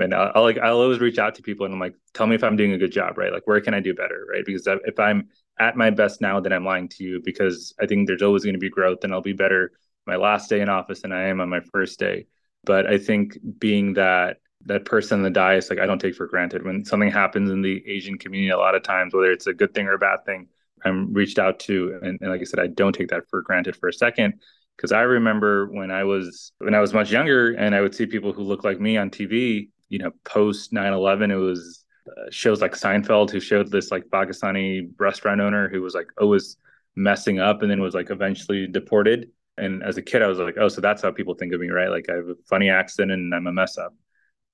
And 0.00 0.12
I'll, 0.12 0.32
I'll, 0.34 0.42
like 0.42 0.58
I'll 0.58 0.80
always 0.80 0.98
reach 1.00 1.18
out 1.18 1.36
to 1.36 1.42
people 1.42 1.64
and 1.64 1.72
I'm 1.72 1.80
like, 1.80 1.94
"Tell 2.12 2.26
me 2.26 2.34
if 2.34 2.42
I'm 2.42 2.56
doing 2.56 2.72
a 2.72 2.78
good 2.78 2.90
job, 2.90 3.16
right? 3.18 3.32
Like, 3.32 3.46
where 3.46 3.60
can 3.60 3.72
I 3.72 3.80
do 3.80 3.94
better, 3.94 4.26
right? 4.28 4.44
Because 4.44 4.66
if 4.66 4.98
I'm 4.98 5.28
at 5.60 5.76
my 5.76 5.90
best 5.90 6.20
now, 6.20 6.40
then 6.40 6.52
I'm 6.52 6.64
lying 6.64 6.88
to 6.88 7.04
you 7.04 7.20
because 7.24 7.72
I 7.80 7.86
think 7.86 8.08
there's 8.08 8.22
always 8.22 8.42
going 8.42 8.54
to 8.54 8.58
be 8.58 8.70
growth, 8.70 9.04
and 9.04 9.12
I'll 9.12 9.20
be 9.22 9.32
better 9.32 9.72
my 10.06 10.16
last 10.16 10.50
day 10.50 10.60
in 10.60 10.68
office 10.68 11.02
than 11.02 11.12
I 11.12 11.28
am 11.28 11.40
on 11.40 11.48
my 11.48 11.60
first 11.72 12.00
day. 12.00 12.26
But 12.64 12.86
I 12.86 12.98
think 12.98 13.38
being 13.58 13.94
that 13.94 14.38
that 14.66 14.84
person 14.84 15.18
on 15.18 15.22
the 15.22 15.30
dais, 15.30 15.70
like 15.70 15.78
I 15.78 15.86
don't 15.86 16.00
take 16.00 16.16
for 16.16 16.26
granted 16.26 16.64
when 16.64 16.84
something 16.84 17.10
happens 17.10 17.50
in 17.50 17.62
the 17.62 17.86
Asian 17.86 18.18
community. 18.18 18.50
A 18.50 18.58
lot 18.58 18.74
of 18.74 18.82
times, 18.82 19.14
whether 19.14 19.30
it's 19.30 19.46
a 19.46 19.54
good 19.54 19.74
thing 19.74 19.86
or 19.86 19.94
a 19.94 19.98
bad 19.98 20.24
thing, 20.24 20.48
I'm 20.84 21.12
reached 21.12 21.38
out 21.38 21.60
to, 21.60 21.98
and, 22.02 22.18
and 22.20 22.30
like 22.30 22.40
I 22.40 22.44
said, 22.44 22.60
I 22.60 22.68
don't 22.68 22.94
take 22.94 23.08
that 23.08 23.28
for 23.30 23.42
granted 23.42 23.76
for 23.76 23.88
a 23.88 23.92
second 23.92 24.34
because 24.76 24.92
I 24.92 25.02
remember 25.02 25.66
when 25.66 25.90
I 25.90 26.04
was 26.04 26.52
when 26.58 26.74
I 26.74 26.80
was 26.80 26.92
much 26.92 27.10
younger, 27.10 27.52
and 27.54 27.74
I 27.74 27.80
would 27.80 27.94
see 27.94 28.06
people 28.06 28.32
who 28.32 28.42
looked 28.42 28.64
like 28.64 28.80
me 28.80 28.96
on 28.96 29.10
TV. 29.10 29.68
You 29.88 29.98
know, 29.98 30.10
post 30.24 30.72
9/11, 30.72 31.30
it 31.30 31.36
was 31.36 31.84
uh, 32.08 32.30
shows 32.30 32.60
like 32.60 32.72
Seinfeld 32.72 33.30
who 33.30 33.40
showed 33.40 33.70
this 33.70 33.90
like 33.90 34.04
Pakistani 34.12 34.90
restaurant 34.98 35.40
owner 35.40 35.68
who 35.68 35.82
was 35.82 35.94
like 35.94 36.08
always 36.20 36.56
messing 36.96 37.38
up, 37.38 37.62
and 37.62 37.70
then 37.70 37.80
was 37.80 37.94
like 37.94 38.10
eventually 38.10 38.66
deported. 38.66 39.30
And 39.58 39.82
as 39.82 39.98
a 39.98 40.02
kid, 40.02 40.22
I 40.22 40.28
was 40.28 40.38
like, 40.38 40.56
oh, 40.58 40.68
so 40.68 40.80
that's 40.80 41.02
how 41.02 41.12
people 41.12 41.34
think 41.34 41.52
of 41.52 41.60
me, 41.60 41.68
right? 41.68 41.90
Like 41.90 42.08
I 42.10 42.14
have 42.14 42.28
a 42.28 42.36
funny 42.48 42.70
accent 42.70 43.10
and 43.12 43.34
I'm 43.34 43.46
a 43.46 43.52
mess 43.52 43.76
up. 43.76 43.94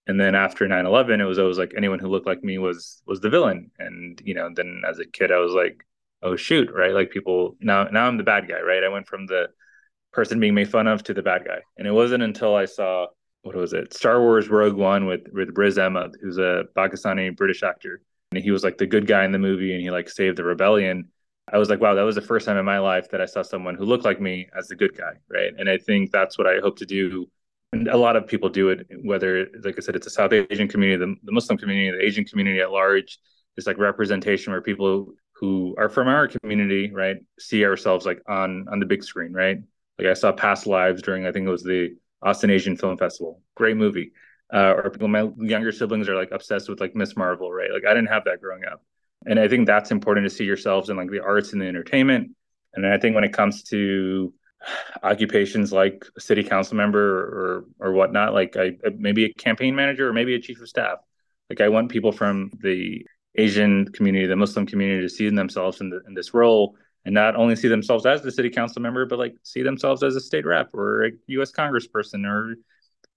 And 0.09 0.21
then 0.21 0.35
after 0.35 0.67
9/11, 0.67 1.21
it 1.21 1.25
was 1.25 1.39
always 1.39 1.59
like 1.59 1.75
anyone 1.77 1.99
who 1.99 2.09
looked 2.09 2.27
like 2.27 2.43
me 2.43 2.59
was 2.59 3.03
was 3.07 3.21
the 3.21 3.31
villain. 3.31 3.71
And 3.79 4.21
you 4.25 4.35
know, 4.35 4.51
then 4.55 4.83
as 4.89 4.99
a 4.99 5.07
kid, 5.07 5.31
I 5.31 5.39
was 5.39 5.53
like, 5.53 5.85
oh 6.23 6.37
shoot, 6.37 6.71
right? 6.73 6.93
Like 6.93 7.11
people 7.11 7.57
now 7.61 7.85
now 7.85 8.07
I'm 8.07 8.17
the 8.17 8.25
bad 8.25 8.49
guy, 8.49 8.61
right? 8.61 8.85
I 8.85 8.89
went 8.89 9.07
from 9.07 9.27
the 9.27 9.49
person 10.13 10.41
being 10.41 10.55
made 10.55 10.71
fun 10.71 10.87
of 10.87 11.03
to 11.05 11.15
the 11.15 11.23
bad 11.23 11.45
guy. 11.45 11.61
And 11.77 11.87
it 11.87 11.93
wasn't 11.93 12.23
until 12.23 12.55
I 12.55 12.65
saw 12.65 13.07
what 13.43 13.55
was 13.55 13.73
it? 13.73 13.95
Star 13.95 14.21
Wars 14.21 14.49
Rogue 14.49 14.77
One 14.77 15.07
with 15.07 15.23
with 15.33 15.57
Riz 15.57 15.79
Ahmed, 15.79 16.17
who's 16.21 16.39
a 16.39 16.65
Pakistani 16.77 17.37
British 17.37 17.63
actor. 17.63 18.03
And 18.33 18.43
he 18.43 18.51
was 18.51 18.65
like 18.65 18.79
the 18.79 18.87
good 18.87 19.07
guy 19.07 19.25
in 19.25 19.33
the 19.33 19.39
movie 19.39 19.73
and 19.73 19.81
he 19.81 19.91
like 19.91 20.11
saved 20.11 20.37
the 20.37 20.45
rebellion. 20.45 21.09
I 21.51 21.57
was 21.57 21.71
like, 21.71 21.81
wow, 21.81 21.95
that 21.95 22.03
was 22.03 22.15
the 22.15 22.21
first 22.21 22.45
time 22.45 22.59
in 22.59 22.65
my 22.65 22.79
life 22.79 23.09
that 23.11 23.23
I 23.23 23.27
saw 23.27 23.43
someone 23.43 23.75
who 23.75 23.85
looked 23.85 24.05
like 24.05 24.21
me 24.21 24.49
as 24.57 24.69
the 24.69 24.77
good 24.77 24.95
guy, 24.97 25.13
right? 25.31 25.53
And 25.57 25.69
I 25.69 25.79
think 25.79 26.11
that's 26.11 26.37
what 26.37 26.47
I 26.47 26.59
hope 26.61 26.77
to 26.79 26.87
do. 26.87 27.27
And 27.73 27.89
a 27.89 27.97
lot 27.97 28.17
of 28.17 28.27
people 28.27 28.51
do 28.51 28.69
it, 28.69 28.87
whether, 29.03 29.47
like 29.65 29.77
I 29.79 29.81
said, 29.81 29.97
it's 29.97 30.07
a 30.07 30.11
South 30.11 30.33
Asian 30.33 30.69
community, 30.69 30.99
the, 30.99 31.15
the 31.23 31.33
Muslim 31.33 31.57
community, 31.57 31.91
the 31.91 32.05
Asian 32.05 32.25
community 32.25 32.61
at 32.61 32.71
large. 32.71 33.19
It's 33.57 33.67
like 33.67 33.79
representation 33.79 34.53
where 34.53 34.61
people 34.61 35.15
who 35.41 35.75
are 35.79 35.89
from 35.89 36.09
our 36.09 36.29
community, 36.29 36.91
right, 36.93 37.17
see 37.39 37.65
ourselves 37.65 38.07
like 38.07 38.21
on 38.29 38.67
on 38.71 38.81
the 38.81 38.87
big 38.87 39.05
screen, 39.05 39.33
right? 39.33 39.59
Like 39.99 40.09
I 40.09 40.15
saw 40.15 40.33
Past 40.33 40.67
Lives 40.67 41.03
during, 41.03 41.27
I 41.27 41.33
think 41.33 41.47
it 41.47 41.51
was 41.51 41.63
the 41.63 41.97
Austin 42.23 42.51
Asian 42.51 42.77
Film 42.77 42.97
Festival. 42.97 43.43
Great 43.55 43.77
movie. 43.77 44.13
Uh, 44.53 44.75
or 44.77 44.91
people, 44.91 45.09
my 45.09 45.29
younger 45.39 45.73
siblings 45.73 46.09
are 46.09 46.15
like 46.15 46.31
obsessed 46.31 46.69
with 46.69 46.81
like 46.81 46.95
Ms. 46.95 47.17
Marvel, 47.17 47.53
right? 47.53 47.71
Like 47.73 47.85
I 47.85 47.95
didn't 47.95 48.09
have 48.09 48.25
that 48.25 48.41
growing 48.41 48.65
up. 48.65 48.83
And 49.27 49.39
I 49.39 49.49
think 49.49 49.67
that's 49.67 49.91
important 49.91 50.25
to 50.25 50.35
see 50.35 50.45
yourselves 50.45 50.89
in 50.89 50.97
like 50.97 51.11
the 51.11 51.21
arts 51.21 51.53
and 51.53 51.61
the 51.61 51.67
entertainment. 51.67 52.31
And 52.75 52.87
I 52.87 52.99
think 52.99 53.15
when 53.15 53.25
it 53.25 53.33
comes 53.33 53.63
to 53.65 54.33
occupations 55.03 55.73
like 55.73 56.05
a 56.17 56.21
city 56.21 56.43
council 56.43 56.77
member 56.77 57.01
or 57.01 57.65
or 57.81 57.93
whatnot, 57.93 58.33
like 58.33 58.57
I 58.57 58.77
maybe 58.97 59.25
a 59.27 59.33
campaign 59.35 59.75
manager 59.75 60.09
or 60.09 60.13
maybe 60.13 60.35
a 60.35 60.41
chief 60.41 60.61
of 60.61 60.69
staff. 60.69 60.99
Like 61.51 61.61
I 61.61 61.69
want 61.69 61.91
people 61.91 62.13
from 62.13 62.51
the 62.61 63.05
Asian 63.37 63.87
community, 63.93 64.27
the 64.27 64.37
Muslim 64.37 64.67
community, 64.67 65.03
to 65.03 65.09
see 65.09 65.29
themselves 65.29 65.81
in, 65.81 65.91
the, 65.91 66.01
in 66.07 66.15
this 66.15 66.35
role 66.35 66.77
and 67.05 67.15
not 67.15 67.37
only 67.37 67.57
see 67.57 67.69
themselves 67.69 68.05
as 68.07 68.23
the 68.23 68.33
city 68.33 68.51
council 68.51 68.83
member, 68.83 69.07
but 69.07 69.19
like 69.19 69.35
see 69.43 69.63
themselves 69.63 70.03
as 70.03 70.17
a 70.17 70.21
state 70.21 70.45
rep 70.45 70.75
or 70.75 71.07
a 71.07 71.11
U.S. 71.29 71.53
congressperson 71.53 72.27
or 72.27 72.57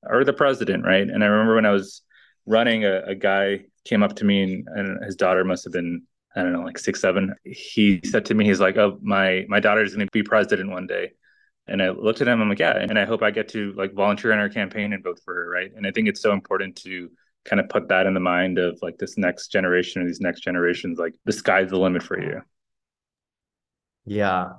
or 0.03 0.23
the 0.23 0.33
president, 0.33 0.85
right? 0.85 1.07
And 1.07 1.23
I 1.23 1.27
remember 1.27 1.55
when 1.55 1.65
I 1.65 1.71
was 1.71 2.01
running, 2.45 2.85
a, 2.85 3.01
a 3.03 3.15
guy 3.15 3.65
came 3.85 4.01
up 4.01 4.15
to 4.15 4.25
me 4.25 4.43
and, 4.43 4.67
and 4.67 5.03
his 5.03 5.15
daughter 5.15 5.43
must 5.43 5.63
have 5.65 5.73
been 5.73 6.03
I 6.35 6.43
don't 6.43 6.53
know, 6.53 6.61
like 6.61 6.77
six, 6.77 7.01
seven. 7.01 7.35
He 7.43 7.99
said 8.05 8.25
to 8.25 8.33
me, 8.33 8.45
he's 8.45 8.61
like, 8.61 8.77
"Oh, 8.77 8.97
my 9.01 9.45
my 9.49 9.59
daughter's 9.59 9.93
going 9.93 10.07
to 10.07 10.11
be 10.11 10.23
president 10.23 10.69
one 10.69 10.87
day." 10.87 11.11
And 11.67 11.81
I 11.83 11.89
looked 11.89 12.21
at 12.21 12.27
him. 12.27 12.41
I'm 12.41 12.47
like, 12.47 12.59
"Yeah," 12.59 12.77
and 12.77 12.97
I 12.97 13.03
hope 13.05 13.21
I 13.21 13.31
get 13.31 13.49
to 13.49 13.73
like 13.73 13.93
volunteer 13.93 14.31
in 14.31 14.39
our 14.39 14.47
campaign 14.47 14.93
and 14.93 15.03
vote 15.03 15.19
for 15.25 15.33
her, 15.33 15.49
right? 15.49 15.71
And 15.75 15.85
I 15.85 15.91
think 15.91 16.07
it's 16.07 16.21
so 16.21 16.31
important 16.31 16.77
to 16.83 17.11
kind 17.45 17.59
of 17.59 17.69
put 17.69 17.89
that 17.89 18.05
in 18.05 18.13
the 18.13 18.19
mind 18.19 18.57
of 18.57 18.77
like 18.81 18.97
this 18.97 19.17
next 19.17 19.47
generation 19.47 20.01
or 20.01 20.05
these 20.05 20.21
next 20.21 20.41
generations 20.41 20.99
like 20.99 21.13
the 21.25 21.31
sky's 21.31 21.69
the 21.69 21.77
limit 21.77 22.03
for 22.03 22.19
you. 22.19 22.41
Yeah. 24.05 24.49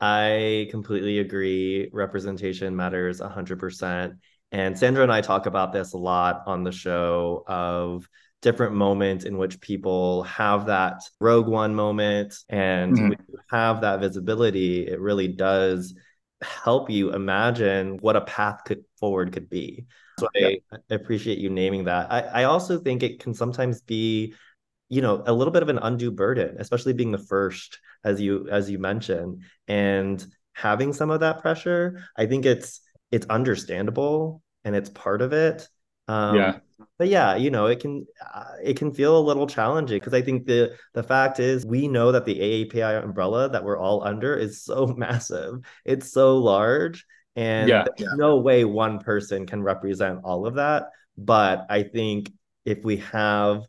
I 0.00 0.68
completely 0.70 1.18
agree. 1.18 1.90
Representation 1.92 2.74
matters 2.74 3.20
100% 3.20 4.16
and 4.52 4.78
sandra 4.78 5.02
and 5.02 5.12
i 5.12 5.20
talk 5.20 5.46
about 5.46 5.72
this 5.72 5.92
a 5.92 5.98
lot 5.98 6.42
on 6.46 6.64
the 6.64 6.72
show 6.72 7.44
of 7.46 8.08
different 8.42 8.74
moments 8.74 9.24
in 9.24 9.36
which 9.36 9.60
people 9.60 10.22
have 10.22 10.66
that 10.66 11.02
rogue 11.20 11.46
one 11.46 11.74
moment 11.74 12.34
and 12.48 12.94
mm-hmm. 12.94 13.08
when 13.10 13.18
you 13.28 13.38
have 13.50 13.82
that 13.82 14.00
visibility 14.00 14.86
it 14.86 15.00
really 15.00 15.28
does 15.28 15.94
help 16.42 16.88
you 16.88 17.12
imagine 17.12 17.98
what 17.98 18.16
a 18.16 18.22
path 18.22 18.62
could 18.64 18.82
forward 18.98 19.32
could 19.32 19.50
be 19.50 19.84
so. 20.20 20.28
I, 20.36 20.60
I, 20.72 20.94
appreciate 20.94 21.38
you 21.38 21.50
naming 21.50 21.84
that. 21.84 22.10
I, 22.10 22.20
I 22.20 22.44
also 22.44 22.78
think 22.78 23.02
it 23.02 23.20
can 23.20 23.34
sometimes 23.34 23.82
be, 23.82 24.34
you 24.88 25.02
know, 25.02 25.22
a 25.26 25.32
little 25.32 25.52
bit 25.52 25.62
of 25.62 25.68
an 25.68 25.78
undue 25.78 26.10
burden, 26.10 26.56
especially 26.58 26.92
being 26.92 27.12
the 27.12 27.18
first, 27.18 27.78
as 28.04 28.20
you 28.20 28.48
as 28.50 28.70
you 28.70 28.78
mentioned, 28.78 29.42
and 29.68 30.24
having 30.52 30.92
some 30.92 31.10
of 31.10 31.20
that 31.20 31.40
pressure. 31.40 32.04
I 32.16 32.26
think 32.26 32.46
it's 32.46 32.80
it's 33.10 33.26
understandable 33.26 34.42
and 34.64 34.76
it's 34.76 34.90
part 34.90 35.22
of 35.22 35.32
it. 35.32 35.68
Um, 36.08 36.36
yeah. 36.36 36.58
But 36.98 37.08
yeah, 37.08 37.36
you 37.36 37.50
know, 37.50 37.66
it 37.66 37.80
can 37.80 38.06
uh, 38.34 38.54
it 38.62 38.76
can 38.76 38.92
feel 38.92 39.18
a 39.18 39.20
little 39.20 39.46
challenging 39.46 39.98
because 39.98 40.14
I 40.14 40.22
think 40.22 40.46
the 40.46 40.76
the 40.92 41.02
fact 41.02 41.40
is 41.40 41.64
we 41.64 41.88
know 41.88 42.12
that 42.12 42.24
the 42.24 42.38
AAPI 42.38 43.02
umbrella 43.02 43.48
that 43.50 43.64
we're 43.64 43.78
all 43.78 44.02
under 44.04 44.34
is 44.34 44.62
so 44.62 44.86
massive. 44.96 45.60
It's 45.84 46.12
so 46.12 46.38
large 46.38 47.06
and 47.36 47.68
yeah, 47.68 47.84
yeah. 47.98 48.08
no 48.16 48.38
way 48.38 48.64
one 48.64 48.98
person 48.98 49.46
can 49.46 49.62
represent 49.62 50.20
all 50.24 50.46
of 50.46 50.54
that. 50.54 50.90
But 51.16 51.66
I 51.68 51.82
think 51.84 52.32
if 52.64 52.84
we 52.84 52.98
have 52.98 53.66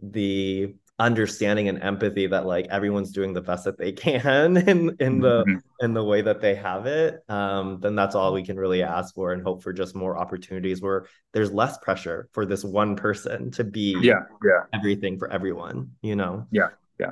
the 0.00 0.74
understanding 0.98 1.68
and 1.68 1.82
empathy 1.82 2.28
that 2.28 2.46
like 2.46 2.68
everyone's 2.70 3.10
doing 3.10 3.32
the 3.32 3.40
best 3.40 3.64
that 3.64 3.76
they 3.76 3.90
can 3.90 4.56
in 4.68 4.96
in 5.00 5.18
the 5.18 5.42
mm-hmm. 5.42 5.56
in 5.80 5.92
the 5.92 6.04
way 6.04 6.20
that 6.20 6.40
they 6.40 6.54
have 6.54 6.86
it 6.86 7.18
um 7.28 7.80
then 7.80 7.96
that's 7.96 8.14
all 8.14 8.32
we 8.32 8.44
can 8.44 8.56
really 8.56 8.80
ask 8.80 9.12
for 9.12 9.32
and 9.32 9.42
hope 9.42 9.60
for 9.60 9.72
just 9.72 9.96
more 9.96 10.16
opportunities 10.16 10.80
where 10.80 11.06
there's 11.32 11.52
less 11.52 11.76
pressure 11.78 12.28
for 12.32 12.46
this 12.46 12.62
one 12.62 12.94
person 12.94 13.50
to 13.50 13.64
be 13.64 13.96
yeah 14.02 14.20
yeah 14.44 14.62
everything 14.72 15.18
for 15.18 15.28
everyone 15.32 15.90
you 16.00 16.14
know 16.14 16.46
yeah 16.52 16.68
yeah 17.00 17.10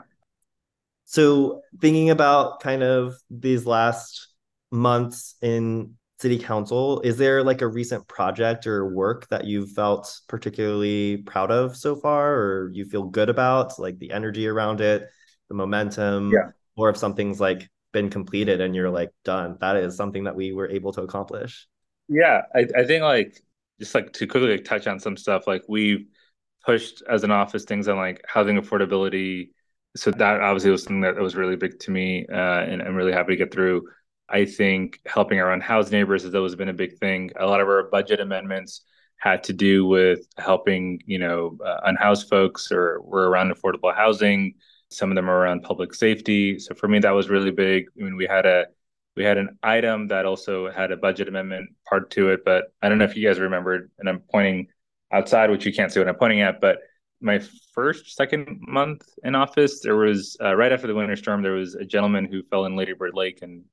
so 1.05 1.63
thinking 1.81 2.11
about 2.11 2.61
kind 2.61 2.85
of 2.85 3.17
these 3.31 3.67
last 3.67 4.29
months 4.73 5.37
in 5.43 5.95
city 6.19 6.39
council 6.39 7.01
is 7.01 7.17
there 7.19 7.43
like 7.43 7.63
a 7.63 7.67
recent 7.67 8.07
project 8.07 8.67
or 8.67 8.95
work 8.95 9.29
that 9.29 9.45
you've 9.45 9.71
felt 9.73 10.21
particularly 10.29 11.17
proud 11.19 11.51
of 11.51 11.77
so 11.77 11.97
far 11.97 12.35
or 12.35 12.71
you 12.73 12.85
feel 12.85 13.03
good 13.03 13.29
about 13.29 13.77
like 13.79 13.99
the 13.99 14.13
energy 14.13 14.47
around 14.47 14.81
it 14.81 15.09
the 15.49 15.55
momentum 15.55 16.31
yeah. 16.31 16.51
or 16.77 16.89
if 16.89 16.97
something's 16.97 17.41
like 17.41 17.69
been 17.93 18.09
completed 18.09 18.61
and 18.61 18.75
you're 18.75 18.89
like 18.89 19.11
done 19.25 19.59
that 19.61 19.77
is 19.77 19.97
something 19.97 20.25
that 20.25 20.37
we 20.37 20.53
were 20.53 20.69
able 20.69 20.93
to 20.93 21.03
accomplish? 21.03 21.67
Yeah 22.09 22.43
i, 22.55 22.67
I 22.77 22.85
think 22.85 23.03
like 23.03 23.37
just 23.81 23.95
like 23.95 24.13
to 24.13 24.27
quickly 24.29 24.53
like, 24.53 24.65
touch 24.65 24.87
on 24.87 25.01
some 25.01 25.17
stuff 25.17 25.49
like 25.49 25.65
we've 25.69 26.07
pushed 26.65 27.03
as 27.11 27.25
an 27.25 27.33
office 27.33 27.65
things 27.65 27.89
on 27.89 27.97
like 27.97 28.23
housing 28.29 28.57
affordability. 28.57 29.51
So 29.97 30.13
that 30.13 30.41
obviously 30.41 30.71
was 30.71 30.85
something 30.85 31.01
that 31.01 31.17
was 31.17 31.35
really 31.35 31.57
big 31.57 31.81
to 31.81 31.91
me 31.91 32.25
uh, 32.33 32.63
and 32.63 32.81
i'm 32.81 32.95
really 32.95 33.13
happy 33.13 33.33
to 33.33 33.37
get 33.37 33.53
through 33.53 33.83
I 34.29 34.45
think 34.45 35.01
helping 35.07 35.41
our 35.41 35.53
unhoused 35.53 35.93
neighbors 35.93 36.23
has 36.25 36.35
always 36.35 36.55
been 36.55 36.69
a 36.69 36.75
big 36.75 36.99
thing. 36.99 37.31
A 37.39 37.47
lot 37.47 37.61
of 37.61 37.69
our 37.69 37.85
budget 37.91 38.21
amendments 38.21 38.83
had 39.19 39.45
to 39.45 39.53
do 39.53 39.87
with 39.87 40.27
helping, 40.39 41.01
you 41.07 41.19
know, 41.19 41.57
uh, 41.65 41.81
unhoused 41.85 42.29
folks 42.29 42.73
or 42.73 43.01
were 43.03 43.29
around 43.29 43.53
affordable 43.53 43.95
housing. 43.95 44.55
Some 44.91 45.11
of 45.11 45.17
them 45.17 45.31
are 45.31 45.39
around 45.39 45.63
public 45.63 45.95
safety. 45.95 46.59
So 46.59 46.75
for 46.75 46.89
me, 46.89 46.99
that 47.01 47.11
was 47.11 47.31
really 47.31 47.51
big. 47.51 47.87
I 47.99 48.03
mean, 48.03 48.17
we 48.17 48.27
had 48.27 48.47
a 48.47 48.67
we 49.15 49.25
had 49.25 49.37
an 49.37 49.59
item 49.63 50.09
that 50.09 50.25
also 50.25 50.71
had 50.71 50.91
a 50.91 50.97
budget 50.97 51.29
amendment 51.29 51.71
part 51.87 52.11
to 52.13 52.31
it, 52.31 52.45
but 52.45 52.73
I 52.81 52.89
don't 52.89 52.99
know 52.99 53.05
if 53.05 53.15
you 53.15 53.29
guys 53.29 53.39
remembered. 53.39 53.91
And 53.99 54.09
I'm 54.09 54.21
pointing 54.21 54.69
outside, 55.13 55.51
which 55.51 55.67
you 55.67 55.73
can't 55.73 55.93
see 55.93 56.01
what 56.01 56.09
I'm 56.09 56.15
pointing 56.15 56.41
at, 56.41 56.61
but 56.61 56.79
my 57.21 57.41
first 57.73 58.17
second 58.17 58.59
month 58.61 59.03
in 59.23 59.35
office 59.35 59.81
there 59.81 59.97
was 59.97 60.37
uh, 60.43 60.55
right 60.55 60.73
after 60.73 60.89
the 60.89 60.95
winter 60.95 61.15
storm 61.17 61.43
there 61.43 61.53
was 61.53 61.75
a 61.77 61.85
gentleman 61.85 62.25
who 62.25 62.43
fell 62.43 62.65
in 62.65 62.75
Lady 62.75 62.93
Bird 62.93 63.15
Lake 63.15 63.41
and 63.43 63.65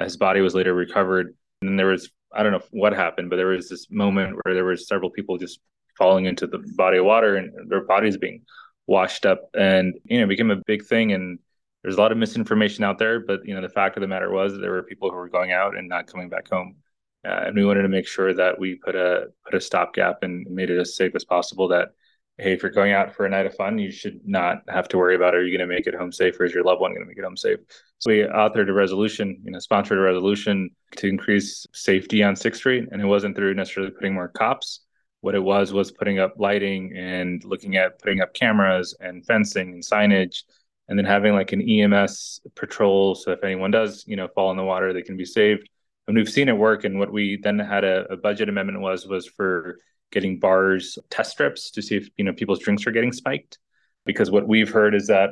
his 0.00 0.16
body 0.16 0.40
was 0.40 0.54
later 0.54 0.74
recovered. 0.74 1.34
And 1.60 1.68
then 1.68 1.76
there 1.76 1.86
was 1.86 2.10
I 2.34 2.42
don't 2.42 2.52
know 2.52 2.62
what 2.70 2.94
happened, 2.94 3.30
but 3.30 3.36
there 3.36 3.48
was 3.48 3.68
this 3.68 3.90
moment 3.90 4.38
where 4.42 4.54
there 4.54 4.64
were 4.64 4.76
several 4.76 5.10
people 5.10 5.36
just 5.36 5.60
falling 5.98 6.24
into 6.24 6.46
the 6.46 6.58
body 6.76 6.98
of 6.98 7.04
water 7.04 7.36
and 7.36 7.70
their 7.70 7.84
bodies 7.84 8.16
being 8.16 8.42
washed 8.86 9.26
up, 9.26 9.50
and 9.54 9.94
you 10.04 10.18
know, 10.18 10.24
it 10.24 10.28
became 10.28 10.50
a 10.50 10.62
big 10.66 10.84
thing. 10.86 11.12
And 11.12 11.38
there's 11.82 11.96
a 11.96 12.00
lot 12.00 12.12
of 12.12 12.18
misinformation 12.18 12.84
out 12.84 12.98
there, 12.98 13.20
but 13.20 13.40
you 13.44 13.54
know, 13.54 13.60
the 13.60 13.68
fact 13.68 13.96
of 13.96 14.00
the 14.00 14.08
matter 14.08 14.30
was 14.30 14.52
that 14.52 14.60
there 14.60 14.70
were 14.70 14.82
people 14.82 15.10
who 15.10 15.16
were 15.16 15.28
going 15.28 15.52
out 15.52 15.76
and 15.76 15.88
not 15.88 16.06
coming 16.06 16.28
back 16.28 16.48
home. 16.48 16.76
Uh, 17.24 17.44
and 17.46 17.56
we 17.56 17.64
wanted 17.64 17.82
to 17.82 17.88
make 17.88 18.06
sure 18.06 18.34
that 18.34 18.58
we 18.58 18.74
put 18.76 18.96
a 18.96 19.26
put 19.44 19.54
a 19.54 19.60
stopgap 19.60 20.22
and 20.22 20.46
made 20.50 20.70
it 20.70 20.80
as 20.80 20.96
safe 20.96 21.14
as 21.14 21.24
possible 21.24 21.68
that 21.68 21.90
hey, 22.38 22.52
if 22.52 22.62
you're 22.62 22.72
going 22.72 22.92
out 22.92 23.14
for 23.14 23.26
a 23.26 23.28
night 23.28 23.46
of 23.46 23.54
fun, 23.54 23.78
you 23.78 23.90
should 23.90 24.20
not 24.26 24.62
have 24.68 24.88
to 24.88 24.98
worry 24.98 25.14
about 25.14 25.34
are 25.34 25.44
you 25.44 25.56
going 25.56 25.68
to 25.68 25.74
make 25.74 25.86
it 25.86 25.94
home 25.94 26.12
safe 26.12 26.38
or 26.40 26.44
is 26.44 26.54
your 26.54 26.64
loved 26.64 26.80
one 26.80 26.92
going 26.92 27.02
to 27.02 27.06
make 27.06 27.18
it 27.18 27.24
home 27.24 27.36
safe? 27.36 27.58
So 27.98 28.10
we 28.10 28.20
authored 28.20 28.68
a 28.68 28.72
resolution, 28.72 29.40
you 29.44 29.52
know, 29.52 29.58
sponsored 29.58 29.98
a 29.98 30.00
resolution 30.00 30.70
to 30.96 31.08
increase 31.08 31.66
safety 31.72 32.22
on 32.22 32.34
Sixth 32.34 32.60
Street, 32.60 32.88
and 32.90 33.00
it 33.00 33.06
wasn't 33.06 33.36
through 33.36 33.54
necessarily 33.54 33.92
putting 33.92 34.14
more 34.14 34.28
cops. 34.28 34.80
What 35.20 35.36
it 35.36 35.42
was 35.42 35.72
was 35.72 35.92
putting 35.92 36.18
up 36.18 36.34
lighting 36.36 36.96
and 36.96 37.44
looking 37.44 37.76
at 37.76 38.00
putting 38.00 38.20
up 38.20 38.34
cameras 38.34 38.96
and 38.98 39.24
fencing 39.24 39.70
and 39.70 39.82
signage, 39.84 40.42
and 40.88 40.98
then 40.98 41.06
having 41.06 41.34
like 41.34 41.52
an 41.52 41.62
EMS 41.62 42.40
patrol. 42.56 43.14
So 43.14 43.30
if 43.30 43.44
anyone 43.44 43.70
does, 43.70 44.04
you 44.06 44.16
know, 44.16 44.26
fall 44.34 44.50
in 44.50 44.56
the 44.56 44.64
water, 44.64 44.92
they 44.92 45.02
can 45.02 45.16
be 45.16 45.24
saved. 45.24 45.68
And 46.08 46.16
we've 46.16 46.28
seen 46.28 46.48
it 46.48 46.56
work. 46.56 46.82
And 46.82 46.98
what 46.98 47.12
we 47.12 47.38
then 47.40 47.60
had 47.60 47.84
a, 47.84 48.12
a 48.12 48.16
budget 48.16 48.48
amendment 48.48 48.80
was 48.80 49.06
was 49.06 49.28
for 49.28 49.78
getting 50.12 50.38
bars 50.38 50.98
test 51.10 51.32
strips 51.32 51.70
to 51.72 51.82
see 51.82 51.96
if 51.96 52.08
you 52.16 52.24
know 52.24 52.32
people's 52.32 52.60
drinks 52.60 52.86
are 52.86 52.92
getting 52.92 53.12
spiked. 53.12 53.58
Because 54.04 54.30
what 54.30 54.46
we've 54.46 54.70
heard 54.70 54.94
is 54.94 55.06
that 55.08 55.30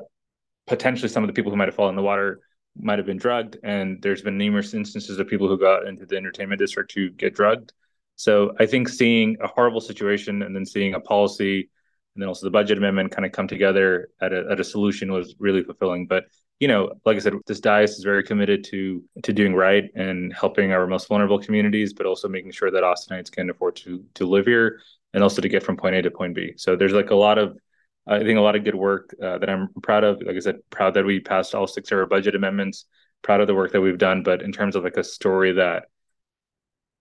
potentially 0.67 1.09
some 1.09 1.23
of 1.23 1.29
the 1.29 1.35
people 1.35 1.51
who 1.51 1.57
might 1.57 1.69
have 1.69 1.75
fallen 1.75 1.93
in 1.93 1.97
the 1.97 2.03
water 2.03 2.41
might 2.77 2.99
have 2.99 3.07
been 3.07 3.17
drugged 3.17 3.57
and 3.65 4.01
there's 4.01 4.23
been 4.23 4.39
numerous 4.39 4.75
instances 4.75 5.19
of 5.19 5.27
people 5.27 5.49
who 5.49 5.59
got 5.59 5.87
into 5.87 6.07
the 6.07 6.17
entertainment 6.17 6.59
district 6.59 6.93
to 6.93 7.11
get 7.11 7.35
drugged. 7.35 7.73
So 8.17 8.55
i 8.61 8.67
think 8.67 8.89
seeing 8.89 9.37
a 9.41 9.49
horrible 9.49 9.81
situation 9.81 10.43
and 10.43 10.55
then 10.55 10.65
seeing 10.67 10.95
a 10.95 11.01
policy 11.01 11.69
and 12.15 12.23
then 12.23 12.29
also 12.29 12.47
the 12.47 12.51
budget 12.51 12.79
amendment 12.79 13.13
kind 13.13 13.25
of 13.25 13.33
come 13.33 13.49
together 13.49 14.09
at 14.21 14.33
a, 14.33 14.47
at 14.51 14.61
a 14.61 14.65
solution 14.65 15.13
was 15.13 15.35
really 15.39 15.63
fulfilling. 15.63 16.07
But 16.07 16.25
you 16.61 16.69
know, 16.69 16.93
like 17.07 17.17
I 17.17 17.21
said, 17.21 17.33
this 17.47 17.61
dais 17.61 17.93
is 17.93 18.05
very 18.05 18.23
committed 18.23 18.65
to 18.65 19.03
to 19.23 19.33
doing 19.33 19.55
right 19.55 19.91
and 19.95 20.33
helping 20.33 20.73
our 20.73 20.87
most 20.87 21.09
vulnerable 21.09 21.39
communities, 21.39 21.95
but 21.95 22.07
also 22.07 22.29
making 22.29 22.53
sure 22.53 22.71
that 22.71 22.83
Austinites 22.83 23.33
can 23.33 23.49
afford 23.51 23.77
to 23.77 24.05
to 24.15 24.27
live 24.27 24.47
here 24.47 24.81
and 25.15 25.23
also 25.23 25.41
to 25.41 25.49
get 25.49 25.63
from 25.63 25.79
point 25.79 25.97
A 25.97 26.03
to 26.03 26.11
point 26.11 26.35
B. 26.35 26.53
So 26.57 26.77
there's 26.77 26.93
like 26.93 27.11
a 27.11 27.17
lot 27.17 27.39
of 27.39 27.57
I 28.07 28.19
think 28.19 28.39
a 28.39 28.43
lot 28.43 28.57
of 28.57 28.65
good 28.65 28.75
work 28.75 29.15
uh, 29.23 29.39
that 29.39 29.49
I'm 29.49 29.69
proud 29.83 30.05
of. 30.05 30.23
Like 30.23 30.37
I 30.37 30.41
said, 30.41 30.59
proud 30.69 30.95
that 30.95 31.05
we 31.05 31.21
passed 31.21 31.55
all 31.55 31.67
six 31.67 31.91
of 31.93 31.99
our 31.99 32.07
budget 32.07 32.35
amendments. 32.35 32.85
Proud 33.23 33.41
of 33.41 33.47
the 33.47 33.55
work 33.55 33.73
that 33.73 33.81
we've 33.81 33.99
done. 33.99 34.23
But 34.23 34.43
in 34.43 34.53
terms 34.53 34.77
of 34.77 34.85
like 34.85 34.97
a 34.97 35.05
story 35.05 35.53
that 35.53 35.85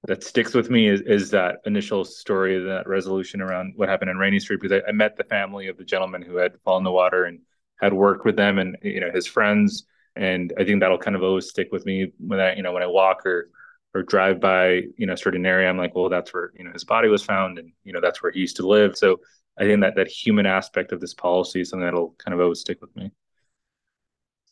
that 0.08 0.24
sticks 0.24 0.54
with 0.54 0.70
me 0.70 0.88
is, 0.88 1.02
is 1.02 1.32
that 1.32 1.58
initial 1.66 2.06
story, 2.06 2.58
that 2.64 2.88
resolution 2.88 3.42
around 3.42 3.74
what 3.76 3.90
happened 3.90 4.10
in 4.10 4.18
Rainey 4.18 4.40
Street. 4.40 4.62
Because 4.62 4.82
I, 4.86 4.90
I 4.90 4.92
met 4.94 5.18
the 5.18 5.26
family 5.26 5.68
of 5.68 5.78
the 5.78 5.84
gentleman 5.84 6.22
who 6.22 6.38
had 6.38 6.54
fallen 6.64 6.82
in 6.82 6.86
the 6.86 6.92
water 6.92 7.26
and 7.26 7.40
had 7.80 7.94
worked 7.94 8.26
with 8.26 8.36
them, 8.36 8.60
and 8.60 8.78
you 8.82 9.00
know 9.00 9.12
his 9.12 9.28
friends. 9.28 9.86
And 10.16 10.54
I 10.58 10.66
think 10.66 10.82
that'll 10.82 10.98
kind 10.98 11.16
of 11.16 11.24
always 11.24 11.50
stick 11.50 11.70
with 11.72 11.86
me 11.86 12.12
when 12.20 12.40
I, 12.40 12.56
you 12.56 12.64
know, 12.64 12.74
when 12.74 12.84
I 12.84 12.88
walk 12.88 13.26
or 13.26 13.50
or 13.96 14.04
drive 14.04 14.40
by, 14.40 14.84
you 14.98 15.08
know, 15.08 15.14
a 15.14 15.18
certain 15.18 15.46
area. 15.46 15.68
I'm 15.68 15.78
like, 15.78 15.96
well, 15.96 16.10
that's 16.10 16.34
where 16.34 16.52
you 16.58 16.64
know 16.64 16.72
his 16.72 16.84
body 16.84 17.08
was 17.08 17.24
found, 17.24 17.58
and 17.58 17.72
you 17.84 17.94
know 17.94 18.02
that's 18.02 18.22
where 18.22 18.32
he 18.32 18.40
used 18.40 18.58
to 18.58 18.68
live. 18.68 18.98
So 18.98 19.20
I 19.58 19.64
think 19.64 19.82
that 19.82 19.96
that 19.96 20.08
human 20.08 20.46
aspect 20.46 20.92
of 20.92 21.02
this 21.02 21.14
policy 21.14 21.62
is 21.62 21.70
something 21.70 21.86
that'll 21.86 22.16
kind 22.18 22.34
of 22.34 22.42
always 22.42 22.60
stick 22.60 22.82
with 22.82 22.96
me. 22.96 23.12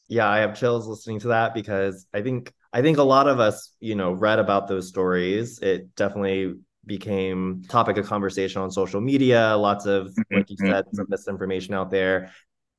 Yeah, 0.10 0.28
I 0.28 0.40
have 0.40 0.58
chills 0.58 0.88
listening 0.88 1.20
to 1.22 1.30
that 1.30 1.54
because 1.54 2.08
I 2.14 2.22
think 2.22 2.54
I 2.74 2.82
think 2.82 2.98
a 2.98 3.04
lot 3.04 3.28
of 3.28 3.40
us, 3.40 3.74
you 3.80 3.96
know, 3.96 4.12
read 4.12 4.40
about 4.40 4.68
those 4.68 4.88
stories. 4.88 5.60
It 5.60 5.96
definitely 5.96 6.56
became 6.86 7.64
topic 7.68 7.98
of 7.98 8.06
conversation 8.06 8.62
on 8.62 8.72
social 8.72 9.02
media. 9.02 9.56
Lots 9.58 9.86
of, 9.86 10.16
like 10.32 10.50
you 10.50 10.56
mm-hmm. 10.58 10.72
said, 10.72 10.86
some 10.94 11.06
misinformation 11.10 11.74
out 11.74 11.92
there. 11.92 12.32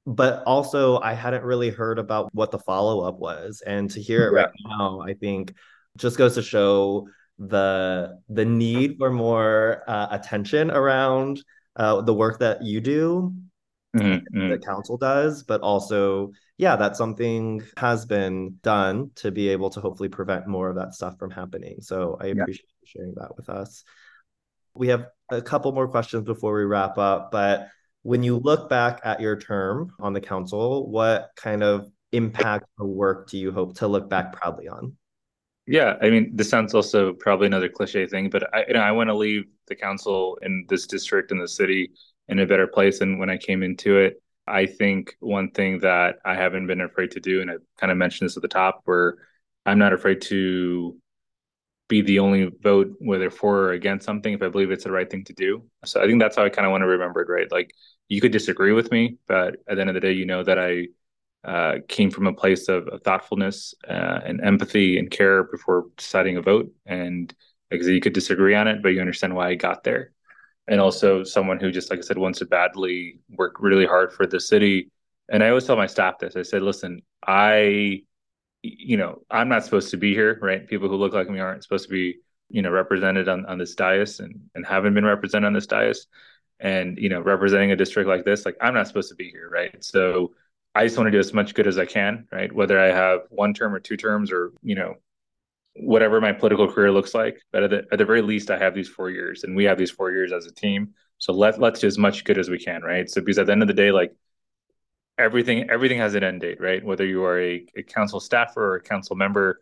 But 0.08 0.42
also, 0.46 0.98
I 1.00 1.12
hadn't 1.12 1.44
really 1.44 1.68
heard 1.68 1.98
about 1.98 2.34
what 2.34 2.50
the 2.50 2.58
follow 2.58 3.00
up 3.00 3.18
was, 3.18 3.60
and 3.60 3.90
to 3.90 4.00
hear 4.00 4.28
it 4.28 4.32
yeah. 4.32 4.40
right 4.44 4.50
now, 4.64 5.02
I 5.02 5.12
think 5.12 5.54
just 5.98 6.16
goes 6.16 6.34
to 6.36 6.42
show 6.42 7.08
the 7.38 8.18
the 8.30 8.46
need 8.46 8.96
for 8.96 9.10
more 9.10 9.82
uh, 9.86 10.08
attention 10.10 10.70
around 10.70 11.44
uh, 11.76 12.00
the 12.00 12.14
work 12.14 12.38
that 12.38 12.62
you 12.62 12.80
do, 12.80 13.34
mm-hmm. 13.94 14.48
the 14.48 14.58
council 14.58 14.96
does, 14.96 15.42
but 15.42 15.60
also, 15.60 16.32
yeah, 16.56 16.74
that 16.76 16.96
something 16.96 17.62
has 17.76 18.06
been 18.06 18.56
done 18.62 19.10
to 19.16 19.30
be 19.30 19.50
able 19.50 19.68
to 19.68 19.80
hopefully 19.80 20.08
prevent 20.08 20.46
more 20.46 20.70
of 20.70 20.76
that 20.76 20.94
stuff 20.94 21.18
from 21.18 21.30
happening. 21.30 21.82
So 21.82 22.16
I 22.18 22.28
appreciate 22.28 22.64
yeah. 22.66 22.80
you 22.80 22.86
sharing 22.86 23.14
that 23.16 23.36
with 23.36 23.50
us. 23.50 23.84
We 24.74 24.88
have 24.88 25.06
a 25.30 25.42
couple 25.42 25.70
more 25.72 25.88
questions 25.88 26.24
before 26.24 26.56
we 26.56 26.64
wrap 26.64 26.96
up, 26.96 27.30
but 27.30 27.68
when 28.02 28.22
you 28.22 28.36
look 28.36 28.68
back 28.68 29.00
at 29.04 29.20
your 29.20 29.36
term 29.36 29.92
on 30.00 30.12
the 30.12 30.20
council, 30.20 30.90
what 30.90 31.30
kind 31.36 31.62
of 31.62 31.90
impact 32.12 32.66
or 32.78 32.86
work 32.86 33.28
do 33.28 33.38
you 33.38 33.52
hope 33.52 33.76
to 33.78 33.88
look 33.88 34.08
back 34.08 34.32
proudly 34.32 34.68
on? 34.68 34.96
Yeah, 35.66 35.96
I 36.00 36.08
mean, 36.08 36.32
this 36.34 36.48
sounds 36.48 36.74
also 36.74 37.12
probably 37.12 37.46
another 37.46 37.68
cliche 37.68 38.06
thing, 38.06 38.30
but 38.30 38.54
I, 38.54 38.64
you 38.68 38.74
know, 38.74 38.80
I 38.80 38.92
want 38.92 39.08
to 39.08 39.14
leave 39.14 39.44
the 39.66 39.76
council 39.76 40.38
in 40.40 40.64
this 40.68 40.86
district 40.86 41.30
in 41.30 41.38
the 41.38 41.48
city 41.48 41.90
in 42.28 42.38
a 42.38 42.46
better 42.46 42.66
place 42.66 43.00
than 43.00 43.18
when 43.18 43.28
I 43.28 43.36
came 43.36 43.62
into 43.62 43.98
it. 43.98 44.22
I 44.46 44.64
think 44.64 45.14
one 45.20 45.50
thing 45.50 45.80
that 45.80 46.16
I 46.24 46.34
haven't 46.34 46.68
been 46.68 46.80
afraid 46.80 47.10
to 47.12 47.20
do, 47.20 47.42
and 47.42 47.50
I 47.50 47.54
kind 47.78 47.92
of 47.92 47.98
mentioned 47.98 48.30
this 48.30 48.36
at 48.36 48.42
the 48.42 48.48
top, 48.48 48.80
where 48.86 49.16
I'm 49.66 49.78
not 49.78 49.92
afraid 49.92 50.22
to 50.22 50.96
be 51.88 52.02
the 52.02 52.18
only 52.18 52.50
vote, 52.60 52.94
whether 53.00 53.30
for 53.30 53.58
or 53.58 53.72
against 53.72 54.04
something, 54.04 54.34
if 54.34 54.42
I 54.42 54.48
believe 54.48 54.70
it's 54.70 54.84
the 54.84 54.92
right 54.92 55.10
thing 55.10 55.24
to 55.24 55.32
do. 55.32 55.62
So 55.84 56.02
I 56.02 56.06
think 56.06 56.20
that's 56.20 56.36
how 56.36 56.44
I 56.44 56.50
kind 56.50 56.66
of 56.66 56.70
want 56.70 56.82
to 56.82 56.86
remember 56.86 57.22
it, 57.22 57.28
right? 57.28 57.50
Like 57.50 57.72
you 58.08 58.20
could 58.20 58.32
disagree 58.32 58.72
with 58.72 58.90
me, 58.92 59.16
but 59.26 59.56
at 59.68 59.74
the 59.76 59.80
end 59.80 59.90
of 59.90 59.94
the 59.94 60.00
day, 60.00 60.12
you 60.12 60.26
know 60.26 60.42
that 60.44 60.58
I 60.58 60.88
uh, 61.44 61.78
came 61.88 62.10
from 62.10 62.26
a 62.26 62.32
place 62.32 62.68
of, 62.68 62.88
of 62.88 63.02
thoughtfulness 63.02 63.74
uh, 63.88 64.20
and 64.24 64.40
empathy 64.42 64.98
and 64.98 65.10
care 65.10 65.44
before 65.44 65.86
deciding 65.96 66.36
a 66.36 66.42
vote. 66.42 66.70
And 66.84 67.32
like 67.70 67.82
I 67.82 67.86
you 67.86 68.00
could 68.00 68.12
disagree 68.12 68.54
on 68.54 68.68
it, 68.68 68.82
but 68.82 68.90
you 68.90 69.00
understand 69.00 69.34
why 69.34 69.48
I 69.48 69.54
got 69.54 69.84
there. 69.84 70.12
And 70.66 70.80
also 70.80 71.24
someone 71.24 71.58
who 71.58 71.70
just, 71.70 71.90
like 71.90 72.00
I 72.00 72.02
said, 72.02 72.18
wants 72.18 72.40
to 72.40 72.46
badly 72.46 73.20
work 73.30 73.56
really 73.60 73.86
hard 73.86 74.12
for 74.12 74.26
the 74.26 74.40
city. 74.40 74.90
And 75.30 75.42
I 75.42 75.48
always 75.48 75.64
tell 75.64 75.76
my 75.76 75.86
staff 75.86 76.18
this. 76.18 76.36
I 76.36 76.42
said, 76.42 76.62
listen, 76.62 77.00
I, 77.26 78.02
you 78.62 78.96
know, 78.96 79.22
I'm 79.30 79.48
not 79.48 79.64
supposed 79.64 79.90
to 79.90 79.96
be 79.96 80.14
here, 80.14 80.38
right? 80.42 80.66
People 80.66 80.88
who 80.88 80.96
look 80.96 81.12
like 81.12 81.30
me 81.30 81.40
aren't 81.40 81.62
supposed 81.62 81.84
to 81.84 81.90
be, 81.90 82.18
you 82.48 82.62
know, 82.62 82.70
represented 82.70 83.28
on, 83.28 83.46
on 83.46 83.58
this 83.58 83.74
dais 83.74 84.20
and, 84.20 84.40
and 84.54 84.66
haven't 84.66 84.94
been 84.94 85.04
represented 85.04 85.46
on 85.46 85.52
this 85.52 85.66
dais. 85.66 86.06
And, 86.60 86.98
you 86.98 87.08
know, 87.08 87.20
representing 87.20 87.70
a 87.70 87.76
district 87.76 88.08
like 88.08 88.24
this, 88.24 88.44
like 88.44 88.56
I'm 88.60 88.74
not 88.74 88.88
supposed 88.88 89.10
to 89.10 89.14
be 89.14 89.30
here, 89.30 89.48
right? 89.48 89.76
So 89.84 90.32
I 90.74 90.84
just 90.84 90.96
want 90.96 91.06
to 91.06 91.12
do 91.12 91.20
as 91.20 91.32
much 91.32 91.54
good 91.54 91.68
as 91.68 91.78
I 91.78 91.86
can, 91.86 92.26
right? 92.32 92.52
Whether 92.52 92.80
I 92.80 92.86
have 92.86 93.20
one 93.30 93.54
term 93.54 93.72
or 93.72 93.78
two 93.78 93.96
terms 93.96 94.32
or, 94.32 94.52
you 94.62 94.74
know, 94.74 94.94
whatever 95.76 96.20
my 96.20 96.32
political 96.32 96.70
career 96.70 96.90
looks 96.90 97.14
like. 97.14 97.40
But 97.52 97.62
at 97.62 97.70
the, 97.70 97.86
at 97.92 97.98
the 97.98 98.04
very 98.04 98.22
least, 98.22 98.50
I 98.50 98.58
have 98.58 98.74
these 98.74 98.88
four 98.88 99.10
years 99.10 99.44
and 99.44 99.54
we 99.54 99.64
have 99.64 99.78
these 99.78 99.92
four 99.92 100.10
years 100.10 100.32
as 100.32 100.46
a 100.46 100.52
team. 100.52 100.94
So 101.18 101.32
let, 101.32 101.60
let's 101.60 101.78
do 101.78 101.86
as 101.86 101.98
much 101.98 102.24
good 102.24 102.38
as 102.38 102.50
we 102.50 102.58
can, 102.58 102.82
right? 102.82 103.08
So 103.08 103.20
because 103.20 103.38
at 103.38 103.46
the 103.46 103.52
end 103.52 103.62
of 103.62 103.68
the 103.68 103.74
day, 103.74 103.92
like 103.92 104.12
everything, 105.18 105.68
everything 105.70 105.98
has 105.98 106.14
an 106.14 106.24
end 106.24 106.40
date, 106.40 106.60
right? 106.60 106.84
Whether 106.84 107.06
you 107.06 107.24
are 107.24 107.40
a, 107.40 107.66
a 107.76 107.82
council 107.82 108.20
staffer 108.20 108.62
or 108.62 108.76
a 108.76 108.82
council 108.82 109.16
member, 109.16 109.60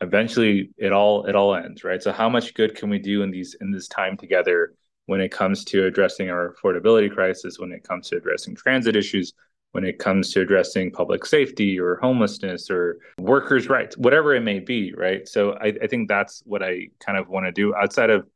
eventually 0.00 0.70
it 0.76 0.92
all, 0.92 1.24
it 1.26 1.34
all 1.34 1.54
ends, 1.54 1.84
right? 1.84 2.02
So 2.02 2.12
how 2.12 2.28
much 2.28 2.54
good 2.54 2.74
can 2.74 2.90
we 2.90 2.98
do 2.98 3.22
in 3.22 3.30
these, 3.30 3.56
in 3.60 3.70
this 3.70 3.88
time 3.88 4.16
together 4.16 4.74
when 5.06 5.20
it 5.20 5.30
comes 5.30 5.64
to 5.64 5.86
addressing 5.86 6.30
our 6.30 6.54
affordability 6.54 7.12
crisis, 7.12 7.58
when 7.58 7.72
it 7.72 7.82
comes 7.82 8.08
to 8.08 8.16
addressing 8.16 8.54
transit 8.54 8.94
issues, 8.94 9.32
when 9.72 9.84
it 9.84 9.98
comes 9.98 10.32
to 10.32 10.40
addressing 10.40 10.90
public 10.90 11.24
safety 11.24 11.78
or 11.78 11.96
homelessness 11.96 12.70
or 12.70 12.98
workers' 13.18 13.68
rights, 13.68 13.96
whatever 13.96 14.34
it 14.34 14.42
may 14.42 14.58
be, 14.58 14.92
right? 14.94 15.28
So 15.28 15.52
I, 15.52 15.72
I 15.82 15.86
think 15.86 16.08
that's 16.08 16.42
what 16.46 16.62
I 16.62 16.88
kind 17.00 17.18
of 17.18 17.28
want 17.28 17.46
to 17.46 17.52
do 17.52 17.74
outside 17.74 18.10
of 18.10 18.26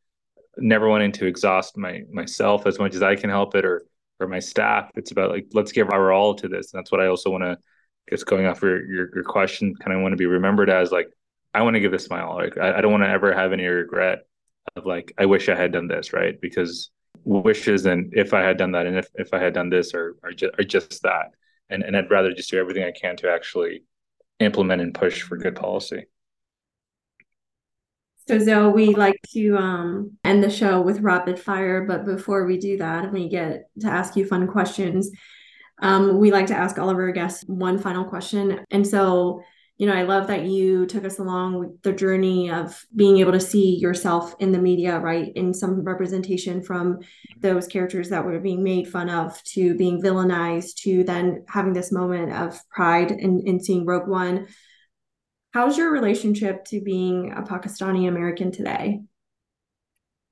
never 0.58 0.88
wanting 0.88 1.12
to 1.12 1.26
exhaust 1.26 1.76
my 1.76 2.02
myself 2.10 2.66
as 2.66 2.78
much 2.78 2.94
as 2.94 3.02
I 3.02 3.16
can 3.16 3.30
help 3.30 3.54
it 3.54 3.64
or 3.64 3.82
or 4.22 4.28
my 4.28 4.38
staff. 4.38 4.90
It's 4.94 5.10
about 5.10 5.30
like 5.30 5.46
let's 5.52 5.72
give 5.72 5.90
our 5.90 6.12
all 6.12 6.34
to 6.36 6.48
this. 6.48 6.72
And 6.72 6.78
that's 6.78 6.92
what 6.92 7.00
I 7.00 7.06
also 7.06 7.30
want 7.30 7.44
to 7.44 7.58
guess 8.08 8.24
going 8.24 8.46
off 8.46 8.62
your, 8.62 8.84
your, 8.86 9.14
your 9.14 9.24
question, 9.24 9.74
kind 9.76 9.96
of 9.96 10.02
want 10.02 10.12
to 10.12 10.16
be 10.16 10.26
remembered 10.26 10.70
as 10.70 10.92
like 10.92 11.08
I 11.54 11.62
want 11.62 11.74
to 11.74 11.80
give 11.80 11.92
this 11.92 12.10
my 12.10 12.22
all. 12.22 12.36
Like 12.36 12.56
I, 12.58 12.78
I 12.78 12.80
don't 12.80 12.92
want 12.92 13.04
to 13.04 13.10
ever 13.10 13.32
have 13.34 13.52
any 13.52 13.66
regret 13.66 14.20
of 14.76 14.86
like 14.86 15.12
I 15.18 15.26
wish 15.26 15.48
I 15.48 15.54
had 15.54 15.72
done 15.72 15.88
this, 15.88 16.12
right? 16.12 16.40
Because 16.40 16.90
wishes 17.24 17.86
and 17.86 18.12
if 18.14 18.34
I 18.34 18.40
had 18.40 18.56
done 18.56 18.72
that 18.72 18.86
and 18.86 18.96
if, 18.96 19.08
if 19.14 19.32
I 19.32 19.38
had 19.38 19.54
done 19.54 19.68
this 19.68 19.94
or 19.94 20.16
are 20.22 20.32
just, 20.32 20.58
are 20.58 20.64
just 20.64 21.02
that. 21.02 21.32
And, 21.70 21.82
and 21.82 21.96
I'd 21.96 22.10
rather 22.10 22.32
just 22.32 22.50
do 22.50 22.58
everything 22.58 22.84
I 22.84 22.92
can 22.92 23.16
to 23.18 23.30
actually 23.30 23.84
implement 24.40 24.82
and 24.82 24.94
push 24.94 25.22
for 25.22 25.36
good 25.36 25.56
policy. 25.56 26.06
So 28.28 28.38
Zo, 28.38 28.70
we 28.70 28.94
like 28.94 29.18
to 29.32 29.56
um, 29.56 30.12
end 30.24 30.44
the 30.44 30.50
show 30.50 30.80
with 30.80 31.00
rapid 31.00 31.38
fire, 31.38 31.84
but 31.86 32.04
before 32.04 32.46
we 32.46 32.56
do 32.56 32.78
that, 32.78 33.12
we 33.12 33.28
get 33.28 33.68
to 33.80 33.88
ask 33.88 34.16
you 34.16 34.24
fun 34.26 34.46
questions. 34.46 35.10
Um, 35.80 36.18
we 36.18 36.30
like 36.30 36.46
to 36.46 36.54
ask 36.54 36.78
all 36.78 36.88
of 36.88 36.96
our 36.96 37.10
guests 37.10 37.44
one 37.48 37.78
final 37.78 38.04
question. 38.04 38.64
And 38.70 38.86
so 38.86 39.42
you 39.82 39.88
know, 39.88 39.94
I 39.94 40.02
love 40.02 40.28
that 40.28 40.44
you 40.44 40.86
took 40.86 41.04
us 41.04 41.18
along 41.18 41.78
the 41.82 41.92
journey 41.92 42.52
of 42.52 42.86
being 42.94 43.18
able 43.18 43.32
to 43.32 43.40
see 43.40 43.76
yourself 43.78 44.32
in 44.38 44.52
the 44.52 44.58
media, 44.60 45.00
right? 45.00 45.32
In 45.34 45.52
some 45.52 45.82
representation 45.82 46.62
from 46.62 47.00
those 47.40 47.66
characters 47.66 48.10
that 48.10 48.24
were 48.24 48.38
being 48.38 48.62
made 48.62 48.86
fun 48.86 49.10
of 49.10 49.42
to 49.44 49.74
being 49.76 50.00
villainized 50.00 50.76
to 50.82 51.02
then 51.02 51.44
having 51.48 51.72
this 51.72 51.90
moment 51.90 52.32
of 52.32 52.60
pride 52.68 53.10
in 53.10 53.58
seeing 53.58 53.84
Rogue 53.84 54.08
One. 54.08 54.46
How's 55.52 55.76
your 55.76 55.92
relationship 55.92 56.64
to 56.66 56.80
being 56.80 57.32
a 57.32 57.42
Pakistani 57.42 58.08
American 58.08 58.50
today? 58.50 59.02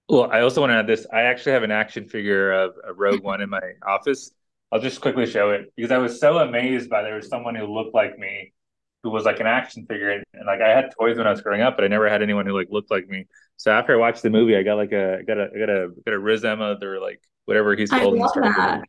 Well, 0.08 0.30
I 0.32 0.40
also 0.40 0.62
want 0.62 0.70
to 0.70 0.76
add 0.76 0.86
this. 0.86 1.06
I 1.12 1.22
actually 1.22 1.52
have 1.52 1.62
an 1.62 1.70
action 1.70 2.08
figure 2.08 2.50
of 2.50 2.72
a 2.86 2.94
Rogue 2.94 3.22
One 3.22 3.42
in 3.42 3.50
my 3.50 3.60
office. 3.86 4.32
I'll 4.72 4.80
just 4.80 5.02
quickly 5.02 5.26
show 5.26 5.50
it 5.50 5.72
because 5.76 5.92
I 5.92 5.98
was 5.98 6.18
so 6.18 6.38
amazed 6.38 6.88
by 6.88 7.02
there 7.02 7.16
was 7.16 7.28
someone 7.28 7.54
who 7.54 7.66
looked 7.66 7.94
like 7.94 8.18
me 8.18 8.54
who 9.02 9.10
was 9.10 9.24
like 9.24 9.40
an 9.40 9.46
action 9.46 9.84
figure 9.86 10.10
and, 10.10 10.24
and, 10.32 10.46
like 10.46 10.62
I 10.62 10.68
had 10.68 10.90
toys 10.98 11.18
when 11.18 11.26
I 11.26 11.30
was 11.30 11.42
growing 11.42 11.60
up, 11.60 11.76
but 11.76 11.84
I 11.84 11.88
never 11.88 12.08
had 12.08 12.22
anyone 12.22 12.46
who 12.46 12.56
like 12.56 12.68
looked 12.70 12.90
like 12.90 13.06
me. 13.06 13.26
So 13.56 13.70
after 13.70 13.92
I 13.92 13.96
watched 13.96 14.22
the 14.22 14.30
movie, 14.30 14.56
I 14.56 14.62
got 14.62 14.76
like 14.76 14.92
a 14.92 15.18
I 15.18 15.22
got 15.22 15.38
a 15.38 15.50
I 15.54 15.58
got 15.58 15.68
a 15.68 15.88
got 16.06 16.14
a 16.14 16.18
Riz 16.18 16.44
Ahmed 16.46 16.82
or 16.82 16.98
like 16.98 17.20
whatever 17.44 17.76
he's 17.76 17.90
called. 17.90 18.18
I 18.18 18.20
love 18.22 18.32
that. 18.34 18.84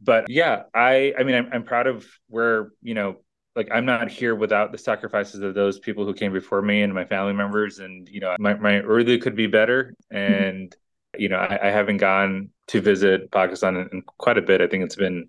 But 0.00 0.30
yeah, 0.30 0.64
I 0.74 1.14
I 1.16 1.22
mean 1.22 1.36
I'm 1.36 1.48
I'm 1.52 1.62
proud 1.62 1.86
of 1.86 2.06
where 2.28 2.72
you 2.82 2.94
know 2.94 3.18
like 3.56 3.68
I'm 3.72 3.84
not 3.84 4.10
here 4.10 4.34
without 4.34 4.72
the 4.72 4.78
sacrifices 4.78 5.40
of 5.40 5.54
those 5.54 5.78
people 5.78 6.04
who 6.04 6.14
came 6.14 6.32
before 6.32 6.62
me 6.62 6.82
and 6.82 6.94
my 6.94 7.04
family 7.04 7.32
members, 7.32 7.78
and 7.78 8.08
you 8.08 8.20
know 8.20 8.36
my 8.38 8.54
my 8.54 8.80
early 8.80 9.18
could 9.18 9.34
be 9.34 9.46
better, 9.46 9.94
mm-hmm. 10.12 10.16
and 10.16 10.70
mm-hmm. 10.70 11.20
you 11.20 11.28
know 11.28 11.36
I, 11.36 11.68
I 11.68 11.70
haven't 11.70 11.98
gone 11.98 12.50
to 12.68 12.80
visit 12.80 13.30
Pakistan 13.30 13.76
in, 13.76 13.88
in 13.92 14.02
quite 14.02 14.38
a 14.38 14.42
bit. 14.42 14.60
I 14.60 14.68
think 14.68 14.84
it's 14.84 14.96
been 14.96 15.28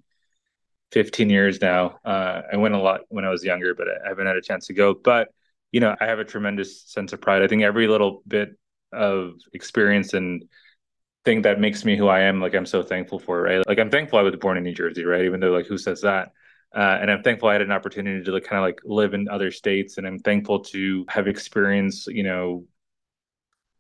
15 0.92 1.30
years 1.30 1.62
now. 1.62 2.00
Uh, 2.06 2.42
I 2.52 2.58
went 2.58 2.76
a 2.76 2.80
lot 2.80 3.02
when 3.10 3.26
I 3.26 3.30
was 3.30 3.44
younger, 3.44 3.74
but 3.74 3.88
I 3.88 4.10
haven't 4.10 4.28
had 4.28 4.36
a 4.36 4.42
chance 4.42 4.68
to 4.68 4.74
go. 4.74 4.94
But 4.94 5.30
you 5.72 5.80
know, 5.80 5.96
I 6.00 6.06
have 6.06 6.20
a 6.20 6.26
tremendous 6.26 6.84
sense 6.84 7.14
of 7.14 7.22
pride. 7.22 7.42
I 7.42 7.48
think 7.48 7.64
every 7.64 7.88
little 7.88 8.22
bit 8.28 8.58
of 8.92 9.36
experience 9.54 10.14
and 10.14 10.44
thing 11.24 11.44
that 11.44 11.60
makes 11.60 11.86
me 11.86 11.96
who 11.96 12.08
I 12.08 12.22
am, 12.22 12.42
like 12.42 12.54
I'm 12.54 12.66
so 12.66 12.84
thankful 12.84 13.20
for, 13.20 13.42
right? 13.42 13.66
Like 13.68 13.80
I'm 13.80 13.90
thankful 13.90 14.20
I 14.20 14.24
was 14.24 14.36
born 14.36 14.58
in 14.58 14.64
New 14.64 14.74
Jersey, 14.74 15.06
right? 15.06 15.26
Even 15.26 15.40
though 15.40 15.52
like 15.52 15.68
who 15.68 15.78
says 15.78 16.02
that? 16.02 16.32
Uh, 16.74 17.00
and 17.02 17.12
I'm 17.12 17.22
thankful 17.22 17.50
I 17.50 17.54
had 17.54 17.62
an 17.62 17.72
opportunity 17.72 18.24
to 18.24 18.42
kind 18.42 18.58
of 18.58 18.64
like 18.64 18.80
live 18.86 19.14
in 19.14 19.28
other 19.28 19.52
states, 19.52 19.98
and 19.98 20.08
I'm 20.08 20.20
thankful 20.20 20.62
to 20.66 21.06
have 21.10 21.28
experienced, 21.28 22.08
you 22.08 22.24
know, 22.24 22.66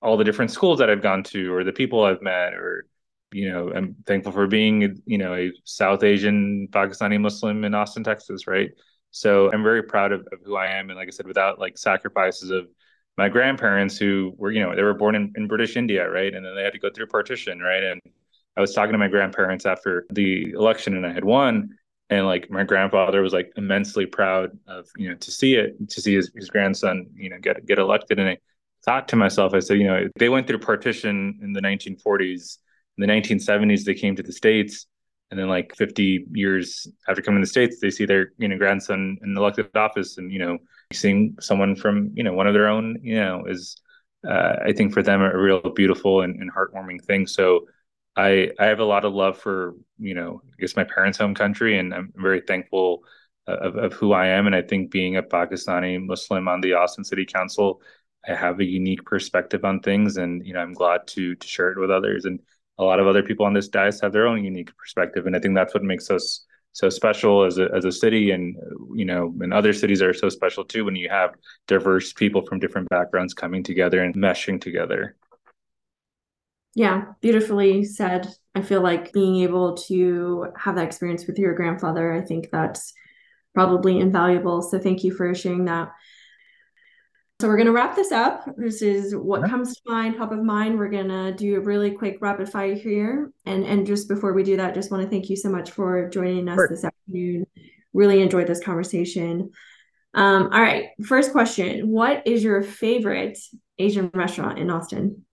all 0.02 0.18
the 0.18 0.24
different 0.24 0.52
schools 0.52 0.80
that 0.80 0.90
I've 0.90 1.02
gone 1.02 1.24
to, 1.26 1.54
or 1.54 1.64
the 1.64 1.72
people 1.72 2.04
I've 2.04 2.22
met, 2.22 2.54
or 2.54 2.86
you 3.34 3.50
know, 3.50 3.72
I'm 3.74 3.96
thankful 4.06 4.32
for 4.32 4.48
being, 4.48 5.02
you 5.06 5.18
know, 5.18 5.34
a 5.34 5.52
South 5.64 6.04
Asian 6.04 6.68
Pakistani 6.72 7.20
Muslim 7.20 7.64
in 7.64 7.74
Austin, 7.74 8.04
Texas, 8.04 8.46
right? 8.46 8.72
So 9.12 9.52
I'm 9.52 9.64
very 9.64 9.84
proud 9.84 10.12
of, 10.12 10.22
of 10.32 10.40
who 10.44 10.56
I 10.56 10.68
am. 10.68 10.90
And 10.90 10.98
like 10.98 11.08
I 11.08 11.12
said, 11.12 11.28
without 11.28 11.60
like 11.60 11.78
sacrifices 11.78 12.50
of 12.50 12.68
my 13.18 13.30
grandparents 13.30 13.98
who 13.98 14.34
were, 14.38 14.52
you 14.52 14.62
know, 14.62 14.76
they 14.76 14.84
were 14.84 14.94
born 14.94 15.16
in, 15.16 15.34
in 15.36 15.48
British 15.48 15.76
India, 15.76 16.10
right? 16.10 16.34
And 16.34 16.46
then 16.46 16.56
they 16.56 16.64
had 16.64 16.74
to 16.74 16.80
go 16.80 16.90
through 16.90 17.08
partition, 17.08 17.60
right? 17.60 17.84
And 17.84 18.02
I 18.58 18.62
was 18.62 18.74
talking 18.74 18.94
to 18.94 18.98
my 18.98 19.08
grandparents 19.08 19.66
after 19.66 20.06
the 20.12 20.52
election 20.52 20.96
and 20.96 21.06
I 21.06 21.14
had 21.14 21.24
won. 21.24 21.78
And 22.12 22.28
like 22.28 22.52
my 22.52 22.64
grandfather 22.64 23.22
was 23.22 23.34
like 23.34 23.52
immensely 23.56 24.06
proud 24.06 24.52
of, 24.68 24.88
you 24.98 25.10
know, 25.10 25.16
to 25.16 25.32
see 25.32 25.56
it, 25.56 25.90
to 25.90 26.02
see 26.02 26.14
his, 26.16 26.32
his 26.36 26.50
grandson, 26.50 27.08
you 27.16 27.30
know, 27.30 27.40
get 27.42 27.66
get 27.66 27.80
elected. 27.80 28.20
And 28.20 28.30
I 28.30 28.38
thought 28.84 29.08
to 29.10 29.16
myself, 29.16 29.54
I 29.54 29.60
said, 29.60 29.80
you 29.80 29.88
know, 29.88 30.08
they 30.20 30.30
went 30.30 30.46
through 30.46 30.60
partition 30.60 31.40
in 31.42 31.54
the 31.54 31.62
1940s. 31.62 32.58
In 32.98 33.08
the 33.08 33.12
1970s, 33.12 33.86
they 33.86 33.96
came 33.96 34.16
to 34.18 34.24
the 34.24 34.34
States 34.34 34.86
and 35.32 35.40
then 35.40 35.48
like 35.48 35.74
50 35.76 36.26
years 36.34 36.88
after 37.08 37.22
coming 37.22 37.42
to 37.42 37.46
the 37.46 37.50
states 37.50 37.80
they 37.80 37.90
see 37.90 38.06
their 38.06 38.34
you 38.38 38.48
know 38.48 38.58
grandson 38.58 39.18
in 39.24 39.34
the 39.34 39.42
elected 39.42 39.70
office 39.76 40.18
and 40.18 40.32
you 40.32 40.40
know 40.40 40.58
seeing 40.94 41.36
someone 41.40 41.76
from 41.76 42.12
you 42.14 42.24
know 42.24 42.34
one 42.34 42.48
of 42.48 42.54
their 42.54 42.68
own 42.68 42.98
you 43.02 43.16
know 43.16 43.44
is 43.48 43.78
uh, 44.28 44.58
i 44.64 44.72
think 44.72 44.94
for 44.94 45.02
them 45.02 45.22
a 45.22 45.38
real 45.38 45.62
beautiful 45.74 46.22
and, 46.22 46.36
and, 46.40 46.52
heartwarming 46.54 47.02
thing 47.04 47.26
so 47.26 47.62
i 48.16 48.50
i 48.60 48.66
have 48.66 48.80
a 48.80 48.86
lot 48.86 49.06
of 49.06 49.14
love 49.14 49.38
for 49.38 49.76
you 49.98 50.14
know 50.14 50.42
i 50.46 50.56
guess 50.60 50.76
my 50.76 50.84
parents 50.84 51.18
home 51.18 51.34
country 51.34 51.78
and 51.78 51.94
i'm 51.94 52.12
very 52.16 52.42
thankful 52.42 53.04
uh, 53.48 53.58
of, 53.58 53.76
of 53.78 53.94
who 53.94 54.14
i 54.14 54.28
am. 54.28 54.48
And 54.48 54.56
i 54.56 54.62
think 54.62 54.92
being 54.92 55.18
a 55.18 55.24
pakistani 55.24 56.04
muslim 56.04 56.48
on 56.48 56.62
the 56.62 56.74
austin 56.74 57.04
city 57.04 57.26
council 57.26 57.82
i 58.28 58.34
have 58.34 58.60
a 58.60 58.66
unique 58.66 59.06
perspective 59.06 59.64
on 59.66 59.80
things 59.80 60.18
and 60.18 60.46
you 60.46 60.54
know 60.54 60.60
i'm 60.60 60.74
glad 60.74 61.08
to 61.08 61.36
to 61.36 61.48
share 61.48 61.72
it 61.72 61.80
with 61.80 61.92
others. 61.92 62.26
And 62.26 62.40
a 62.78 62.84
lot 62.84 63.00
of 63.00 63.08
other 63.08 63.22
people 63.24 63.46
on 63.46 63.54
this 63.54 63.68
dais 63.68 64.02
have 64.02 64.14
their 64.14 64.28
own 64.28 64.44
unique 64.44 64.76
perspective 64.78 65.26
and 65.26 65.36
i 65.36 65.40
think 65.40 65.56
that's 65.56 65.74
what 65.74 65.84
makes 65.84 66.10
us 66.10 66.46
so 66.74 66.90
special 66.90 67.44
as 67.44 67.58
a, 67.58 67.68
as 67.76 67.84
a 67.84 67.92
city. 67.92 68.32
And 68.32 68.56
you 68.96 69.06
know 69.06 69.34
and 69.42 69.54
other 69.54 69.74
cities 69.74 70.02
are 70.02 70.14
so 70.14 70.30
special 70.30 70.64
too 70.64 70.86
when 70.86 70.96
you 70.96 71.10
have 71.10 71.36
diverse 71.68 72.14
people 72.14 72.46
from 72.46 72.60
different 72.60 72.90
backgrounds 72.90 73.34
coming 73.34 73.64
together 73.64 74.02
and 74.04 74.16
meshing 74.16 74.60
together 74.60 75.16
yeah 76.76 77.06
beautifully 77.22 77.84
said 77.84 78.28
i 78.56 78.62
feel 78.62 78.82
like 78.82 79.14
being 79.14 79.38
able 79.38 79.76
to 79.76 80.48
have 80.58 80.76
that 80.76 80.86
experience 80.86 81.28
with 81.28 81.38
your 81.38 81.54
grandfather 81.54 82.14
i 82.14 82.22
think 82.22 82.50
that's 82.52 82.94
probably 83.54 84.00
invaluable 84.00 84.62
so 84.62 84.80
thank 84.80 85.04
you 85.04 85.14
for 85.14 85.34
sharing 85.36 85.66
that 85.66 85.92
so 87.42 87.48
we're 87.48 87.58
going 87.58 87.66
to 87.66 87.74
wrap 87.74 87.96
this 87.96 88.12
up. 88.12 88.48
This 88.56 88.84
is 88.84 89.16
what 89.16 89.50
comes 89.50 89.74
to 89.74 89.82
mind, 89.88 90.16
top 90.16 90.32
of 90.32 90.44
mind. 90.44 90.78
We're 90.78 90.92
going 90.92 91.08
to 91.08 91.34
do 91.34 91.56
a 91.56 91.60
really 91.60 91.90
quick 91.90 92.20
rapid 92.22 92.48
fire 92.48 92.76
here. 92.76 93.32
And 93.48 93.66
and 93.66 93.88
just 93.88 94.08
before 94.08 94.34
we 94.34 94.44
do 94.44 94.58
that, 94.58 94.76
just 94.76 94.92
want 94.92 95.02
to 95.02 95.10
thank 95.10 95.28
you 95.28 95.36
so 95.36 95.50
much 95.50 95.72
for 95.72 96.08
joining 96.10 96.48
us 96.48 96.58
sure. 96.58 96.68
this 96.70 96.84
afternoon. 96.84 97.48
Really 97.94 98.22
enjoyed 98.22 98.46
this 98.46 98.64
conversation. 98.64 99.50
Um, 100.14 100.50
all 100.54 100.62
right, 100.62 100.90
first 101.04 101.32
question. 101.32 101.90
What 101.90 102.28
is 102.28 102.44
your 102.44 102.62
favorite 102.62 103.40
Asian 103.80 104.12
restaurant 104.14 104.60
in 104.60 104.70
Austin? 104.70 105.26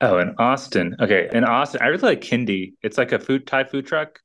Oh, 0.00 0.18
in 0.18 0.34
Austin. 0.38 0.96
Okay. 1.00 1.28
In 1.32 1.44
Austin, 1.44 1.82
I 1.82 1.86
really 1.86 2.02
like 2.02 2.20
Kin 2.20 2.44
Dee. 2.44 2.74
It's 2.82 2.96
like 2.96 3.12
a 3.12 3.18
food 3.18 3.46
Thai 3.46 3.64
food 3.64 3.86
truck. 3.86 4.20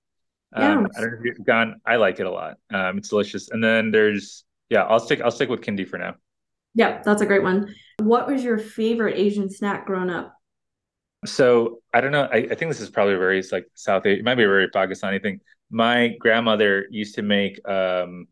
Um, 0.53 0.83
yes. 0.83 0.91
I 0.97 1.01
don't 1.01 1.11
know 1.11 1.17
if 1.19 1.25
you've 1.25 1.45
gone. 1.45 1.81
I 1.85 1.97
like 1.97 2.19
it 2.19 2.25
a 2.25 2.31
lot. 2.31 2.57
Um, 2.73 2.97
it's 2.97 3.09
delicious. 3.09 3.49
And 3.49 3.63
then 3.63 3.91
there's 3.91 4.45
yeah, 4.69 4.83
I'll 4.83 4.99
stick 4.99 5.21
I'll 5.21 5.31
stick 5.31 5.49
with 5.49 5.61
Kin 5.61 5.75
Dee 5.75 5.85
for 5.85 5.97
now. 5.97 6.15
Yeah, 6.73 7.01
that's 7.03 7.21
a 7.21 7.25
great 7.25 7.43
one. 7.43 7.73
What 7.99 8.27
was 8.27 8.43
your 8.43 8.57
favorite 8.57 9.17
Asian 9.17 9.49
snack 9.49 9.85
growing 9.85 10.09
up? 10.09 10.33
So 11.25 11.79
I 11.93 12.01
don't 12.01 12.11
know. 12.11 12.27
I, 12.31 12.37
I 12.37 12.55
think 12.55 12.71
this 12.71 12.81
is 12.81 12.89
probably 12.89 13.15
very 13.15 13.43
like 13.51 13.67
South 13.73 14.05
Asian. 14.05 14.19
It 14.19 14.25
might 14.25 14.35
be 14.35 14.43
a 14.43 14.47
very 14.47 14.69
Pakistani 14.69 15.21
thing. 15.21 15.39
My 15.69 16.15
grandmother 16.19 16.85
used 16.89 17.15
to 17.15 17.21
make 17.21 17.65
um, 17.67 18.27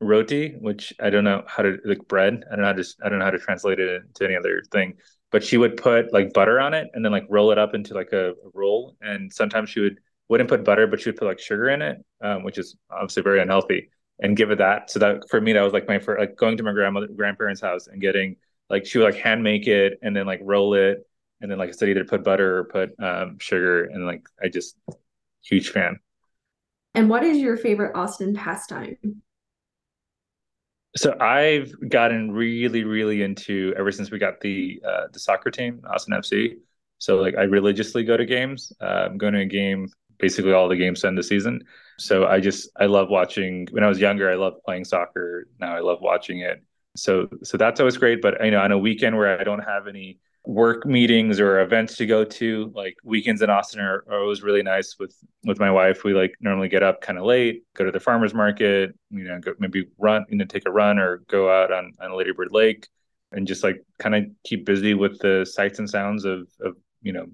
roti, 0.00 0.56
which 0.60 0.92
I 1.00 1.10
don't 1.10 1.24
know 1.24 1.44
how 1.46 1.62
to 1.62 1.78
like 1.84 2.06
bread. 2.08 2.44
I 2.50 2.56
don't 2.56 2.62
know 2.62 2.66
how 2.66 2.72
to 2.72 2.84
I 3.04 3.08
don't 3.08 3.18
know 3.18 3.24
how 3.24 3.30
to 3.30 3.38
translate 3.38 3.80
it 3.80 4.02
into 4.02 4.24
any 4.24 4.36
other 4.36 4.62
thing. 4.70 4.94
But 5.30 5.44
she 5.44 5.58
would 5.58 5.76
put 5.76 6.12
like 6.12 6.32
butter 6.32 6.58
on 6.58 6.72
it 6.74 6.88
and 6.94 7.04
then 7.04 7.12
like 7.12 7.26
roll 7.28 7.50
it 7.50 7.58
up 7.58 7.74
into 7.74 7.94
like 7.94 8.12
a, 8.12 8.30
a 8.30 8.50
roll. 8.54 8.96
And 9.00 9.32
sometimes 9.32 9.70
she 9.70 9.80
would 9.80 9.98
wouldn't 10.28 10.48
put 10.48 10.64
butter, 10.64 10.86
but 10.86 11.00
she 11.00 11.10
would 11.10 11.16
put 11.16 11.26
like 11.26 11.38
sugar 11.38 11.68
in 11.68 11.82
it, 11.82 11.98
um, 12.22 12.44
which 12.44 12.58
is 12.58 12.76
obviously 12.90 13.22
very 13.22 13.40
unhealthy 13.40 13.90
and 14.20 14.36
give 14.36 14.50
it 14.50 14.58
that. 14.58 14.90
So 14.90 14.98
that 15.00 15.28
for 15.30 15.40
me, 15.40 15.52
that 15.52 15.62
was 15.62 15.72
like 15.72 15.88
my 15.88 15.98
first, 15.98 16.20
like 16.20 16.36
going 16.36 16.56
to 16.56 16.62
my 16.62 16.72
grandmother, 16.72 17.08
grandparents' 17.08 17.60
house 17.60 17.86
and 17.86 18.00
getting 18.00 18.36
like 18.70 18.86
she 18.86 18.98
would 18.98 19.04
like 19.04 19.22
hand 19.22 19.42
make 19.42 19.66
it 19.66 19.98
and 20.02 20.14
then 20.16 20.26
like 20.26 20.40
roll 20.42 20.74
it 20.74 21.06
and 21.40 21.50
then 21.50 21.58
like 21.58 21.68
I 21.68 21.72
said, 21.72 21.88
either 21.88 22.04
put 22.04 22.24
butter 22.24 22.58
or 22.58 22.64
put 22.64 22.90
um, 23.02 23.38
sugar 23.38 23.84
and 23.84 24.06
like 24.06 24.26
I 24.42 24.48
just 24.48 24.76
huge 25.42 25.70
fan. 25.70 25.98
And 26.94 27.08
what 27.08 27.22
is 27.22 27.38
your 27.38 27.56
favorite 27.56 27.94
Austin 27.94 28.34
pastime? 28.34 28.96
So 30.96 31.16
I've 31.20 31.72
gotten 31.88 32.32
really, 32.32 32.84
really 32.84 33.22
into 33.22 33.74
ever 33.76 33.92
since 33.92 34.10
we 34.10 34.18
got 34.18 34.40
the 34.40 34.80
uh, 34.86 35.06
the 35.12 35.18
soccer 35.18 35.50
team, 35.50 35.82
Austin 35.88 36.14
FC. 36.14 36.56
So 36.98 37.16
like 37.20 37.36
I 37.36 37.42
religiously 37.42 38.04
go 38.04 38.16
to 38.16 38.24
games. 38.24 38.72
Uh, 38.80 39.06
I'm 39.06 39.18
going 39.18 39.34
to 39.34 39.40
a 39.40 39.46
game 39.46 39.88
basically 40.18 40.52
all 40.52 40.68
the 40.68 40.76
games 40.76 41.04
end 41.04 41.16
the 41.16 41.22
season. 41.22 41.62
So 41.98 42.26
I 42.26 42.40
just 42.40 42.70
I 42.76 42.86
love 42.86 43.08
watching. 43.10 43.68
When 43.70 43.84
I 43.84 43.88
was 43.88 44.00
younger, 44.00 44.30
I 44.30 44.34
loved 44.34 44.62
playing 44.64 44.84
soccer. 44.84 45.46
Now 45.60 45.76
I 45.76 45.80
love 45.80 45.98
watching 46.00 46.40
it. 46.40 46.62
So 46.96 47.28
so 47.42 47.56
that's 47.58 47.80
always 47.80 47.96
great. 47.96 48.22
But 48.22 48.42
you 48.44 48.50
know, 48.50 48.60
on 48.60 48.72
a 48.72 48.78
weekend 48.78 49.16
where 49.16 49.38
I 49.38 49.44
don't 49.44 49.60
have 49.60 49.86
any 49.86 50.18
work 50.48 50.86
meetings 50.86 51.40
or 51.40 51.60
events 51.60 51.96
to 51.96 52.06
go 52.06 52.24
to, 52.24 52.72
like 52.74 52.96
weekends 53.04 53.42
in 53.42 53.50
Austin 53.50 53.80
are, 53.80 54.02
are 54.08 54.20
always 54.22 54.42
really 54.42 54.62
nice 54.62 54.96
with 54.98 55.14
with 55.44 55.60
my 55.60 55.70
wife. 55.70 56.04
We 56.04 56.14
like 56.14 56.34
normally 56.40 56.70
get 56.70 56.82
up 56.82 57.02
kind 57.02 57.18
of 57.18 57.26
late, 57.26 57.64
go 57.74 57.84
to 57.84 57.90
the 57.90 58.00
farmers 58.00 58.32
market, 58.32 58.98
you 59.10 59.24
know, 59.24 59.38
go, 59.40 59.52
maybe 59.58 59.84
run, 59.98 60.24
you 60.30 60.38
know, 60.38 60.46
take 60.46 60.66
a 60.66 60.72
run 60.72 60.98
or 60.98 61.18
go 61.28 61.50
out 61.50 61.70
on 61.70 61.92
on 62.00 62.16
Lady 62.16 62.32
Bird 62.32 62.48
Lake 62.50 62.88
and 63.30 63.46
just 63.46 63.62
like 63.62 63.84
kind 63.98 64.14
of 64.14 64.24
keep 64.42 64.64
busy 64.64 64.94
with 64.94 65.18
the 65.18 65.44
sights 65.44 65.80
and 65.80 65.90
sounds 65.90 66.24
of 66.24 66.48
of 66.62 66.76
you 67.02 67.12
know 67.12 67.26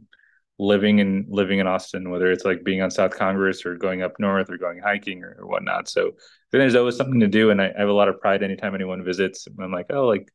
living 0.58 0.98
in 0.98 1.24
living 1.28 1.60
in 1.60 1.68
Austin, 1.68 2.10
whether 2.10 2.32
it's 2.32 2.44
like 2.44 2.64
being 2.64 2.82
on 2.82 2.90
South 2.90 3.16
Congress 3.16 3.64
or 3.64 3.76
going 3.76 4.02
up 4.02 4.18
north 4.18 4.50
or 4.50 4.58
going 4.58 4.80
hiking 4.80 5.22
or, 5.22 5.36
or 5.38 5.46
whatnot. 5.46 5.88
So 5.88 6.10
then 6.50 6.60
there's 6.60 6.74
always 6.74 6.96
something 6.96 7.20
to 7.20 7.28
do, 7.28 7.50
and 7.50 7.62
I, 7.62 7.66
I, 7.76 7.78
have 7.80 7.88
a 7.88 7.92
lot 7.92 8.08
of 8.08 8.20
pride 8.20 8.42
anytime 8.42 8.74
anyone 8.74 9.04
visits. 9.04 9.46
I'm 9.60 9.70
like, 9.70 9.86
oh, 9.90 10.06
like 10.06 10.28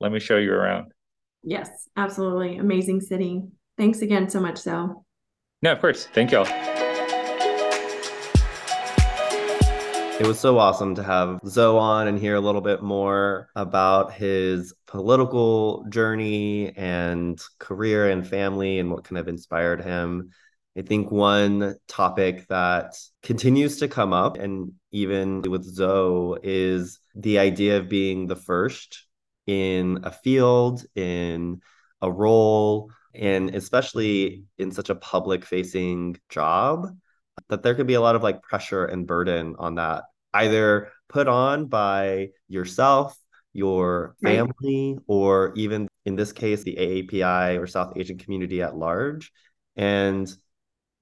let 0.00 0.12
me 0.12 0.18
show 0.18 0.38
you 0.38 0.52
around. 0.52 0.92
Yes, 1.42 1.88
absolutely, 1.96 2.58
amazing 2.58 3.00
city. 3.00 3.42
Thanks 3.76 4.00
again 4.00 4.30
so 4.30 4.40
much, 4.40 4.58
Zo. 4.58 5.04
No, 5.62 5.72
of 5.72 5.80
course. 5.80 6.06
Thank 6.06 6.30
y'all. 6.32 6.46
It 10.20 10.26
was 10.26 10.38
so 10.38 10.56
awesome 10.58 10.94
to 10.94 11.02
have 11.02 11.40
Zo 11.44 11.78
on 11.78 12.06
and 12.06 12.16
hear 12.16 12.36
a 12.36 12.40
little 12.40 12.60
bit 12.60 12.80
more 12.80 13.48
about 13.56 14.12
his 14.12 14.72
political 14.86 15.84
journey 15.88 16.72
and 16.76 17.40
career 17.58 18.08
and 18.08 18.24
family 18.24 18.78
and 18.78 18.90
what 18.90 19.02
kind 19.02 19.18
of 19.18 19.26
inspired 19.26 19.82
him. 19.82 20.30
I 20.78 20.82
think 20.82 21.10
one 21.10 21.74
topic 21.88 22.46
that 22.48 22.94
continues 23.24 23.78
to 23.78 23.88
come 23.88 24.12
up, 24.12 24.38
and 24.38 24.72
even 24.92 25.42
with 25.42 25.64
Zo, 25.64 26.38
is 26.42 27.00
the 27.16 27.40
idea 27.40 27.78
of 27.78 27.88
being 27.88 28.28
the 28.28 28.36
first 28.36 29.06
in 29.46 30.00
a 30.04 30.10
field, 30.10 30.84
in 30.94 31.60
a 32.00 32.10
role, 32.10 32.90
and 33.14 33.54
especially 33.54 34.44
in 34.58 34.70
such 34.70 34.90
a 34.90 34.94
public 34.94 35.44
facing 35.44 36.16
job 36.28 36.88
that 37.48 37.62
there 37.62 37.74
could 37.74 37.86
be 37.86 37.94
a 37.94 38.00
lot 38.00 38.16
of 38.16 38.22
like 38.22 38.42
pressure 38.42 38.84
and 38.84 39.06
burden 39.06 39.54
on 39.58 39.76
that 39.76 40.04
either 40.34 40.90
put 41.08 41.28
on 41.28 41.66
by 41.66 42.30
yourself, 42.48 43.16
your 43.52 44.16
family, 44.22 44.94
right. 44.94 45.02
or 45.06 45.52
even 45.56 45.88
in 46.06 46.16
this 46.16 46.32
case, 46.32 46.62
the 46.62 46.76
AAPI 46.76 47.60
or 47.60 47.66
South 47.66 47.96
Asian 47.96 48.18
community 48.18 48.62
at 48.62 48.76
large. 48.76 49.30
And 49.76 50.32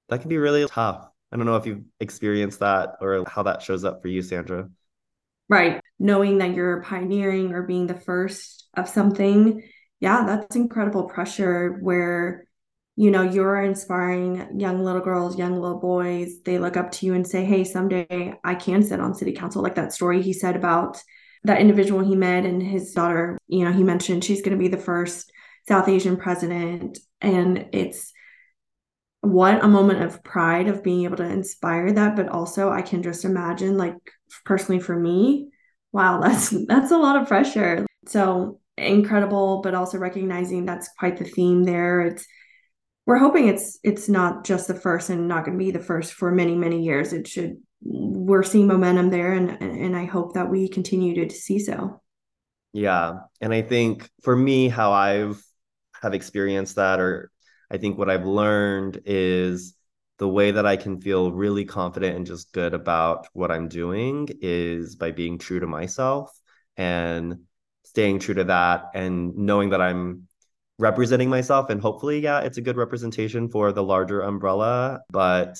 that 0.09 0.21
can 0.21 0.29
be 0.29 0.37
really 0.37 0.65
tough. 0.67 1.07
I 1.31 1.37
don't 1.37 1.45
know 1.45 1.55
if 1.55 1.65
you've 1.65 1.83
experienced 1.99 2.59
that 2.59 2.95
or 2.99 3.23
how 3.25 3.43
that 3.43 3.61
shows 3.61 3.85
up 3.85 4.01
for 4.01 4.09
you, 4.09 4.21
Sandra. 4.21 4.69
Right. 5.47 5.80
Knowing 6.01 6.39
that 6.39 6.55
you're 6.55 6.81
pioneering 6.81 7.53
or 7.53 7.61
being 7.61 7.85
the 7.85 7.93
first 7.99 8.67
of 8.75 8.89
something. 8.89 9.61
Yeah, 9.99 10.25
that's 10.25 10.55
incredible 10.55 11.03
pressure 11.03 11.77
where 11.81 12.45
you 12.95 13.09
know 13.09 13.21
you're 13.21 13.61
inspiring 13.61 14.59
young 14.59 14.83
little 14.83 15.01
girls 15.01 15.37
young 15.37 15.59
little 15.59 15.79
boys 15.79 16.41
they 16.43 16.59
look 16.59 16.75
up 16.75 16.91
to 16.91 17.05
you 17.05 17.13
and 17.13 17.25
say 17.25 17.45
hey 17.45 17.63
someday 17.63 18.33
i 18.43 18.53
can 18.53 18.83
sit 18.83 18.99
on 18.99 19.15
city 19.15 19.31
council 19.31 19.63
like 19.63 19.75
that 19.75 19.93
story 19.93 20.21
he 20.21 20.33
said 20.33 20.55
about 20.55 21.01
that 21.43 21.59
individual 21.59 22.03
he 22.03 22.15
met 22.15 22.45
and 22.45 22.61
his 22.61 22.91
daughter 22.91 23.37
you 23.47 23.63
know 23.63 23.71
he 23.71 23.83
mentioned 23.83 24.23
she's 24.23 24.41
going 24.41 24.55
to 24.55 24.61
be 24.61 24.67
the 24.67 24.77
first 24.77 25.31
south 25.67 25.87
asian 25.87 26.17
president 26.17 26.99
and 27.21 27.69
it's 27.71 28.11
what 29.21 29.63
a 29.63 29.67
moment 29.67 30.03
of 30.03 30.23
pride 30.23 30.67
of 30.67 30.83
being 30.83 31.05
able 31.05 31.17
to 31.17 31.23
inspire 31.23 31.91
that 31.93 32.15
but 32.15 32.27
also 32.27 32.69
i 32.69 32.81
can 32.81 33.01
just 33.01 33.23
imagine 33.23 33.77
like 33.77 33.95
personally 34.43 34.81
for 34.81 34.95
me 34.95 35.50
wow 35.91 36.19
that's 36.21 36.49
that's 36.67 36.91
a 36.91 36.97
lot 36.97 37.21
of 37.21 37.27
pressure. 37.27 37.85
So 38.07 38.59
incredible 38.77 39.61
but 39.61 39.75
also 39.75 39.97
recognizing 39.97 40.65
that's 40.65 40.89
quite 40.97 41.17
the 41.17 41.25
theme 41.25 41.63
there. 41.63 42.01
It's 42.01 42.25
we're 43.05 43.17
hoping 43.17 43.47
it's 43.47 43.79
it's 43.83 44.07
not 44.09 44.45
just 44.45 44.67
the 44.67 44.75
first 44.75 45.09
and 45.09 45.27
not 45.27 45.45
going 45.45 45.57
to 45.57 45.63
be 45.63 45.71
the 45.71 45.79
first 45.79 46.13
for 46.13 46.31
many 46.31 46.55
many 46.55 46.83
years. 46.83 47.13
It 47.13 47.27
should 47.27 47.57
we're 47.83 48.43
seeing 48.43 48.67
momentum 48.67 49.09
there 49.09 49.33
and 49.33 49.61
and 49.61 49.95
i 49.95 50.05
hope 50.05 50.33
that 50.33 50.49
we 50.49 50.69
continue 50.69 51.27
to 51.27 51.33
see 51.33 51.59
so. 51.59 52.01
Yeah 52.73 53.13
and 53.41 53.53
i 53.53 53.61
think 53.61 54.09
for 54.23 54.35
me 54.35 54.69
how 54.69 54.91
i've 54.91 55.43
have 56.01 56.13
experienced 56.13 56.75
that 56.75 56.99
or 56.99 57.31
i 57.69 57.77
think 57.77 57.97
what 57.97 58.09
i've 58.09 58.25
learned 58.25 59.01
is 59.05 59.75
the 60.21 60.27
way 60.27 60.51
that 60.51 60.67
i 60.67 60.77
can 60.77 61.01
feel 61.01 61.31
really 61.31 61.65
confident 61.65 62.15
and 62.15 62.27
just 62.27 62.53
good 62.53 62.75
about 62.75 63.27
what 63.33 63.49
i'm 63.49 63.67
doing 63.67 64.27
is 64.39 64.95
by 64.95 65.09
being 65.09 65.39
true 65.39 65.59
to 65.59 65.65
myself 65.65 66.31
and 66.77 67.39
staying 67.85 68.19
true 68.19 68.35
to 68.35 68.43
that 68.43 68.91
and 68.93 69.35
knowing 69.35 69.71
that 69.71 69.81
i'm 69.81 70.27
representing 70.77 71.29
myself. 71.29 71.71
And 71.71 71.81
hopefully 71.81 72.19
yeah 72.19 72.41
it's 72.41 72.59
a 72.59 72.61
good 72.61 72.77
representation 72.77 73.49
for 73.49 73.71
the 73.71 73.81
larger 73.81 74.21
umbrella 74.21 75.01
but 75.09 75.59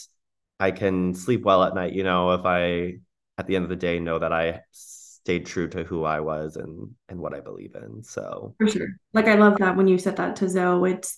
i 0.60 0.70
can 0.70 1.16
sleep 1.16 1.42
well 1.42 1.64
at 1.64 1.74
night 1.74 1.94
you 1.94 2.04
know 2.04 2.32
if 2.34 2.46
i 2.46 3.00
at 3.40 3.48
the 3.48 3.56
end 3.56 3.64
of 3.64 3.70
the 3.70 3.76
day 3.76 4.00
know 4.00 4.20
that 4.20 4.32
i 4.32 4.62
stayed 4.72 5.48
true 5.48 5.68
to 5.70 5.84
who 5.84 6.04
i 6.04 6.20
was 6.20 6.56
and 6.56 6.92
and 7.10 7.20
what 7.20 7.34
i 7.34 7.40
believe 7.40 7.74
in. 7.76 8.04
So 8.04 8.54
for 8.60 8.68
sure. 8.68 8.90
Like 9.14 9.28
i 9.28 9.34
love 9.36 9.58
that 9.58 9.76
when 9.76 9.88
you 9.88 9.98
said 9.98 10.18
that 10.18 10.36
to 10.38 10.50
Zo. 10.50 10.86
It's 10.86 11.18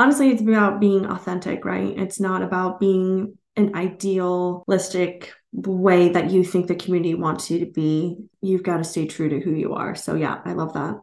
honestly 0.00 0.30
it's 0.30 0.42
about 0.42 0.80
being 0.80 1.06
authentic 1.06 1.64
right 1.64 1.98
it's 1.98 2.18
not 2.18 2.42
about 2.42 2.80
being 2.80 3.36
an 3.56 3.74
idealistic 3.74 5.32
way 5.52 6.08
that 6.08 6.30
you 6.30 6.42
think 6.44 6.66
the 6.66 6.74
community 6.74 7.14
wants 7.14 7.50
you 7.50 7.58
to 7.58 7.66
be 7.66 8.16
you've 8.40 8.62
got 8.62 8.78
to 8.78 8.84
stay 8.84 9.06
true 9.06 9.28
to 9.28 9.40
who 9.40 9.52
you 9.52 9.74
are 9.74 9.94
so 9.94 10.14
yeah 10.14 10.40
i 10.44 10.52
love 10.52 10.72
that 10.72 10.96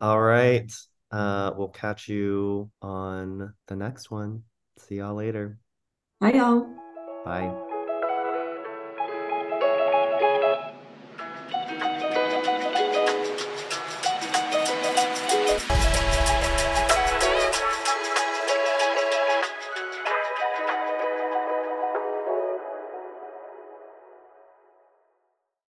all 0.00 0.20
right 0.20 0.70
uh, 1.10 1.52
we'll 1.56 1.68
catch 1.68 2.08
you 2.08 2.70
on 2.82 3.54
the 3.66 3.76
next 3.76 4.10
one. 4.10 4.42
See 4.78 4.96
y'all 4.96 5.14
later. 5.14 5.58
Bye, 6.20 6.32
y'all. 6.32 6.66
Bye. 7.24 7.67